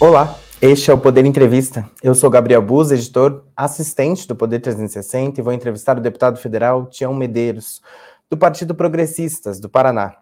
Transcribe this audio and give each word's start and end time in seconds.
Olá, 0.00 0.36
este 0.60 0.90
é 0.90 0.94
o 0.94 0.98
Poder 0.98 1.24
Entrevista. 1.24 1.88
Eu 2.02 2.16
sou 2.16 2.28
Gabriel 2.28 2.60
Buz, 2.60 2.90
editor, 2.90 3.44
assistente 3.56 4.26
do 4.26 4.34
Poder 4.34 4.58
360 4.58 5.40
e 5.40 5.42
vou 5.42 5.52
entrevistar 5.52 5.96
o 5.96 6.00
deputado 6.00 6.36
federal 6.36 6.86
Tião 6.86 7.14
Medeiros, 7.14 7.80
do 8.28 8.36
Partido 8.36 8.74
Progressistas 8.74 9.60
do 9.60 9.68
Paraná. 9.70 10.16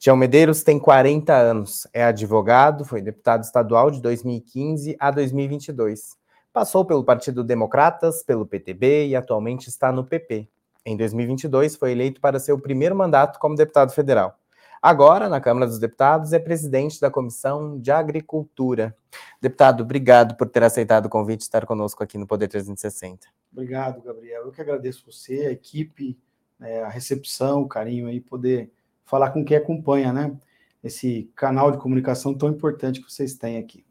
Tião 0.00 0.16
Medeiros 0.16 0.64
tem 0.64 0.80
40 0.80 1.32
anos, 1.32 1.86
é 1.94 2.04
advogado, 2.04 2.84
foi 2.84 3.00
deputado 3.00 3.44
estadual 3.44 3.88
de 3.88 4.02
2015 4.02 4.96
a 4.98 5.12
2022. 5.12 6.16
Passou 6.52 6.84
pelo 6.84 7.04
Partido 7.04 7.44
Democratas, 7.44 8.22
pelo 8.24 8.44
PTB 8.44 9.06
e 9.06 9.16
atualmente 9.16 9.68
está 9.68 9.92
no 9.92 10.04
PP. 10.04 10.48
Em 10.84 10.96
2022 10.96 11.76
foi 11.76 11.92
eleito 11.92 12.20
para 12.20 12.40
seu 12.40 12.58
primeiro 12.58 12.96
mandato 12.96 13.38
como 13.38 13.54
deputado 13.54 13.92
federal. 13.92 14.36
Agora, 14.84 15.30
na 15.30 15.40
Câmara 15.40 15.66
dos 15.66 15.78
Deputados, 15.78 16.34
é 16.34 16.38
presidente 16.38 17.00
da 17.00 17.10
Comissão 17.10 17.80
de 17.80 17.90
Agricultura. 17.90 18.94
Deputado, 19.40 19.82
obrigado 19.82 20.36
por 20.36 20.46
ter 20.46 20.62
aceitado 20.62 21.06
o 21.06 21.08
convite 21.08 21.38
de 21.38 21.44
estar 21.44 21.64
conosco 21.64 22.04
aqui 22.04 22.18
no 22.18 22.26
Poder 22.26 22.48
360. 22.48 23.26
Obrigado, 23.50 24.02
Gabriel. 24.02 24.42
Eu 24.42 24.52
que 24.52 24.60
agradeço 24.60 25.10
você, 25.10 25.46
a 25.46 25.52
equipe, 25.52 26.18
né, 26.60 26.82
a 26.82 26.90
recepção, 26.90 27.62
o 27.62 27.66
carinho 27.66 28.08
aí, 28.08 28.20
poder 28.20 28.70
falar 29.06 29.30
com 29.30 29.42
quem 29.42 29.56
acompanha, 29.56 30.12
né? 30.12 30.36
Esse 30.82 31.30
canal 31.34 31.70
de 31.70 31.78
comunicação 31.78 32.34
tão 32.34 32.50
importante 32.50 33.00
que 33.00 33.10
vocês 33.10 33.32
têm 33.32 33.56
aqui. 33.56 33.86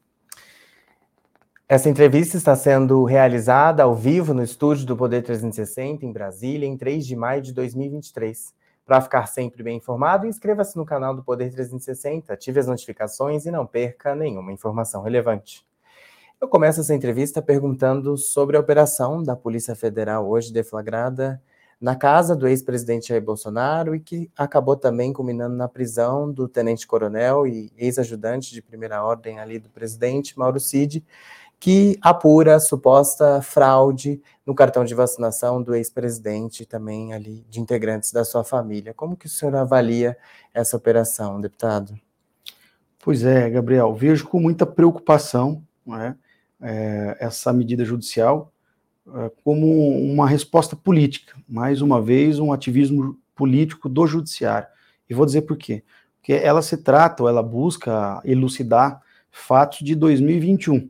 Essa 1.67 1.89
entrevista 1.89 2.38
está 2.38 2.55
sendo 2.55 3.03
realizada 3.03 3.81
ao 3.81 3.95
vivo 3.95 4.31
no 4.31 4.44
estúdio 4.44 4.85
do 4.85 4.95
Poder 4.95 5.23
360, 5.23 6.05
em 6.05 6.13
Brasília, 6.13 6.67
em 6.67 6.77
3 6.77 7.03
de 7.03 7.16
maio 7.16 7.41
de 7.41 7.52
2023. 7.52 8.53
Para 8.85 8.99
ficar 8.99 9.27
sempre 9.27 9.63
bem 9.63 9.77
informado, 9.77 10.27
inscreva-se 10.27 10.75
no 10.75 10.85
canal 10.85 11.15
do 11.15 11.23
Poder 11.23 11.49
360, 11.49 12.33
ative 12.33 12.59
as 12.59 12.67
notificações 12.67 13.45
e 13.45 13.51
não 13.51 13.65
perca 13.65 14.13
nenhuma 14.13 14.52
informação 14.52 15.02
relevante. 15.02 15.66
Eu 16.41 16.49
começo 16.49 16.81
essa 16.81 16.93
entrevista 16.93 17.41
perguntando 17.41 18.17
sobre 18.17 18.58
a 18.58 18.59
operação 18.59 19.23
da 19.23 19.38
Polícia 19.38 19.73
Federal 19.73 20.27
hoje 20.27 20.52
deflagrada 20.52 21.41
na 21.80 21.95
casa 21.95 22.35
do 22.35 22.45
ex-presidente 22.45 23.08
Jair 23.08 23.23
Bolsonaro 23.23 23.95
e 23.95 24.02
que 24.02 24.30
acabou 24.38 24.75
também 24.75 25.13
culminando 25.13 25.55
na 25.55 25.69
prisão 25.69 26.30
do 26.30 26.49
tenente-coronel 26.49 27.47
e 27.47 27.71
ex-ajudante 27.77 28.53
de 28.53 28.61
primeira 28.61 29.02
ordem 29.02 29.39
ali 29.39 29.59
do 29.59 29.69
presidente, 29.69 30.38
Mauro 30.38 30.59
Cid, 30.59 31.05
que 31.64 31.97
apura 32.02 32.59
suposta 32.59 33.42
fraude 33.42 34.22
no 34.45 34.53
cartão 34.53 34.83
de 34.83 34.94
vacinação 34.94 35.64
do 35.64 35.73
ex-presidente 35.73 36.64
e 36.64 36.66
também 36.66 37.14
ali 37.14 37.45
de 37.50 37.61
integrantes 37.61 38.11
da 38.11 38.25
sua 38.25 38.44
família. 38.44 38.94
Como 38.94 39.16
que 39.16 39.28
o 39.28 39.30
senhor 39.30 39.55
avalia 39.55 40.17
essa 40.53 40.75
operação, 40.75 41.39
deputado? 41.39 41.97
Pois 43.00 43.23
é, 43.23 43.50
Gabriel, 43.50 43.95
vejo 43.95 44.28
com 44.28 44.42
muita 44.42 44.66
preocupação 44.66 45.64
é, 45.88 46.16
é, 46.61 47.17
essa 47.22 47.53
medida 47.53 47.86
judicial 47.86 48.52
é, 49.16 49.31
como 49.42 49.66
uma 50.02 50.27
resposta 50.27 50.75
política, 50.75 51.33
mais 51.48 51.81
uma 51.81 52.02
vez 52.02 52.39
um 52.39 52.52
ativismo 52.52 53.17
político 53.33 53.88
do 53.88 54.05
judiciário. 54.05 54.67
E 55.09 55.14
vou 55.14 55.25
dizer 55.25 55.44
por 55.44 55.55
quê. 55.55 55.81
Porque 56.17 56.33
ela 56.33 56.61
se 56.61 56.75
trata, 56.75 57.23
ou 57.23 57.30
ela 57.30 57.42
busca 57.42 58.22
elucidar 58.25 59.02
fatos 59.31 59.80
de 59.80 59.95
2021 59.95 60.75
né? 60.75 60.89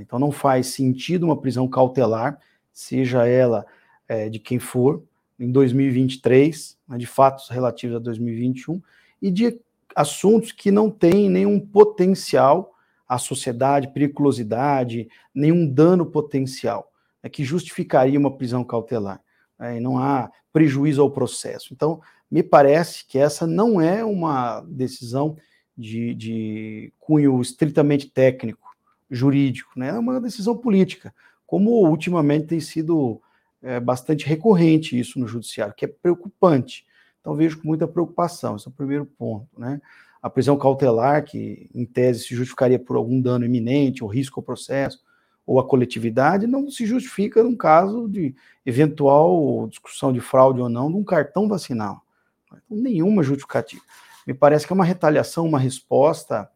Então 0.00 0.18
não 0.18 0.32
faz 0.32 0.68
sentido 0.68 1.24
uma 1.24 1.36
prisão 1.36 1.68
cautelar, 1.68 2.38
seja 2.72 3.26
ela 3.26 3.66
é, 4.08 4.28
de 4.28 4.38
quem 4.38 4.58
for, 4.58 5.02
em 5.38 5.50
2023, 5.50 6.78
né, 6.88 6.98
de 6.98 7.06
fatos 7.06 7.48
relativos 7.48 7.96
a 7.96 7.98
2021, 7.98 8.80
e 9.20 9.30
de 9.30 9.60
assuntos 9.94 10.52
que 10.52 10.70
não 10.70 10.90
têm 10.90 11.28
nenhum 11.28 11.58
potencial 11.58 12.74
à 13.08 13.18
sociedade, 13.18 13.92
periculosidade, 13.92 15.08
nenhum 15.34 15.68
dano 15.68 16.06
potencial, 16.06 16.90
né, 17.22 17.28
que 17.28 17.44
justificaria 17.44 18.18
uma 18.18 18.36
prisão 18.36 18.64
cautelar. 18.64 19.20
Né, 19.58 19.78
e 19.78 19.80
não 19.80 19.98
há 19.98 20.30
prejuízo 20.52 21.02
ao 21.02 21.10
processo. 21.10 21.72
Então, 21.72 22.00
me 22.30 22.42
parece 22.42 23.06
que 23.06 23.18
essa 23.18 23.46
não 23.46 23.80
é 23.80 24.04
uma 24.04 24.60
decisão 24.60 25.36
de, 25.76 26.14
de 26.14 26.92
cunho 26.98 27.40
estritamente 27.40 28.08
técnico, 28.08 28.71
jurídico, 29.12 29.70
né? 29.76 29.90
é 29.90 29.98
uma 29.98 30.20
decisão 30.20 30.56
política, 30.56 31.14
como 31.46 31.70
ultimamente 31.86 32.46
tem 32.46 32.60
sido 32.60 33.20
é, 33.62 33.78
bastante 33.78 34.26
recorrente 34.26 34.98
isso 34.98 35.20
no 35.20 35.28
judiciário, 35.28 35.74
que 35.74 35.84
é 35.84 35.88
preocupante. 35.88 36.86
Então 37.20 37.36
vejo 37.36 37.60
com 37.60 37.68
muita 37.68 37.86
preocupação, 37.86 38.56
esse 38.56 38.66
é 38.66 38.70
o 38.70 38.74
primeiro 38.74 39.04
ponto. 39.04 39.46
Né? 39.56 39.80
A 40.22 40.30
prisão 40.30 40.56
cautelar, 40.56 41.24
que 41.24 41.68
em 41.74 41.84
tese 41.84 42.24
se 42.24 42.34
justificaria 42.34 42.78
por 42.78 42.96
algum 42.96 43.20
dano 43.20 43.44
iminente, 43.44 44.02
ou 44.02 44.10
risco 44.10 44.40
ao 44.40 44.44
processo, 44.44 45.00
ou 45.46 45.60
à 45.60 45.64
coletividade, 45.66 46.46
não 46.46 46.70
se 46.70 46.86
justifica 46.86 47.42
num 47.42 47.56
caso 47.56 48.08
de 48.08 48.34
eventual 48.64 49.66
discussão 49.68 50.12
de 50.12 50.20
fraude 50.20 50.60
ou 50.60 50.68
não 50.68 50.90
de 50.90 50.96
um 50.96 51.04
cartão 51.04 51.48
vacinal. 51.48 52.02
Então, 52.46 52.58
nenhuma 52.70 53.22
justificativa. 53.22 53.82
Me 54.26 54.32
parece 54.32 54.66
que 54.66 54.72
é 54.72 54.74
uma 54.74 54.84
retaliação, 54.84 55.46
uma 55.46 55.58
resposta 55.58 56.48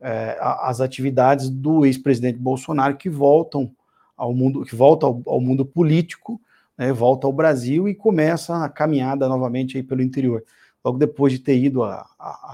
é, 0.00 0.36
as 0.40 0.80
atividades 0.80 1.48
do 1.48 1.86
ex-presidente 1.86 2.38
Bolsonaro 2.38 2.96
que 2.96 3.08
voltam 3.08 3.70
ao 4.16 4.32
mundo, 4.34 4.64
que 4.64 4.74
volta 4.74 5.06
ao, 5.06 5.22
ao 5.26 5.40
mundo 5.40 5.64
político, 5.64 6.40
né, 6.76 6.92
volta 6.92 7.26
ao 7.26 7.32
Brasil 7.32 7.88
e 7.88 7.94
começa 7.94 8.64
a 8.64 8.68
caminhada 8.68 9.28
novamente 9.28 9.76
aí 9.76 9.82
pelo 9.82 10.02
interior. 10.02 10.44
Logo 10.84 10.98
depois 10.98 11.32
de 11.32 11.38
ter 11.38 11.56
ido 11.56 11.82
à, 11.82 12.06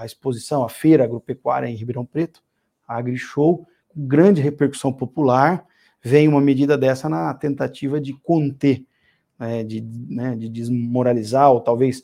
exposição, 0.05 0.63
à 0.63 0.69
feira 0.69 1.03
agropecuária 1.03 1.67
em 1.67 1.75
Ribeirão 1.75 2.05
Preto, 2.05 2.41
a 2.87 2.95
AgriShow, 2.97 3.67
com 3.89 4.07
grande 4.07 4.41
repercussão 4.41 4.93
popular, 4.93 5.65
vem 6.01 6.27
uma 6.27 6.39
medida 6.39 6.77
dessa 6.77 7.09
na 7.09 7.33
tentativa 7.33 7.99
de 7.99 8.13
conter, 8.13 8.85
né, 9.37 9.63
de, 9.63 9.81
né, 9.81 10.35
de 10.35 10.47
desmoralizar 10.47 11.51
ou 11.51 11.59
talvez 11.59 12.03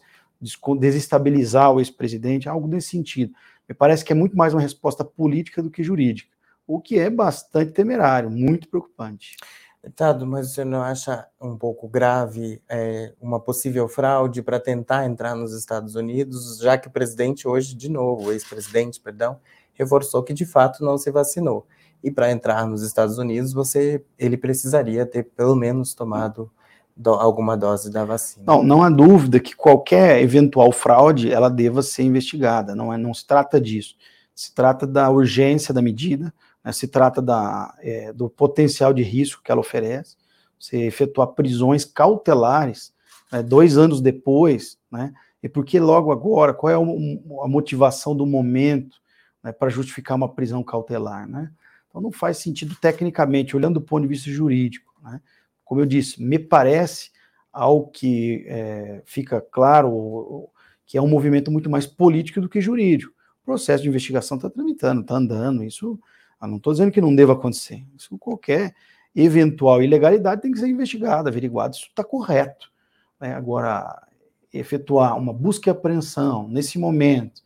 desestabilizar 0.79 1.71
o 1.71 1.79
ex-presidente, 1.79 2.49
algo 2.49 2.67
nesse 2.67 2.89
sentido. 2.89 3.33
Me 3.67 3.75
parece 3.75 4.05
que 4.05 4.13
é 4.13 4.15
muito 4.15 4.37
mais 4.37 4.53
uma 4.53 4.61
resposta 4.61 5.03
política 5.03 5.61
do 5.61 5.69
que 5.69 5.83
jurídica, 5.83 6.35
o 6.65 6.79
que 6.79 6.97
é 6.97 7.09
bastante 7.09 7.71
temerário, 7.71 8.29
muito 8.29 8.69
preocupante. 8.69 9.35
Deputado, 9.83 10.25
mas 10.25 10.51
você 10.51 10.65
não 10.65 10.81
acha 10.81 11.27
um 11.39 11.57
pouco 11.57 11.87
grave 11.87 12.61
é, 12.67 13.13
uma 13.21 13.39
possível 13.39 13.87
fraude 13.87 14.41
para 14.41 14.59
tentar 14.59 15.05
entrar 15.05 15.35
nos 15.35 15.53
Estados 15.53 15.95
Unidos, 15.95 16.57
já 16.59 16.77
que 16.77 16.87
o 16.87 16.91
presidente 16.91 17.47
hoje, 17.47 17.75
de 17.75 17.89
novo, 17.89 18.25
o 18.27 18.31
ex-presidente, 18.31 18.99
perdão, 18.99 19.39
reforçou 19.73 20.23
que 20.23 20.33
de 20.33 20.45
fato 20.45 20.83
não 20.83 20.97
se 20.97 21.11
vacinou. 21.11 21.67
E 22.03 22.11
para 22.11 22.31
entrar 22.31 22.65
nos 22.67 22.81
Estados 22.81 23.17
Unidos, 23.17 23.53
você 23.53 24.03
ele 24.17 24.37
precisaria 24.37 25.05
ter 25.05 25.23
pelo 25.23 25.55
menos 25.55 25.93
tomado 25.93 26.51
do, 26.97 27.11
alguma 27.11 27.55
dose 27.55 27.91
da 27.91 28.03
vacina. 28.03 28.43
Não, 28.45 28.63
não 28.63 28.83
há 28.83 28.89
dúvida 28.89 29.39
que 29.39 29.55
qualquer 29.55 30.21
eventual 30.21 30.71
fraude 30.71 31.31
ela 31.31 31.49
deva 31.49 31.83
ser 31.83 32.03
investigada. 32.03 32.75
Não 32.75 32.91
é, 32.91 32.97
não 32.97 33.13
se 33.13 33.25
trata 33.25 33.61
disso. 33.61 33.95
Se 34.33 34.53
trata 34.53 34.87
da 34.87 35.09
urgência 35.09 35.73
da 35.73 35.81
medida, 35.81 36.33
né, 36.63 36.71
se 36.71 36.87
trata 36.87 37.21
da, 37.21 37.73
é, 37.79 38.11
do 38.11 38.29
potencial 38.29 38.93
de 38.93 39.03
risco 39.03 39.41
que 39.43 39.51
ela 39.51 39.61
oferece. 39.61 40.15
Você 40.59 40.77
efetuar 40.77 41.27
prisões 41.27 41.85
cautelares 41.85 42.91
né, 43.31 43.43
dois 43.43 43.77
anos 43.77 44.01
depois, 44.01 44.77
né? 44.91 45.13
E 45.41 45.47
por 45.47 45.63
que 45.63 45.79
logo 45.79 46.11
agora? 46.11 46.51
Qual 46.51 46.71
é 46.71 46.77
o, 46.77 47.43
a 47.43 47.47
motivação 47.47 48.15
do 48.15 48.25
momento 48.25 48.97
né, 49.43 49.51
para 49.51 49.69
justificar 49.69 50.17
uma 50.17 50.27
prisão 50.27 50.63
cautelar, 50.63 51.27
né? 51.27 51.51
Então 51.87 52.01
não 52.01 52.11
faz 52.11 52.37
sentido 52.37 52.75
tecnicamente, 52.81 53.55
olhando 53.55 53.75
do 53.75 53.85
ponto 53.85 54.01
de 54.01 54.07
vista 54.07 54.31
jurídico, 54.31 54.91
né? 55.03 55.21
Como 55.67 55.81
eu 55.81 55.85
disse, 55.85 56.21
me 56.23 56.39
parece 56.39 57.11
ao 57.51 57.87
que 57.87 58.45
é, 58.47 59.01
fica 59.05 59.41
claro 59.41 60.49
que 60.85 60.97
é 60.97 61.01
um 61.01 61.07
movimento 61.07 61.51
muito 61.51 61.69
mais 61.69 61.85
político 61.85 62.39
do 62.39 62.47
que 62.47 62.61
jurídico. 62.61 63.13
O 63.41 63.45
processo 63.45 63.83
de 63.83 63.89
investigação 63.89 64.37
está 64.37 64.49
tramitando, 64.49 65.01
está 65.01 65.15
andando, 65.15 65.63
isso, 65.63 65.99
eu 66.41 66.47
não 66.47 66.57
estou 66.57 66.71
dizendo 66.73 66.91
que 66.91 67.01
não 67.01 67.13
deva 67.13 67.33
acontecer, 67.33 67.85
isso 67.97 68.17
qualquer 68.17 68.73
eventual 69.15 69.81
ilegalidade 69.81 70.41
tem 70.41 70.51
que 70.51 70.59
ser 70.59 70.67
investigada, 70.67 71.29
averiguada, 71.29 71.75
isso 71.75 71.87
está 71.87 72.03
correto. 72.03 72.71
Né? 73.19 73.33
Agora, 73.33 74.07
efetuar 74.53 75.17
uma 75.17 75.33
busca 75.33 75.69
e 75.69 75.71
apreensão 75.71 76.47
nesse 76.47 76.77
momento, 76.77 77.41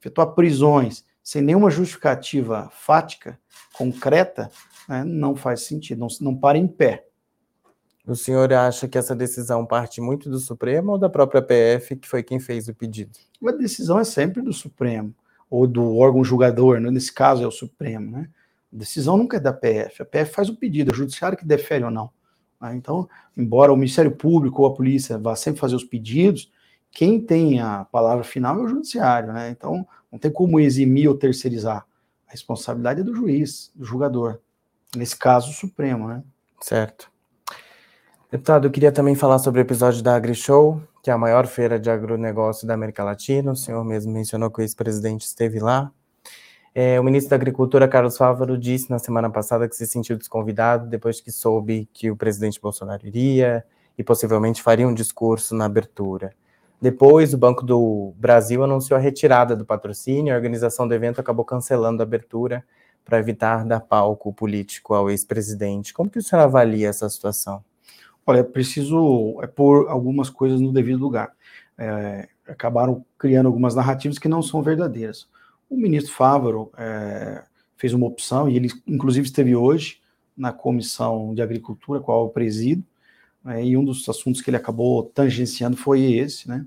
efetuar 0.00 0.28
prisões 0.28 1.04
sem 1.22 1.42
nenhuma 1.42 1.70
justificativa 1.70 2.70
fática, 2.72 3.38
concreta, 3.72 4.50
né, 4.88 5.02
não 5.04 5.34
faz 5.34 5.62
sentido, 5.62 5.98
não, 5.98 6.08
não 6.20 6.36
para 6.36 6.56
em 6.56 6.68
pé. 6.68 7.05
O 8.06 8.14
senhor 8.14 8.52
acha 8.52 8.86
que 8.86 8.96
essa 8.96 9.16
decisão 9.16 9.66
parte 9.66 10.00
muito 10.00 10.30
do 10.30 10.38
Supremo 10.38 10.92
ou 10.92 10.98
da 10.98 11.08
própria 11.08 11.42
PF, 11.42 11.96
que 11.96 12.06
foi 12.06 12.22
quem 12.22 12.38
fez 12.38 12.68
o 12.68 12.74
pedido? 12.74 13.18
A 13.44 13.50
decisão 13.50 13.98
é 13.98 14.04
sempre 14.04 14.40
do 14.40 14.52
Supremo, 14.52 15.12
ou 15.50 15.66
do 15.66 15.96
órgão 15.96 16.22
julgador, 16.22 16.78
né? 16.78 16.88
nesse 16.88 17.12
caso 17.12 17.42
é 17.42 17.46
o 17.46 17.50
Supremo, 17.50 18.12
né? 18.12 18.28
A 18.72 18.76
decisão 18.78 19.16
nunca 19.16 19.38
é 19.38 19.40
da 19.40 19.52
PF, 19.52 20.02
a 20.02 20.04
PF 20.04 20.32
faz 20.32 20.48
o 20.48 20.54
pedido, 20.54 20.90
é 20.90 20.94
o 20.94 20.96
judiciário 20.96 21.36
que 21.36 21.44
defere 21.44 21.84
ou 21.84 21.90
não. 21.90 22.10
Né? 22.60 22.76
Então, 22.76 23.08
embora 23.36 23.72
o 23.72 23.76
Ministério 23.76 24.12
Público 24.12 24.62
ou 24.62 24.68
a 24.68 24.74
polícia 24.74 25.18
vá 25.18 25.34
sempre 25.34 25.60
fazer 25.60 25.74
os 25.74 25.84
pedidos, 25.84 26.52
quem 26.92 27.20
tem 27.20 27.60
a 27.60 27.84
palavra 27.84 28.22
final 28.22 28.58
é 28.58 28.62
o 28.62 28.68
judiciário, 28.68 29.32
né? 29.32 29.50
Então, 29.50 29.86
não 30.10 30.18
tem 30.18 30.30
como 30.30 30.58
eximir 30.60 31.08
ou 31.08 31.14
terceirizar 31.14 31.86
A 32.26 32.30
responsabilidade 32.30 33.00
é 33.00 33.04
do 33.04 33.14
juiz, 33.14 33.70
do 33.74 33.84
julgador. 33.84 34.38
Nesse 34.96 35.16
caso, 35.16 35.50
o 35.50 35.54
Supremo, 35.54 36.08
né? 36.08 36.22
Certo. 36.60 37.10
Deputado, 38.28 38.66
eu 38.66 38.72
queria 38.72 38.90
também 38.90 39.14
falar 39.14 39.38
sobre 39.38 39.60
o 39.60 39.62
episódio 39.62 40.02
da 40.02 40.16
AgriShow, 40.16 40.82
que 41.00 41.10
é 41.10 41.12
a 41.12 41.18
maior 41.18 41.46
feira 41.46 41.78
de 41.78 41.88
agronegócio 41.88 42.66
da 42.66 42.74
América 42.74 43.04
Latina. 43.04 43.52
O 43.52 43.56
senhor 43.56 43.84
mesmo 43.84 44.12
mencionou 44.12 44.50
que 44.50 44.58
o 44.58 44.62
ex-presidente 44.62 45.24
esteve 45.24 45.60
lá. 45.60 45.92
É, 46.74 46.98
o 46.98 47.04
ministro 47.04 47.30
da 47.30 47.36
Agricultura, 47.36 47.86
Carlos 47.86 48.16
Fávaro, 48.16 48.58
disse 48.58 48.90
na 48.90 48.98
semana 48.98 49.30
passada 49.30 49.68
que 49.68 49.76
se 49.76 49.86
sentiu 49.86 50.18
desconvidado 50.18 50.88
depois 50.88 51.20
que 51.20 51.30
soube 51.30 51.88
que 51.92 52.10
o 52.10 52.16
presidente 52.16 52.60
Bolsonaro 52.60 53.06
iria 53.06 53.64
e 53.96 54.02
possivelmente 54.02 54.60
faria 54.60 54.88
um 54.88 54.92
discurso 54.92 55.54
na 55.54 55.66
abertura. 55.66 56.32
Depois, 56.82 57.32
o 57.32 57.38
Banco 57.38 57.64
do 57.64 58.12
Brasil 58.16 58.64
anunciou 58.64 58.98
a 58.98 59.00
retirada 59.00 59.54
do 59.54 59.64
patrocínio, 59.64 60.34
a 60.34 60.36
organização 60.36 60.88
do 60.88 60.92
evento 60.92 61.20
acabou 61.20 61.44
cancelando 61.44 62.02
a 62.02 62.04
abertura 62.04 62.64
para 63.04 63.20
evitar 63.20 63.64
dar 63.64 63.80
palco 63.80 64.32
político 64.32 64.94
ao 64.94 65.08
ex-presidente. 65.08 65.94
Como 65.94 66.10
que 66.10 66.18
o 66.18 66.22
senhor 66.22 66.42
avalia 66.42 66.88
essa 66.88 67.08
situação? 67.08 67.62
Olha, 68.26 68.40
é 68.40 68.42
preciso 68.42 69.40
é, 69.40 69.46
pôr 69.46 69.88
algumas 69.88 70.28
coisas 70.28 70.60
no 70.60 70.72
devido 70.72 70.98
lugar. 70.98 71.32
É, 71.78 72.28
acabaram 72.48 73.04
criando 73.16 73.46
algumas 73.46 73.74
narrativas 73.74 74.18
que 74.18 74.28
não 74.28 74.42
são 74.42 74.62
verdadeiras. 74.62 75.28
O 75.70 75.76
ministro 75.76 76.12
Fávaro 76.12 76.70
é, 76.76 77.44
fez 77.76 77.92
uma 77.92 78.06
opção, 78.06 78.48
e 78.48 78.56
ele 78.56 78.70
inclusive 78.86 79.26
esteve 79.26 79.54
hoje 79.54 80.00
na 80.36 80.52
Comissão 80.52 81.34
de 81.34 81.42
Agricultura, 81.42 82.00
qual 82.00 82.24
eu 82.24 82.30
presido, 82.30 82.82
é, 83.46 83.64
e 83.64 83.76
um 83.76 83.84
dos 83.84 84.08
assuntos 84.08 84.40
que 84.40 84.50
ele 84.50 84.56
acabou 84.56 85.04
tangenciando 85.04 85.76
foi 85.76 86.02
esse, 86.14 86.48
né? 86.48 86.66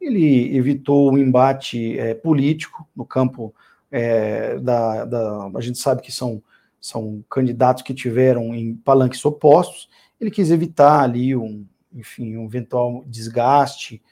Ele 0.00 0.54
evitou 0.56 1.12
o 1.12 1.18
embate 1.18 1.98
é, 1.98 2.14
político 2.14 2.86
no 2.94 3.04
campo 3.04 3.54
é, 3.90 4.58
da, 4.58 5.04
da, 5.04 5.50
A 5.54 5.60
gente 5.60 5.78
sabe 5.78 6.02
que 6.02 6.12
são, 6.12 6.42
são 6.80 7.24
candidatos 7.30 7.82
que 7.82 7.94
tiveram 7.94 8.54
em 8.54 8.74
palanques 8.74 9.24
opostos, 9.24 9.88
ele 10.20 10.30
quis 10.30 10.50
evitar 10.50 11.00
ali 11.00 11.36
um, 11.36 11.66
enfim, 11.92 12.36
um 12.36 12.44
eventual 12.44 13.04
desgaste, 13.06 14.02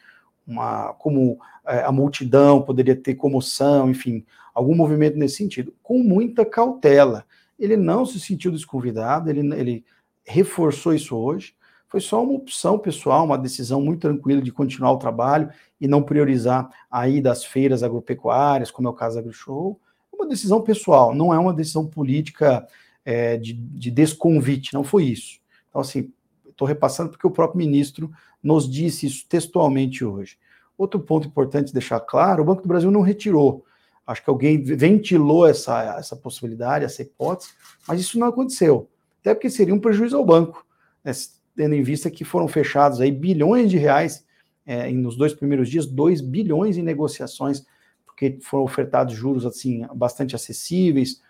uma, 0.46 0.92
como 0.94 1.38
é, 1.66 1.82
a 1.82 1.92
multidão 1.92 2.62
poderia 2.62 2.94
ter 2.94 3.14
comoção, 3.14 3.90
enfim, 3.90 4.24
algum 4.54 4.74
movimento 4.74 5.16
nesse 5.16 5.36
sentido, 5.36 5.74
com 5.82 5.98
muita 5.98 6.44
cautela. 6.44 7.24
Ele 7.58 7.76
não 7.76 8.04
se 8.04 8.20
sentiu 8.20 8.50
desconvidado, 8.50 9.30
ele, 9.30 9.40
ele 9.54 9.84
reforçou 10.24 10.94
isso 10.94 11.16
hoje. 11.16 11.54
Foi 11.88 12.00
só 12.00 12.22
uma 12.22 12.32
opção 12.32 12.78
pessoal, 12.78 13.24
uma 13.24 13.38
decisão 13.38 13.80
muito 13.80 14.00
tranquila 14.00 14.42
de 14.42 14.50
continuar 14.50 14.92
o 14.92 14.98
trabalho 14.98 15.48
e 15.80 15.86
não 15.86 16.02
priorizar 16.02 16.68
a 16.90 17.08
ida 17.08 17.30
às 17.30 17.44
feiras 17.44 17.82
agropecuárias, 17.82 18.70
como 18.70 18.88
é 18.88 18.90
o 18.90 18.94
caso 18.94 19.14
da 19.14 19.20
AgriShow. 19.20 19.78
Uma 20.12 20.26
decisão 20.26 20.60
pessoal, 20.60 21.14
não 21.14 21.32
é 21.32 21.38
uma 21.38 21.54
decisão 21.54 21.86
política 21.86 22.66
é, 23.04 23.36
de, 23.36 23.52
de 23.52 23.90
desconvite, 23.90 24.74
não 24.74 24.82
foi 24.82 25.04
isso. 25.04 25.38
Então, 25.74 25.82
assim, 25.82 26.12
estou 26.48 26.68
repassando 26.68 27.10
porque 27.10 27.26
o 27.26 27.32
próprio 27.32 27.58
ministro 27.58 28.08
nos 28.40 28.70
disse 28.70 29.06
isso 29.06 29.26
textualmente 29.28 30.04
hoje. 30.04 30.38
Outro 30.78 31.00
ponto 31.00 31.26
importante 31.26 31.72
deixar 31.72 31.98
claro: 31.98 32.44
o 32.44 32.46
Banco 32.46 32.62
do 32.62 32.68
Brasil 32.68 32.92
não 32.92 33.00
retirou. 33.00 33.64
Acho 34.06 34.22
que 34.22 34.30
alguém 34.30 34.62
ventilou 34.62 35.48
essa, 35.48 35.96
essa 35.98 36.14
possibilidade, 36.14 36.84
essa 36.84 37.02
hipótese, 37.02 37.50
mas 37.88 38.00
isso 38.00 38.18
não 38.20 38.28
aconteceu. 38.28 38.88
Até 39.20 39.34
porque 39.34 39.50
seria 39.50 39.74
um 39.74 39.80
prejuízo 39.80 40.16
ao 40.16 40.24
banco, 40.24 40.64
né, 41.02 41.10
tendo 41.56 41.74
em 41.74 41.82
vista 41.82 42.10
que 42.10 42.22
foram 42.22 42.46
fechados 42.46 43.00
aí 43.00 43.10
bilhões 43.10 43.68
de 43.68 43.78
reais 43.78 44.24
é, 44.64 44.90
nos 44.92 45.16
dois 45.16 45.34
primeiros 45.34 45.68
dias, 45.68 45.86
2 45.86 46.20
bilhões 46.20 46.76
em 46.76 46.82
negociações, 46.82 47.64
porque 48.04 48.38
foram 48.42 48.64
ofertados 48.64 49.14
juros 49.14 49.44
assim 49.44 49.86
bastante 49.94 50.36
acessíveis, 50.36 51.20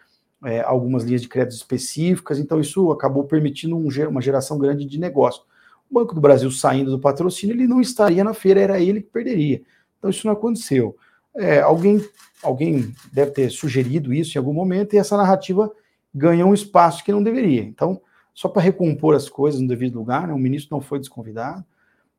é, 0.45 0.61
algumas 0.61 1.05
linhas 1.05 1.23
de 1.23 1.29
crédito 1.29 1.57
específicas, 1.57 2.39
então 2.39 2.61
isso 2.61 2.91
acabou 2.93 3.25
permitindo 3.25 3.77
um, 3.77 3.89
uma 4.09 4.21
geração 4.21 4.59
grande 4.59 4.85
de 4.85 4.99
negócio. 4.99 5.43
O 5.91 5.95
Banco 5.95 6.15
do 6.15 6.21
Brasil 6.21 6.51
saindo 6.51 6.91
do 6.91 6.99
patrocínio, 6.99 7.55
ele 7.55 7.67
não 7.67 7.81
estaria 7.81 8.23
na 8.25 8.35
feira, 8.35 8.61
era 8.61 8.81
ele 8.81 9.01
que 9.01 9.11
perderia. 9.11 9.63
Então 9.99 10.11
isso 10.11 10.27
não 10.27 10.35
aconteceu. 10.35 10.97
É, 11.37 11.61
alguém, 11.61 12.05
alguém 12.43 12.95
deve 13.13 13.33
ter 13.33 13.51
sugerido 13.51 14.13
isso 14.13 14.37
em 14.37 14.39
algum 14.39 14.53
momento 14.53 14.95
e 14.95 14.99
essa 14.99 15.17
narrativa 15.17 15.71
ganhou 16.15 16.51
um 16.51 16.55
espaço 16.55 17.03
que 17.03 17.11
não 17.11 17.23
deveria. 17.23 17.63
Então, 17.63 18.01
só 18.33 18.49
para 18.49 18.63
recompor 18.63 19.15
as 19.15 19.29
coisas 19.29 19.61
no 19.61 19.67
devido 19.67 19.99
lugar, 19.99 20.29
né, 20.29 20.35
o 20.35 20.39
ministro 20.39 20.77
não 20.77 20.81
foi 20.81 20.99
desconvidado, 20.99 21.65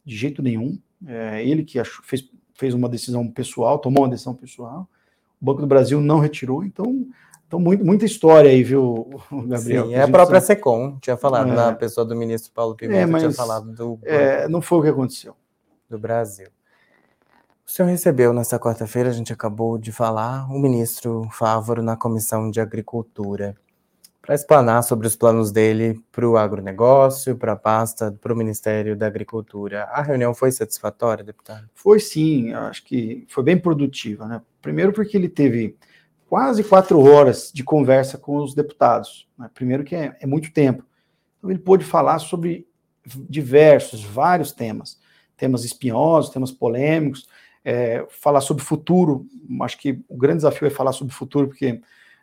de 0.04 0.16
jeito 0.16 0.42
nenhum. 0.42 0.78
É, 1.06 1.46
ele 1.46 1.64
que 1.64 1.80
achou, 1.80 2.04
fez, 2.04 2.28
fez 2.54 2.74
uma 2.74 2.90
decisão 2.90 3.28
pessoal, 3.30 3.80
tomou 3.80 4.04
uma 4.04 4.10
decisão 4.10 4.34
pessoal. 4.34 4.88
O 5.42 5.46
Banco 5.46 5.62
do 5.62 5.68
Brasil 5.68 6.02
não 6.02 6.20
retirou, 6.20 6.64
então 6.64 7.08
então, 7.48 7.60
muito, 7.60 7.86
muita 7.86 8.06
história 8.06 8.50
aí, 8.50 8.64
viu, 8.64 9.10
Gabriel? 9.48 9.88
Sim, 9.88 9.94
é 9.94 10.02
a 10.02 10.08
própria 10.08 10.42
sabe. 10.42 10.60
SECOM, 10.60 10.98
tinha 11.00 11.16
falado, 11.16 11.52
é. 11.52 11.70
a 11.70 11.74
pessoa 11.74 12.06
do 12.06 12.16
ministro 12.16 12.52
Paulo 12.52 12.76
Pimenta 12.76 13.00
é, 13.00 13.06
mas, 13.06 13.22
tinha 13.22 13.34
falado 13.34 13.72
do. 13.72 14.00
É, 14.04 14.48
não 14.48 14.62
foi 14.62 14.80
o 14.80 14.82
que 14.82 14.90
aconteceu. 14.90 15.36
Do 15.88 16.00
Brasil. 16.00 16.48
O 17.66 17.72
senhor 17.72 17.88
recebeu 17.88 18.34
nessa 18.34 18.60
quarta-feira, 18.60 19.10
a 19.10 19.14
gente 19.14 19.34
acabou 19.34 19.78
de 19.78 19.92
falar, 19.92 20.48
o 20.52 20.60
ministro 20.60 21.28
Fávoro 21.32 21.82
na 21.82 21.96
Comissão 21.96 22.50
de 22.50 22.60
Agricultura, 22.60 23.56
para 24.22 24.34
explanar 24.34 24.84
sobre 24.84 25.08
os 25.08 25.16
planos 25.16 25.52
dele 25.52 26.00
para 26.12 26.28
o 26.28 26.38
agronegócio, 26.38 27.36
para 27.36 27.54
a 27.54 27.56
pasta, 27.56 28.12
para 28.12 28.34
o 28.34 28.36
Ministério 28.36 28.96
da 28.96 29.06
Agricultura. 29.06 29.84
A 29.86 30.02
reunião 30.02 30.34
foi 30.34 30.52
satisfatória, 30.52 31.24
deputado? 31.24 31.68
Foi 31.74 32.00
sim, 32.00 32.54
acho 32.54 32.84
que 32.84 33.26
foi 33.30 33.44
bem 33.44 33.58
produtiva, 33.58 34.28
né? 34.28 34.42
Primeiro 34.62 34.94
porque 34.94 35.16
ele 35.16 35.30
teve 35.30 35.76
quase 36.28 36.64
quatro 36.64 37.00
horas 37.00 37.52
de 37.54 37.64
conversa 37.64 38.18
com 38.18 38.38
os 38.38 38.54
deputados. 38.54 39.28
Né? 39.38 39.50
Primeiro 39.54 39.84
que 39.84 39.96
é, 39.96 40.16
é, 40.20 40.26
muito 40.26 40.52
tempo. 40.52 40.84
Então 41.38 41.50
ele 41.50 41.60
pôde 41.60 41.86
falar 41.86 42.20
sobre 42.20 42.68
diversos, 43.30 44.04
vários 44.04 44.52
temas. 44.52 45.00
Temas 45.38 45.64
espinhosos, 45.64 46.32
temas 46.32 46.52
polêmicos, 46.52 47.28
é, 47.64 48.06
falar 48.10 48.42
sobre 48.42 48.64
futuro. 48.64 49.28
Acho 49.62 49.78
que 49.78 50.02
o 50.08 50.18
grande 50.18 50.38
desafio 50.38 50.68
é 50.68 50.72
falar 50.72 50.94
sobre 50.94 51.14
futuro, 51.14 51.48
porque 51.48 51.82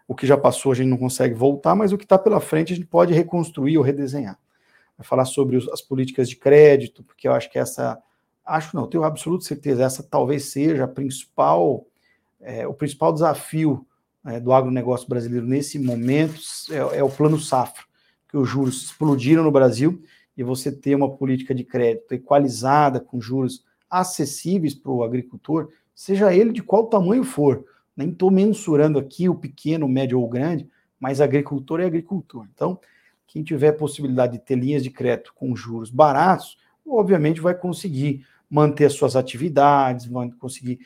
o 0.08 0.14
que 0.14 0.26
já 0.26 0.36
passou 0.36 0.72
a 0.72 0.74
gente 0.74 0.88
não 0.88 0.96
consegue 0.96 1.34
voltar, 1.34 1.74
mas 1.74 1.92
o 1.92 1.98
que 1.98 2.04
está 2.04 2.18
pela 2.18 2.40
frente 2.40 2.72
a 2.72 2.76
gente 2.76 2.86
pode 2.86 3.12
reconstruir 3.12 3.78
ou 3.78 3.84
redesenhar. 3.84 4.38
Vai 4.96 5.06
falar 5.06 5.24
sobre 5.24 5.56
os, 5.56 5.68
as 5.68 5.80
políticas 5.80 6.28
de 6.28 6.36
crédito, 6.36 7.02
porque 7.04 7.28
eu 7.28 7.32
acho 7.32 7.50
que 7.50 7.58
essa, 7.58 7.98
acho 8.44 8.74
não, 8.74 8.86
tenho 8.86 9.04
absoluta 9.04 9.44
certeza, 9.44 9.84
essa 9.84 10.02
talvez 10.02 10.46
seja 10.46 10.84
a 10.84 10.88
principal, 10.88 11.86
é, 12.40 12.66
o 12.66 12.74
principal 12.74 13.12
desafio 13.12 13.86
é, 14.24 14.38
do 14.38 14.52
agronegócio 14.52 15.08
brasileiro 15.08 15.46
nesse 15.46 15.78
momento 15.78 16.40
é, 16.70 16.98
é, 16.98 17.02
o 17.02 17.08
plano 17.08 17.38
safra, 17.38 17.84
que 18.28 18.36
os 18.36 18.48
juros 18.48 18.84
explodiram 18.84 19.42
no 19.42 19.50
Brasil 19.50 20.02
e 20.36 20.42
você 20.42 20.72
ter 20.72 20.94
uma 20.94 21.10
política 21.10 21.54
de 21.54 21.64
crédito 21.64 22.12
equalizada, 22.12 23.00
com 23.00 23.20
juros 23.20 23.64
acessíveis 23.90 24.74
para 24.74 24.90
o 24.90 25.02
agricultor, 25.02 25.68
seja 25.94 26.34
ele 26.34 26.52
de 26.52 26.62
qual 26.62 26.86
tamanho 26.86 27.24
for. 27.24 27.64
Nem 27.94 28.08
estou 28.08 28.30
mensurando 28.30 28.98
aqui 28.98 29.28
o 29.28 29.34
pequeno, 29.34 29.86
médio 29.86 30.18
ou 30.18 30.28
grande, 30.28 30.66
mas 30.98 31.20
agricultor 31.20 31.80
é 31.80 31.84
agricultor. 31.84 32.46
Então, 32.54 32.80
quem 33.26 33.42
tiver 33.42 33.72
possibilidade 33.72 34.32
de 34.32 34.38
ter 34.38 34.56
linhas 34.56 34.82
de 34.82 34.90
crédito 34.90 35.32
com 35.34 35.54
juros 35.54 35.90
baratos, 35.90 36.56
obviamente 36.86 37.40
vai 37.40 37.54
conseguir 37.54 38.24
manter 38.48 38.86
as 38.86 38.92
suas 38.94 39.16
atividades, 39.16 40.06
vai 40.06 40.30
conseguir 40.32 40.80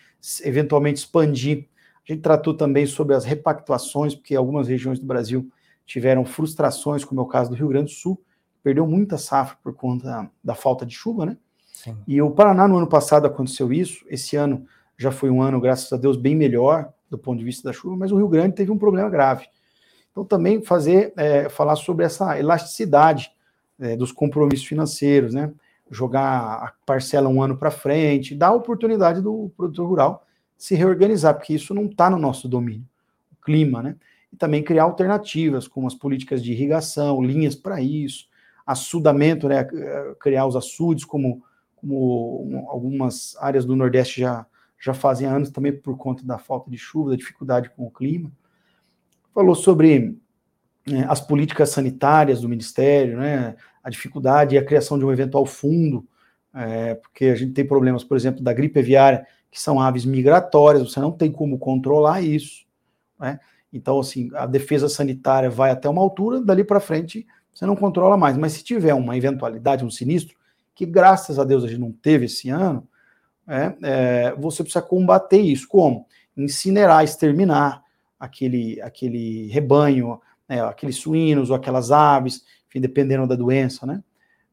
eventualmente 0.44 1.00
expandir 1.00 1.68
a 2.08 2.12
gente 2.12 2.22
tratou 2.22 2.54
também 2.54 2.86
sobre 2.86 3.14
as 3.14 3.24
repactuações, 3.24 4.14
porque 4.14 4.36
algumas 4.36 4.68
regiões 4.68 4.98
do 4.98 5.06
Brasil 5.06 5.50
tiveram 5.84 6.24
frustrações, 6.24 7.04
como 7.04 7.20
é 7.20 7.24
o 7.24 7.26
caso 7.26 7.50
do 7.50 7.56
Rio 7.56 7.68
Grande 7.68 7.92
do 7.92 7.98
Sul, 7.98 8.20
perdeu 8.62 8.86
muita 8.86 9.18
safra 9.18 9.56
por 9.62 9.74
conta 9.74 10.30
da 10.42 10.54
falta 10.54 10.86
de 10.86 10.94
chuva, 10.94 11.26
né? 11.26 11.36
Sim. 11.72 11.96
E 12.06 12.20
o 12.22 12.30
Paraná, 12.30 12.66
no 12.66 12.76
ano 12.76 12.86
passado, 12.86 13.26
aconteceu 13.26 13.72
isso. 13.72 14.04
Esse 14.08 14.36
ano 14.36 14.66
já 14.96 15.10
foi 15.10 15.30
um 15.30 15.42
ano, 15.42 15.60
graças 15.60 15.92
a 15.92 15.96
Deus, 15.96 16.16
bem 16.16 16.34
melhor 16.34 16.92
do 17.10 17.18
ponto 17.18 17.38
de 17.38 17.44
vista 17.44 17.68
da 17.68 17.72
chuva, 17.72 17.96
mas 17.96 18.10
o 18.10 18.16
Rio 18.16 18.28
Grande 18.28 18.54
teve 18.54 18.70
um 18.70 18.78
problema 18.78 19.08
grave. 19.08 19.46
Então, 20.10 20.24
também 20.24 20.62
fazer, 20.62 21.12
é, 21.16 21.48
falar 21.48 21.76
sobre 21.76 22.04
essa 22.04 22.38
elasticidade 22.38 23.30
é, 23.78 23.96
dos 23.96 24.10
compromissos 24.10 24.66
financeiros, 24.66 25.34
né? 25.34 25.52
Jogar 25.90 26.64
a 26.64 26.72
parcela 26.84 27.28
um 27.28 27.40
ano 27.40 27.56
para 27.56 27.70
frente, 27.70 28.34
dar 28.34 28.52
oportunidade 28.52 29.20
do 29.20 29.52
produtor 29.56 29.86
rural 29.86 30.25
se 30.56 30.74
reorganizar, 30.74 31.34
porque 31.34 31.54
isso 31.54 31.74
não 31.74 31.86
está 31.86 32.08
no 32.08 32.18
nosso 32.18 32.48
domínio, 32.48 32.86
o 33.32 33.44
clima, 33.44 33.82
né? 33.82 33.96
E 34.32 34.36
também 34.36 34.62
criar 34.62 34.84
alternativas, 34.84 35.68
como 35.68 35.86
as 35.86 35.94
políticas 35.94 36.42
de 36.42 36.52
irrigação, 36.52 37.22
linhas 37.22 37.54
para 37.54 37.80
isso, 37.80 38.28
açudamento, 38.66 39.48
né? 39.48 39.64
Criar 40.18 40.46
os 40.46 40.56
açudes, 40.56 41.04
como, 41.04 41.44
como 41.74 42.66
algumas 42.68 43.36
áreas 43.38 43.64
do 43.64 43.76
Nordeste 43.76 44.20
já, 44.20 44.46
já 44.78 44.94
fazem 44.94 45.28
há 45.28 45.34
anos, 45.34 45.50
também 45.50 45.72
por 45.72 45.96
conta 45.96 46.24
da 46.24 46.38
falta 46.38 46.70
de 46.70 46.78
chuva, 46.78 47.10
da 47.10 47.16
dificuldade 47.16 47.70
com 47.70 47.86
o 47.86 47.90
clima. 47.90 48.32
Falou 49.32 49.54
sobre 49.54 50.18
né, 50.86 51.04
as 51.08 51.20
políticas 51.20 51.70
sanitárias 51.70 52.40
do 52.40 52.48
Ministério, 52.48 53.18
né? 53.18 53.56
A 53.82 53.90
dificuldade 53.90 54.54
e 54.54 54.58
a 54.58 54.64
criação 54.64 54.98
de 54.98 55.04
um 55.04 55.12
eventual 55.12 55.46
fundo, 55.46 56.06
é, 56.52 56.94
porque 56.94 57.26
a 57.26 57.34
gente 57.34 57.52
tem 57.52 57.64
problemas, 57.64 58.02
por 58.02 58.16
exemplo, 58.16 58.42
da 58.42 58.52
gripe 58.52 58.80
aviária, 58.80 59.26
que 59.56 59.62
são 59.62 59.80
aves 59.80 60.04
migratórias, 60.04 60.82
você 60.82 61.00
não 61.00 61.10
tem 61.10 61.32
como 61.32 61.58
controlar 61.58 62.20
isso, 62.20 62.66
né? 63.18 63.40
Então, 63.72 63.98
assim, 63.98 64.28
a 64.34 64.44
defesa 64.44 64.86
sanitária 64.86 65.48
vai 65.48 65.70
até 65.70 65.88
uma 65.88 66.02
altura, 66.02 66.42
dali 66.42 66.62
para 66.62 66.78
frente 66.78 67.26
você 67.54 67.64
não 67.64 67.74
controla 67.74 68.18
mais. 68.18 68.36
Mas 68.36 68.52
se 68.52 68.62
tiver 68.62 68.92
uma 68.92 69.16
eventualidade, 69.16 69.82
um 69.82 69.90
sinistro, 69.90 70.36
que 70.74 70.84
graças 70.84 71.38
a 71.38 71.44
Deus 71.44 71.64
a 71.64 71.68
gente 71.68 71.80
não 71.80 71.90
teve 71.90 72.26
esse 72.26 72.50
ano, 72.50 72.86
é, 73.48 73.76
é, 73.82 74.34
você 74.36 74.62
precisa 74.62 74.82
combater 74.82 75.40
isso. 75.40 75.66
Como? 75.66 76.06
Incinerar, 76.36 77.02
exterminar 77.02 77.82
aquele, 78.20 78.78
aquele 78.82 79.46
rebanho, 79.46 80.20
né, 80.46 80.62
aqueles 80.62 80.96
suínos 80.96 81.48
ou 81.48 81.56
aquelas 81.56 81.90
aves, 81.90 82.44
enfim, 82.68 82.78
dependendo 82.78 83.26
da 83.26 83.34
doença, 83.34 83.86
né? 83.86 84.04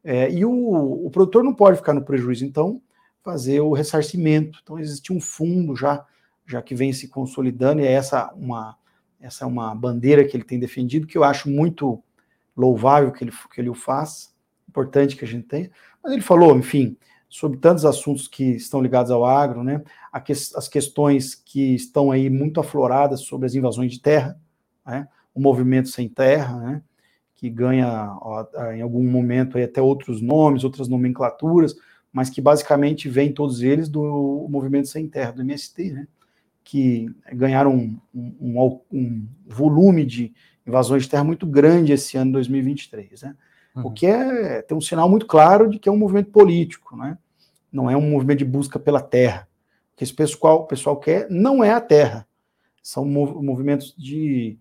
É, 0.02 0.30
e 0.30 0.46
o, 0.46 1.06
o, 1.06 1.10
produtor 1.10 1.44
não 1.44 1.54
pode 1.54 1.76
ficar 1.76 1.92
no 1.92 2.04
prejuízo, 2.04 2.44
então 2.44 2.80
fazer 3.24 3.60
o 3.60 3.72
ressarcimento. 3.72 4.60
Então 4.62 4.78
existe 4.78 5.12
um 5.12 5.20
fundo 5.20 5.74
já, 5.74 6.04
já 6.46 6.60
que 6.60 6.74
vem 6.74 6.92
se 6.92 7.08
consolidando 7.08 7.80
e 7.80 7.86
é 7.86 7.92
essa 7.92 8.32
uma 8.34 8.76
essa 9.20 9.44
é 9.44 9.46
uma 9.46 9.74
bandeira 9.74 10.22
que 10.22 10.36
ele 10.36 10.44
tem 10.44 10.58
defendido 10.58 11.06
que 11.06 11.16
eu 11.16 11.24
acho 11.24 11.48
muito 11.48 12.02
louvável 12.54 13.10
que 13.10 13.24
ele 13.24 13.32
que 13.52 13.60
ele 13.60 13.70
o 13.70 13.74
faça, 13.74 14.28
importante 14.68 15.16
que 15.16 15.24
a 15.24 15.28
gente 15.28 15.46
tenha. 15.46 15.70
Mas 16.02 16.12
ele 16.12 16.20
falou, 16.20 16.54
enfim, 16.58 16.94
sobre 17.26 17.58
tantos 17.58 17.86
assuntos 17.86 18.28
que 18.28 18.44
estão 18.44 18.82
ligados 18.82 19.10
ao 19.10 19.24
agro, 19.24 19.64
né? 19.64 19.82
as 20.12 20.68
questões 20.68 21.34
que 21.34 21.74
estão 21.74 22.12
aí 22.12 22.28
muito 22.28 22.60
afloradas 22.60 23.22
sobre 23.22 23.46
as 23.46 23.54
invasões 23.54 23.90
de 23.90 24.00
terra, 24.00 24.38
né? 24.86 25.08
o 25.34 25.40
movimento 25.40 25.88
sem 25.88 26.08
terra, 26.08 26.56
né? 26.60 26.82
que 27.34 27.50
ganha 27.50 28.16
ó, 28.20 28.46
em 28.72 28.82
algum 28.82 29.02
momento 29.02 29.56
aí 29.56 29.64
até 29.64 29.82
outros 29.82 30.20
nomes, 30.20 30.62
outras 30.62 30.86
nomenclaturas, 30.86 31.74
mas 32.14 32.30
que 32.30 32.40
basicamente 32.40 33.08
vem 33.08 33.32
todos 33.32 33.60
eles 33.60 33.88
do 33.88 34.46
movimento 34.48 34.86
sem 34.86 35.08
terra, 35.08 35.32
do 35.32 35.42
MST, 35.42 35.90
né? 35.90 36.06
que 36.62 37.12
ganharam 37.32 37.74
um, 37.74 37.98
um, 38.14 38.80
um 38.90 39.28
volume 39.46 40.04
de 40.06 40.32
invasões 40.64 41.02
de 41.02 41.10
terra 41.10 41.24
muito 41.24 41.44
grande 41.44 41.92
esse 41.92 42.16
ano 42.16 42.32
2023, 42.32 43.20
né? 43.22 43.36
Uhum. 43.74 43.86
O 43.86 43.90
que 43.90 44.06
é 44.06 44.62
tem 44.62 44.76
um 44.76 44.80
sinal 44.80 45.10
muito 45.10 45.26
claro 45.26 45.68
de 45.68 45.78
que 45.78 45.88
é 45.88 45.92
um 45.92 45.98
movimento 45.98 46.30
político, 46.30 46.96
né? 46.96 47.18
Não 47.70 47.90
é 47.90 47.96
um 47.96 48.08
movimento 48.08 48.38
de 48.38 48.44
busca 48.44 48.78
pela 48.78 49.02
terra. 49.02 49.46
O 49.92 49.96
que 49.96 50.04
esse 50.04 50.14
pessoal, 50.14 50.60
o 50.60 50.66
pessoal 50.66 50.96
quer 50.96 51.28
não 51.28 51.62
é 51.62 51.72
a 51.72 51.80
terra. 51.80 52.26
São 52.80 53.04
movimentos 53.04 53.92
de 53.98 54.56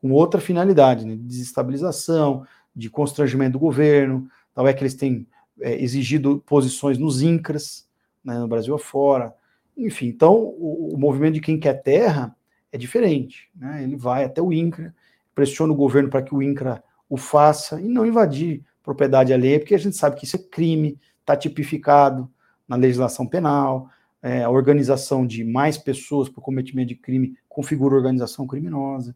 com 0.00 0.12
outra 0.12 0.40
finalidade, 0.40 1.04
né? 1.04 1.16
de 1.16 1.22
desestabilização, 1.22 2.46
de 2.74 2.88
constrangimento 2.88 3.52
do 3.52 3.58
governo. 3.58 4.28
Tal 4.54 4.66
é 4.66 4.72
que 4.72 4.82
eles 4.82 4.94
têm 4.94 5.26
é, 5.62 5.82
exigido 5.82 6.42
posições 6.46 6.98
nos 6.98 7.22
INCRAS, 7.22 7.88
né, 8.24 8.38
no 8.38 8.48
Brasil 8.48 8.74
afora. 8.74 9.34
Enfim, 9.76 10.06
então 10.08 10.34
o, 10.34 10.94
o, 10.94 10.98
movimento 10.98 11.34
de 11.34 11.40
quem 11.40 11.58
quer 11.58 11.82
terra 11.82 12.36
é 12.70 12.76
diferente. 12.76 13.48
Né? 13.54 13.82
Ele 13.84 13.96
vai 13.96 14.24
até 14.24 14.42
o 14.42 14.52
INCRA, 14.52 14.94
pressiona 15.34 15.72
o 15.72 15.76
governo 15.76 16.10
para 16.10 16.22
que 16.22 16.34
o 16.34 16.42
INCRA 16.42 16.82
o 17.08 17.16
faça 17.16 17.80
e 17.80 17.88
não 17.88 18.06
invadir 18.06 18.62
propriedade 18.82 19.32
alheia, 19.32 19.58
porque 19.58 19.74
a 19.74 19.78
gente 19.78 19.96
sabe 19.96 20.16
que 20.16 20.24
isso 20.24 20.36
é 20.36 20.38
crime, 20.38 20.98
está 21.20 21.36
tipificado 21.36 22.28
na 22.66 22.76
legislação 22.76 23.26
penal, 23.26 23.88
é, 24.22 24.42
a 24.42 24.50
organização 24.50 25.26
de 25.26 25.44
mais 25.44 25.76
pessoas 25.76 26.28
por 26.28 26.40
cometimento 26.40 26.88
de 26.88 26.94
crime 26.94 27.36
configura 27.48 27.94
organização 27.94 28.46
criminosa. 28.46 29.14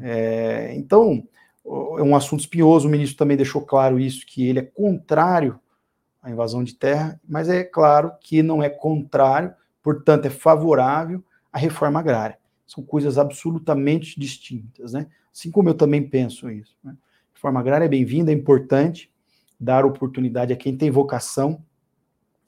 É, 0.00 0.74
então, 0.76 1.26
é 1.64 2.02
um 2.02 2.14
assunto 2.14 2.40
espinhoso, 2.40 2.88
o 2.88 2.90
ministro 2.90 3.16
também 3.16 3.36
deixou 3.36 3.62
claro 3.62 3.98
isso, 3.98 4.26
que 4.26 4.46
ele 4.46 4.58
é 4.58 4.62
contrário 4.62 5.58
à 6.22 6.30
invasão 6.30 6.62
de 6.62 6.74
terra, 6.74 7.20
mas 7.28 7.48
é 7.48 7.64
claro 7.64 8.12
que 8.20 8.42
não 8.42 8.62
é 8.62 8.70
contrário, 8.70 9.52
portanto, 9.82 10.26
é 10.26 10.30
favorável 10.30 11.22
à 11.52 11.58
reforma 11.58 11.98
agrária. 11.98 12.38
São 12.66 12.84
coisas 12.84 13.18
absolutamente 13.18 14.18
distintas, 14.18 14.92
né? 14.92 15.08
Assim 15.34 15.50
como 15.50 15.68
eu 15.68 15.74
também 15.74 16.06
penso 16.06 16.50
isso. 16.50 16.76
Né? 16.84 16.96
Reforma 17.34 17.60
agrária 17.60 17.86
é 17.86 17.88
bem-vinda, 17.88 18.30
é 18.30 18.34
importante 18.34 19.10
dar 19.58 19.84
oportunidade 19.84 20.52
a 20.52 20.56
quem 20.56 20.76
tem 20.76 20.90
vocação, 20.90 21.62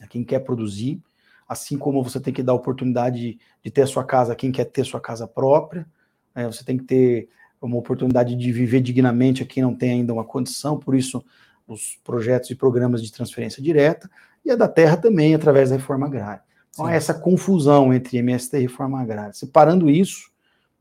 a 0.01 0.07
quem 0.07 0.23
quer 0.23 0.41
produzir, 0.41 1.03
assim 1.49 1.77
como 1.77 2.03
você 2.03 2.21
tem 2.21 2.33
que 2.33 2.43
dar 2.43 2.55
oportunidade 2.55 3.21
de, 3.21 3.39
de 3.63 3.71
ter 3.71 3.83
a 3.83 3.87
sua 3.87 4.05
casa 4.05 4.33
a 4.33 4.37
quem 4.37 4.53
quer 4.53 4.65
ter 4.67 4.85
sua 4.85 5.01
casa 5.01 5.27
própria, 5.27 5.87
né? 6.35 6.47
você 6.47 6.65
tem 6.65 6.77
que 6.77 6.85
ter 6.85 7.29
uma 7.61 7.77
oportunidade 7.77 8.37
de 8.37 8.53
viver 8.53 8.81
dignamente 8.81 9.43
a 9.43 9.47
quem 9.47 9.63
não 9.63 9.75
tem 9.75 9.93
ainda 9.93 10.13
uma 10.13 10.25
condição, 10.25 10.79
por 10.79 10.95
isso 10.95 11.25
os 11.67 11.99
projetos 12.05 12.51
e 12.51 12.55
programas 12.55 13.03
de 13.03 13.13
transferência 13.13 13.63
direta, 13.63 14.11
e 14.45 14.51
a 14.51 14.57
da 14.57 14.69
terra 14.69 14.97
também, 14.97 15.35
através 15.35 15.71
da 15.71 15.77
reforma 15.77 16.07
agrária. 16.07 16.43
Então, 16.71 16.89
essa 16.89 17.15
confusão 17.15 17.95
entre 17.95 18.19
MST 18.19 18.59
e 18.59 18.63
reforma 18.63 19.01
agrária. 19.01 19.33
Separando 19.33 19.89
isso, 19.89 20.31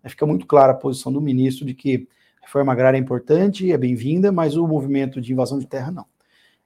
né, 0.03 0.09
fica 0.09 0.25
muito 0.25 0.45
clara 0.45 0.71
a 0.71 0.75
posição 0.75 1.13
do 1.13 1.21
ministro 1.21 1.65
de 1.65 1.73
que 1.73 2.07
a 2.41 2.45
reforma 2.45 2.73
agrária 2.73 2.97
é 2.97 2.99
importante, 2.99 3.71
é 3.71 3.77
bem-vinda, 3.77 4.31
mas 4.31 4.57
o 4.57 4.67
movimento 4.67 5.21
de 5.21 5.31
invasão 5.31 5.59
de 5.59 5.67
terra 5.67 5.91
não. 5.91 6.05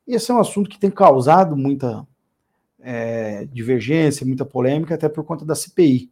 Esse 0.08 0.32
é 0.32 0.34
um 0.34 0.40
assunto 0.40 0.70
que 0.70 0.80
tem 0.80 0.90
causado 0.90 1.58
muita 1.58 2.08
é, 2.80 3.46
divergência, 3.52 4.26
muita 4.26 4.46
polêmica, 4.46 4.96
até 4.96 5.10
por 5.10 5.26
conta 5.26 5.46
da 5.46 5.54
CPI. 5.54 6.10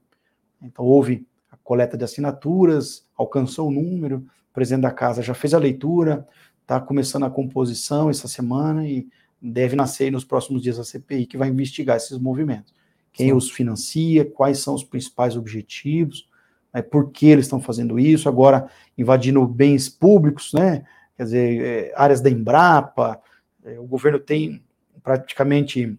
Então, 0.61 0.83
houve 0.83 1.25
a 1.49 1.55
coleta 1.63 1.97
de 1.97 2.03
assinaturas, 2.03 3.07
alcançou 3.15 3.69
o 3.69 3.71
número, 3.71 4.17
o 4.17 4.53
presidente 4.53 4.81
da 4.81 4.91
casa 4.91 5.21
já 5.21 5.33
fez 5.33 5.53
a 5.53 5.57
leitura, 5.57 6.27
está 6.65 6.81
começando 6.81 7.25
a 7.25 7.29
composição 7.29 8.09
essa 8.09 8.27
semana 8.27 8.87
e 8.87 9.07
deve 9.39 9.75
nascer 9.75 10.11
nos 10.11 10.25
próximos 10.25 10.63
dias 10.63 10.79
a 10.79 10.83
CPI, 10.83 11.27
que 11.27 11.37
vai 11.37 11.47
investigar 11.47 11.95
esses 11.95 12.17
movimentos. 12.17 12.73
Quem 13.13 13.27
Sim. 13.27 13.33
os 13.33 13.51
financia, 13.51 14.25
quais 14.25 14.59
são 14.59 14.73
os 14.73 14.83
principais 14.83 15.37
objetivos, 15.37 16.27
né, 16.73 16.81
por 16.81 17.11
que 17.11 17.27
eles 17.27 17.45
estão 17.45 17.61
fazendo 17.61 17.99
isso, 17.99 18.27
agora 18.27 18.67
invadindo 18.97 19.45
bens 19.45 19.87
públicos, 19.87 20.51
né? 20.53 20.83
Quer 21.15 21.23
dizer, 21.23 21.61
é, 21.61 21.93
áreas 21.95 22.19
da 22.19 22.29
Embrapa, 22.29 23.21
é, 23.63 23.79
o 23.79 23.85
governo 23.85 24.19
tem 24.19 24.61
praticamente 25.03 25.97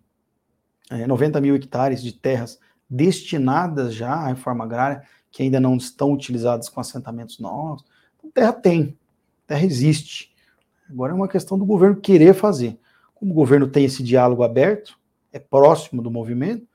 é, 0.91 1.07
90 1.07 1.41
mil 1.41 1.55
hectares 1.55 2.03
de 2.03 2.13
terras 2.13 2.59
destinadas 2.91 3.95
já 3.95 4.13
à 4.13 4.29
reforma 4.29 4.65
agrária, 4.65 5.03
que 5.31 5.45
ainda 5.45 5.61
não 5.61 5.77
estão 5.77 6.13
utilizadas 6.13 6.69
com 6.69 6.81
assentamentos 6.81 7.39
novos. 7.39 7.85
Então, 8.19 8.31
terra 8.31 8.53
tem, 8.53 8.99
terra 9.47 9.65
existe. 9.65 10.36
Agora 10.91 11.13
é 11.13 11.15
uma 11.15 11.29
questão 11.29 11.59
do 11.59 11.65
governo 11.65 11.97
querer 11.97 12.35
fazer. 12.35 12.79
Como 13.15 13.33
o 13.33 13.35
governo 13.35 13.67
tem 13.67 13.85
esse 13.85 14.03
diálogo 14.03 14.43
aberto, 14.43 14.99
é 15.33 15.39
próximo 15.39 16.03
do 16.03 16.11
movimento, 16.11 16.67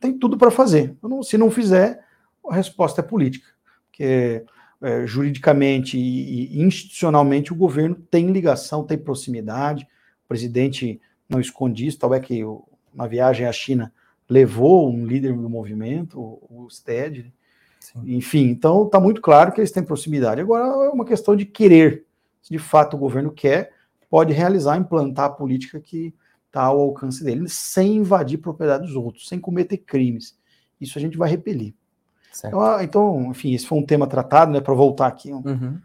tem 0.00 0.18
tudo 0.18 0.36
para 0.36 0.50
fazer. 0.50 0.96
se 1.22 1.38
não 1.38 1.50
fizer, 1.50 2.04
a 2.48 2.54
resposta 2.54 3.00
é 3.00 3.04
política. 3.04 3.46
Porque 3.86 4.44
é, 4.82 5.06
juridicamente 5.06 5.96
e, 5.96 6.56
e 6.56 6.62
institucionalmente 6.62 7.52
o 7.52 7.56
governo 7.56 7.94
tem 8.10 8.32
ligação, 8.32 8.84
tem 8.84 8.98
proximidade. 8.98 9.86
O 10.24 10.28
presidente 10.28 11.00
não 11.28 11.40
esconde 11.40 11.86
isso, 11.86 11.98
tal 11.98 12.12
é 12.12 12.20
que 12.20 12.42
uma 12.92 13.06
viagem 13.06 13.46
à 13.46 13.52
China 13.52 13.92
levou 14.28 14.90
um 14.90 15.06
líder 15.06 15.34
do 15.34 15.48
movimento, 15.48 16.18
o, 16.18 16.64
o 16.64 16.70
STED. 16.70 17.32
Enfim, 18.04 18.48
então 18.48 18.86
está 18.86 18.98
muito 18.98 19.20
claro 19.20 19.52
que 19.52 19.60
eles 19.60 19.70
têm 19.70 19.84
proximidade. 19.84 20.40
Agora 20.40 20.64
é 20.86 20.88
uma 20.88 21.04
questão 21.04 21.36
de 21.36 21.44
querer. 21.44 22.04
Se 22.42 22.50
de 22.50 22.58
fato 22.58 22.94
o 22.94 23.00
governo 23.00 23.30
quer, 23.30 23.72
pode 24.10 24.32
realizar, 24.32 24.76
implantar 24.76 25.26
a 25.26 25.30
política 25.30 25.80
que 25.80 26.14
está 26.46 26.64
ao 26.64 26.80
alcance 26.80 27.24
dele, 27.24 27.48
sem 27.48 27.96
invadir 27.96 28.36
propriedade 28.36 28.84
dos 28.86 28.94
outros, 28.94 29.26
sem 29.26 29.40
cometer 29.40 29.78
crimes. 29.78 30.38
Isso 30.78 30.98
a 30.98 31.00
gente 31.00 31.16
vai 31.16 31.30
repelir. 31.30 31.74
Então, 32.48 32.60
ah, 32.60 32.84
então, 32.84 33.30
enfim, 33.30 33.54
esse 33.54 33.66
foi 33.66 33.78
um 33.78 33.86
tema 33.86 34.06
tratado, 34.06 34.52
né, 34.52 34.60
para 34.60 34.74
voltar 34.74 35.06
aqui, 35.06 35.32
um, 35.32 35.42
uhum. 35.44 35.80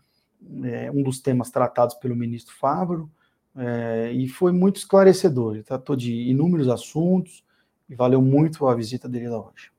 é, 0.65 0.91
um 0.91 1.03
dos 1.03 1.19
temas 1.19 1.49
tratados 1.49 1.95
pelo 1.95 2.15
ministro 2.15 2.53
Fávaro, 2.55 3.09
é, 3.55 4.11
e 4.11 4.27
foi 4.27 4.51
muito 4.51 4.77
esclarecedor. 4.77 5.55
Ele 5.55 5.63
tratou 5.63 5.95
de 5.95 6.13
inúmeros 6.13 6.67
assuntos 6.67 7.43
e 7.89 7.95
valeu 7.95 8.21
muito 8.21 8.67
a 8.67 8.75
visita 8.75 9.07
dele 9.07 9.29
lá 9.29 9.39
hoje. 9.39 9.71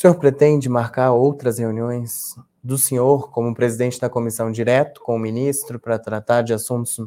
O 0.00 0.02
senhor 0.02 0.14
pretende 0.14 0.66
marcar 0.66 1.12
outras 1.12 1.58
reuniões 1.58 2.34
do 2.64 2.78
senhor 2.78 3.30
como 3.30 3.54
presidente 3.54 4.00
da 4.00 4.08
comissão 4.08 4.50
direto 4.50 5.02
com 5.02 5.14
o 5.14 5.18
ministro 5.18 5.78
para 5.78 5.98
tratar 5.98 6.40
de 6.40 6.54
assuntos 6.54 6.98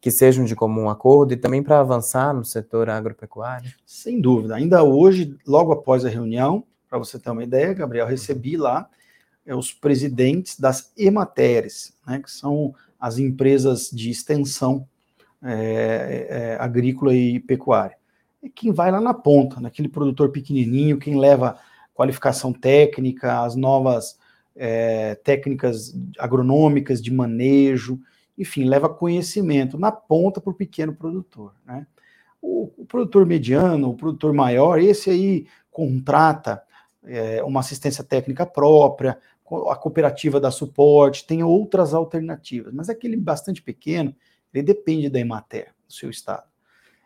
que 0.00 0.10
sejam 0.10 0.44
de 0.44 0.56
comum 0.56 0.90
acordo 0.90 1.32
e 1.32 1.36
também 1.36 1.62
para 1.62 1.78
avançar 1.78 2.34
no 2.34 2.44
setor 2.44 2.90
agropecuário? 2.90 3.70
Sem 3.86 4.20
dúvida. 4.20 4.56
Ainda 4.56 4.82
hoje, 4.82 5.38
logo 5.46 5.70
após 5.70 6.04
a 6.04 6.08
reunião, 6.08 6.64
para 6.88 6.98
você 6.98 7.20
ter 7.20 7.30
uma 7.30 7.44
ideia, 7.44 7.72
Gabriel, 7.72 8.08
recebi 8.08 8.56
lá 8.56 8.90
é, 9.46 9.54
os 9.54 9.72
presidentes 9.72 10.58
das 10.58 10.92
EMATERES, 10.98 11.96
né, 12.04 12.18
que 12.18 12.32
são 12.32 12.74
as 12.98 13.16
empresas 13.16 13.88
de 13.92 14.10
extensão 14.10 14.88
é, 15.40 16.26
é, 16.28 16.56
agrícola 16.58 17.14
e 17.14 17.38
pecuária. 17.38 17.96
E 18.42 18.50
quem 18.50 18.72
vai 18.72 18.90
lá 18.90 19.00
na 19.00 19.14
ponta, 19.14 19.60
naquele 19.60 19.88
produtor 19.88 20.30
pequenininho, 20.30 20.98
quem 20.98 21.16
leva 21.16 21.56
qualificação 22.00 22.50
técnica, 22.50 23.42
as 23.42 23.54
novas 23.54 24.18
é, 24.56 25.16
técnicas 25.16 25.94
agronômicas 26.18 27.02
de 27.02 27.12
manejo, 27.12 28.00
enfim, 28.38 28.64
leva 28.64 28.88
conhecimento 28.88 29.78
na 29.78 29.92
ponta 29.92 30.40
para 30.40 30.50
o 30.50 30.54
pequeno 30.54 30.94
produtor. 30.94 31.52
Né? 31.62 31.86
O, 32.40 32.72
o, 32.78 32.86
produtor 32.86 33.26
mediano, 33.26 33.90
o 33.90 33.94
produtor 33.94 34.32
maior, 34.32 34.78
esse 34.78 35.10
aí 35.10 35.46
contrata 35.70 36.62
é, 37.04 37.44
uma 37.44 37.60
assistência 37.60 38.02
técnica 38.02 38.46
própria, 38.46 39.18
a 39.68 39.76
cooperativa 39.76 40.40
dá 40.40 40.50
suporte, 40.50 41.26
tem 41.26 41.42
outras 41.44 41.92
alternativas, 41.92 42.72
mas 42.72 42.88
aquele 42.88 43.14
bastante 43.14 43.60
pequeno, 43.60 44.16
ele 44.54 44.62
depende 44.62 45.10
da 45.10 45.20
Emater, 45.20 45.74
do 45.86 45.92
seu 45.92 46.08
estado. 46.08 46.48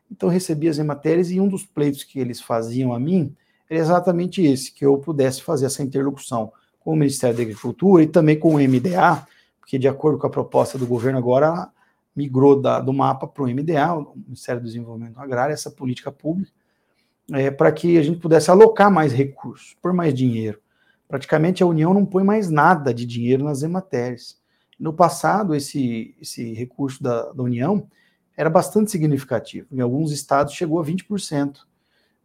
Então 0.08 0.28
eu 0.28 0.32
recebi 0.32 0.68
as 0.68 0.78
Ematérias 0.78 1.32
e 1.32 1.40
um 1.40 1.48
dos 1.48 1.66
pleitos 1.66 2.04
que 2.04 2.20
eles 2.20 2.40
faziam 2.40 2.94
a 2.94 3.00
mim 3.00 3.34
era 3.68 3.80
exatamente 3.80 4.42
esse, 4.42 4.72
que 4.72 4.84
eu 4.84 4.98
pudesse 4.98 5.42
fazer 5.42 5.66
essa 5.66 5.82
interlocução 5.82 6.52
com 6.80 6.92
o 6.92 6.96
Ministério 6.96 7.36
da 7.36 7.42
Agricultura 7.42 8.02
e 8.02 8.06
também 8.06 8.38
com 8.38 8.54
o 8.54 8.58
MDA, 8.58 9.26
porque 9.58 9.78
de 9.78 9.88
acordo 9.88 10.18
com 10.18 10.26
a 10.26 10.30
proposta 10.30 10.76
do 10.76 10.86
governo 10.86 11.18
agora, 11.18 11.70
migrou 12.14 12.60
da, 12.60 12.78
do 12.78 12.92
mapa 12.92 13.26
para 13.26 13.42
o 13.42 13.48
MDA, 13.48 13.94
o 13.94 14.14
Ministério 14.16 14.60
do 14.60 14.66
Desenvolvimento 14.66 15.18
Agrário, 15.18 15.52
essa 15.52 15.70
política 15.70 16.12
pública, 16.12 16.52
é, 17.32 17.50
para 17.50 17.72
que 17.72 17.96
a 17.96 18.02
gente 18.02 18.20
pudesse 18.20 18.50
alocar 18.50 18.90
mais 18.90 19.12
recursos, 19.12 19.74
por 19.80 19.92
mais 19.92 20.12
dinheiro. 20.12 20.60
Praticamente 21.08 21.62
a 21.62 21.66
União 21.66 21.94
não 21.94 22.04
põe 22.04 22.22
mais 22.22 22.50
nada 22.50 22.92
de 22.92 23.06
dinheiro 23.06 23.44
nas 23.44 23.62
ematérias. 23.62 24.38
No 24.78 24.92
passado, 24.92 25.54
esse, 25.54 26.14
esse 26.20 26.52
recurso 26.52 27.02
da, 27.02 27.32
da 27.32 27.42
União 27.42 27.88
era 28.36 28.50
bastante 28.50 28.90
significativo. 28.90 29.68
Em 29.72 29.80
alguns 29.80 30.12
estados 30.12 30.52
chegou 30.52 30.80
a 30.80 30.84
20%. 30.84 31.58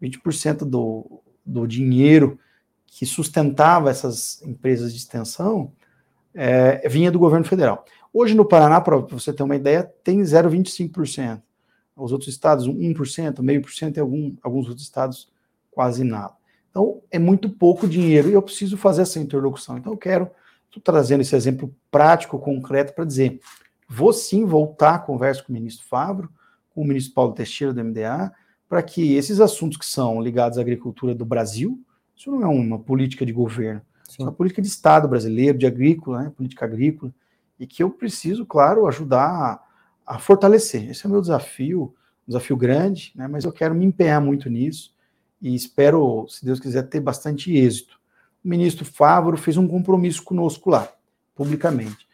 20% 0.01 0.65
do, 0.65 1.21
do 1.49 1.67
dinheiro 1.67 2.39
que 2.85 3.05
sustentava 3.05 3.89
essas 3.89 4.41
empresas 4.43 4.91
de 4.91 4.99
extensão 4.99 5.71
é, 6.33 6.87
vinha 6.87 7.11
do 7.11 7.19
governo 7.19 7.45
federal. 7.45 7.85
Hoje 8.13 8.35
no 8.35 8.45
Paraná, 8.45 8.81
para 8.81 8.97
você 8.97 9.33
ter 9.33 9.43
uma 9.43 9.55
ideia, 9.55 9.83
tem 10.03 10.21
0,25%. 10.21 11.41
Os 11.95 12.11
outros 12.11 12.29
estados, 12.29 12.67
1%, 12.67 13.41
meio 13.41 13.61
por 13.61 13.71
cento, 13.71 13.97
e 13.97 13.99
algum, 13.99 14.33
alguns 14.41 14.67
outros 14.67 14.85
estados 14.85 15.31
quase 15.69 16.03
nada. 16.03 16.33
Então, 16.69 17.01
é 17.11 17.19
muito 17.19 17.49
pouco 17.49 17.87
dinheiro 17.87 18.29
e 18.29 18.33
eu 18.33 18.41
preciso 18.41 18.77
fazer 18.77 19.01
essa 19.01 19.19
interlocução. 19.19 19.77
Então, 19.77 19.91
eu 19.91 19.97
quero, 19.97 20.29
estou 20.67 20.81
trazendo 20.81 21.21
esse 21.21 21.35
exemplo 21.35 21.75
prático, 21.91 22.39
concreto, 22.39 22.93
para 22.93 23.05
dizer: 23.05 23.39
vou 23.87 24.13
sim 24.13 24.45
voltar 24.45 24.95
à 24.95 24.99
conversa 24.99 25.43
com 25.43 25.51
o 25.51 25.55
ministro 25.55 25.85
Fabro, 25.87 26.29
com 26.73 26.81
o 26.81 26.85
ministro 26.85 27.13
Paulo 27.13 27.33
Teixeira 27.33 27.73
do 27.73 27.83
MDA, 27.83 28.31
para 28.69 28.83
que 28.83 29.15
esses 29.15 29.41
assuntos 29.41 29.79
que 29.79 29.85
são 29.85 30.21
ligados 30.21 30.59
à 30.59 30.61
agricultura 30.61 31.15
do 31.15 31.25
Brasil, 31.25 31.83
isso 32.15 32.29
não 32.29 32.43
é 32.43 32.47
uma 32.47 32.77
política 32.77 33.25
de 33.25 33.33
governo, 33.33 33.81
é 34.17 34.21
uma 34.23 34.31
política 34.31 34.61
de 34.61 34.67
Estado 34.67 35.07
brasileiro, 35.07 35.57
de 35.57 35.65
agrícola, 35.65 36.23
né, 36.23 36.31
política 36.35 36.65
agrícola, 36.65 37.11
e 37.59 37.65
que 37.65 37.81
eu 37.81 37.89
preciso, 37.89 38.45
claro, 38.45 38.87
ajudar 38.87 39.63
a, 40.05 40.15
a 40.15 40.19
fortalecer. 40.19 40.89
Esse 40.89 41.05
é 41.05 41.09
o 41.09 41.11
meu 41.11 41.19
desafio, 41.19 41.93
um 42.27 42.27
desafio 42.27 42.55
grande, 42.55 43.11
né, 43.15 43.27
mas 43.27 43.43
eu 43.43 43.51
quero 43.51 43.73
me 43.73 43.85
empenhar 43.85 44.21
muito 44.21 44.49
nisso 44.49 44.93
e 45.41 45.55
espero, 45.55 46.27
se 46.29 46.45
Deus 46.45 46.59
quiser, 46.59 46.83
ter 46.83 46.99
bastante 46.99 47.55
êxito. 47.55 47.99
O 48.43 48.47
ministro 48.47 48.85
Fávoro 48.85 49.35
fez 49.35 49.57
um 49.57 49.67
compromisso 49.67 50.23
conosco 50.23 50.69
lá, 50.69 50.87
publicamente. 51.35 52.07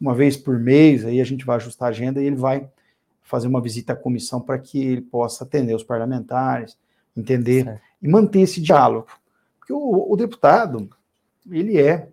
Uma 0.00 0.14
vez 0.14 0.36
por 0.36 0.58
mês, 0.60 1.04
aí 1.04 1.20
a 1.20 1.24
gente 1.24 1.44
vai 1.44 1.56
ajustar 1.56 1.88
a 1.88 1.90
agenda 1.90 2.22
e 2.22 2.26
ele 2.26 2.36
vai 2.36 2.70
fazer 3.28 3.46
uma 3.46 3.60
visita 3.60 3.92
à 3.92 3.96
comissão 3.96 4.40
para 4.40 4.58
que 4.58 4.80
ele 4.80 5.02
possa 5.02 5.44
atender 5.44 5.74
os 5.74 5.84
parlamentares, 5.84 6.78
entender 7.14 7.64
certo. 7.64 7.82
e 8.00 8.08
manter 8.08 8.40
esse 8.40 8.60
diálogo. 8.60 9.06
Porque 9.58 9.72
o, 9.72 10.10
o 10.10 10.16
deputado, 10.16 10.88
ele 11.50 11.78
é, 11.78 12.08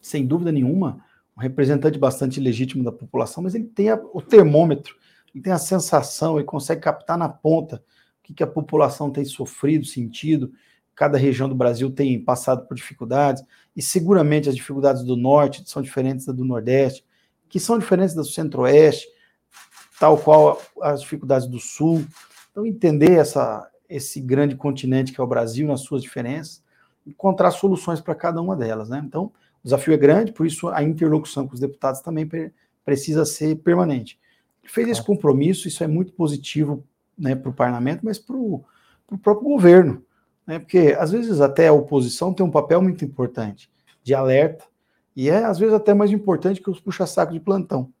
sem 0.00 0.24
dúvida 0.24 0.52
nenhuma, 0.52 1.04
um 1.36 1.40
representante 1.40 1.98
bastante 1.98 2.38
legítimo 2.38 2.84
da 2.84 2.92
população, 2.92 3.42
mas 3.42 3.54
ele 3.56 3.64
tem 3.64 3.90
a, 3.90 4.00
o 4.12 4.22
termômetro, 4.22 4.94
ele 5.34 5.42
tem 5.42 5.52
a 5.52 5.58
sensação, 5.58 6.36
ele 6.36 6.44
consegue 6.44 6.80
captar 6.80 7.18
na 7.18 7.28
ponta 7.28 7.82
o 8.20 8.22
que, 8.22 8.34
que 8.34 8.42
a 8.42 8.46
população 8.46 9.10
tem 9.10 9.24
sofrido, 9.24 9.84
sentido. 9.84 10.52
Cada 10.94 11.18
região 11.18 11.48
do 11.48 11.54
Brasil 11.54 11.90
tem 11.90 12.22
passado 12.22 12.66
por 12.66 12.76
dificuldades, 12.76 13.42
e 13.74 13.82
seguramente 13.82 14.48
as 14.48 14.54
dificuldades 14.54 15.02
do 15.02 15.16
norte 15.16 15.68
são 15.68 15.82
diferentes 15.82 16.26
das 16.26 16.36
do 16.36 16.44
nordeste, 16.44 17.04
que 17.48 17.58
são 17.58 17.76
diferentes 17.76 18.14
do 18.14 18.24
centro-oeste, 18.24 19.08
tal 19.98 20.18
qual 20.18 20.60
as 20.80 21.00
dificuldades 21.00 21.46
do 21.46 21.58
sul. 21.58 22.04
Então, 22.50 22.66
entender 22.66 23.12
essa, 23.12 23.68
esse 23.88 24.20
grande 24.20 24.56
continente 24.56 25.12
que 25.12 25.20
é 25.20 25.24
o 25.24 25.26
Brasil, 25.26 25.66
nas 25.66 25.80
suas 25.80 26.02
diferenças, 26.02 26.62
encontrar 27.06 27.50
soluções 27.50 28.00
para 28.00 28.14
cada 28.14 28.40
uma 28.40 28.54
delas. 28.54 28.88
Né? 28.88 29.02
Então, 29.04 29.24
o 29.24 29.32
desafio 29.64 29.94
é 29.94 29.96
grande, 29.96 30.32
por 30.32 30.46
isso 30.46 30.68
a 30.68 30.82
interlocução 30.82 31.46
com 31.46 31.54
os 31.54 31.60
deputados 31.60 32.00
também 32.00 32.28
precisa 32.84 33.24
ser 33.24 33.56
permanente. 33.56 34.18
Ele 34.62 34.72
fez 34.72 34.88
esse 34.88 35.02
compromisso, 35.02 35.66
isso 35.66 35.82
é 35.82 35.86
muito 35.86 36.12
positivo 36.12 36.84
né, 37.18 37.34
para 37.34 37.50
o 37.50 37.54
parlamento, 37.54 38.00
mas 38.04 38.18
para 38.18 38.36
o 38.36 38.64
próprio 39.22 39.48
governo. 39.48 40.02
Né, 40.46 40.58
porque 40.58 40.96
às 40.98 41.10
vezes 41.10 41.40
até 41.40 41.68
a 41.68 41.72
oposição 41.72 42.32
tem 42.32 42.44
um 42.44 42.50
papel 42.50 42.80
muito 42.80 43.04
importante 43.04 43.70
de 44.02 44.14
alerta, 44.14 44.64
e 45.14 45.28
é 45.28 45.44
às 45.44 45.58
vezes 45.58 45.74
até 45.74 45.92
mais 45.92 46.12
importante 46.12 46.62
que 46.62 46.70
os 46.70 46.80
puxa-saco 46.80 47.32
de 47.32 47.40
plantão. 47.40 47.92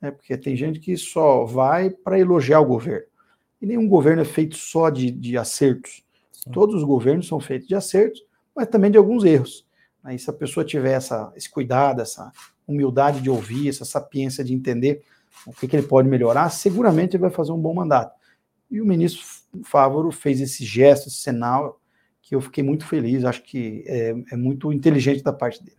Né, 0.00 0.10
porque 0.10 0.36
tem 0.36 0.56
gente 0.56 0.78
que 0.78 0.96
só 0.96 1.44
vai 1.44 1.90
para 1.90 2.18
elogiar 2.18 2.60
o 2.60 2.66
governo. 2.66 3.06
E 3.60 3.66
nenhum 3.66 3.88
governo 3.88 4.22
é 4.22 4.24
feito 4.24 4.56
só 4.56 4.90
de, 4.90 5.10
de 5.10 5.36
acertos. 5.36 6.04
Sim. 6.30 6.50
Todos 6.50 6.76
os 6.76 6.84
governos 6.84 7.26
são 7.26 7.40
feitos 7.40 7.66
de 7.66 7.74
acertos, 7.74 8.22
mas 8.54 8.68
também 8.68 8.90
de 8.90 8.98
alguns 8.98 9.24
erros. 9.24 9.66
Aí, 10.02 10.18
se 10.18 10.30
a 10.30 10.32
pessoa 10.32 10.64
tiver 10.64 10.92
essa, 10.92 11.32
esse 11.36 11.50
cuidado, 11.50 12.00
essa 12.00 12.32
humildade 12.66 13.20
de 13.20 13.28
ouvir, 13.28 13.68
essa 13.68 13.84
sapiência 13.84 14.44
de 14.44 14.54
entender 14.54 15.02
o 15.46 15.52
que, 15.52 15.66
que 15.66 15.76
ele 15.76 15.86
pode 15.86 16.08
melhorar, 16.08 16.50
seguramente 16.50 17.16
ele 17.16 17.22
vai 17.22 17.30
fazer 17.30 17.52
um 17.52 17.60
bom 17.60 17.74
mandato. 17.74 18.16
E 18.70 18.80
o 18.80 18.86
ministro 18.86 19.24
Fávoro 19.64 20.10
fez 20.10 20.40
esse 20.40 20.64
gesto, 20.64 21.08
esse 21.08 21.18
sinal, 21.18 21.80
que 22.22 22.34
eu 22.34 22.40
fiquei 22.40 22.62
muito 22.62 22.86
feliz, 22.86 23.24
acho 23.24 23.42
que 23.42 23.82
é, 23.86 24.14
é 24.32 24.36
muito 24.36 24.72
inteligente 24.72 25.22
da 25.22 25.32
parte 25.32 25.64
dele. 25.64 25.78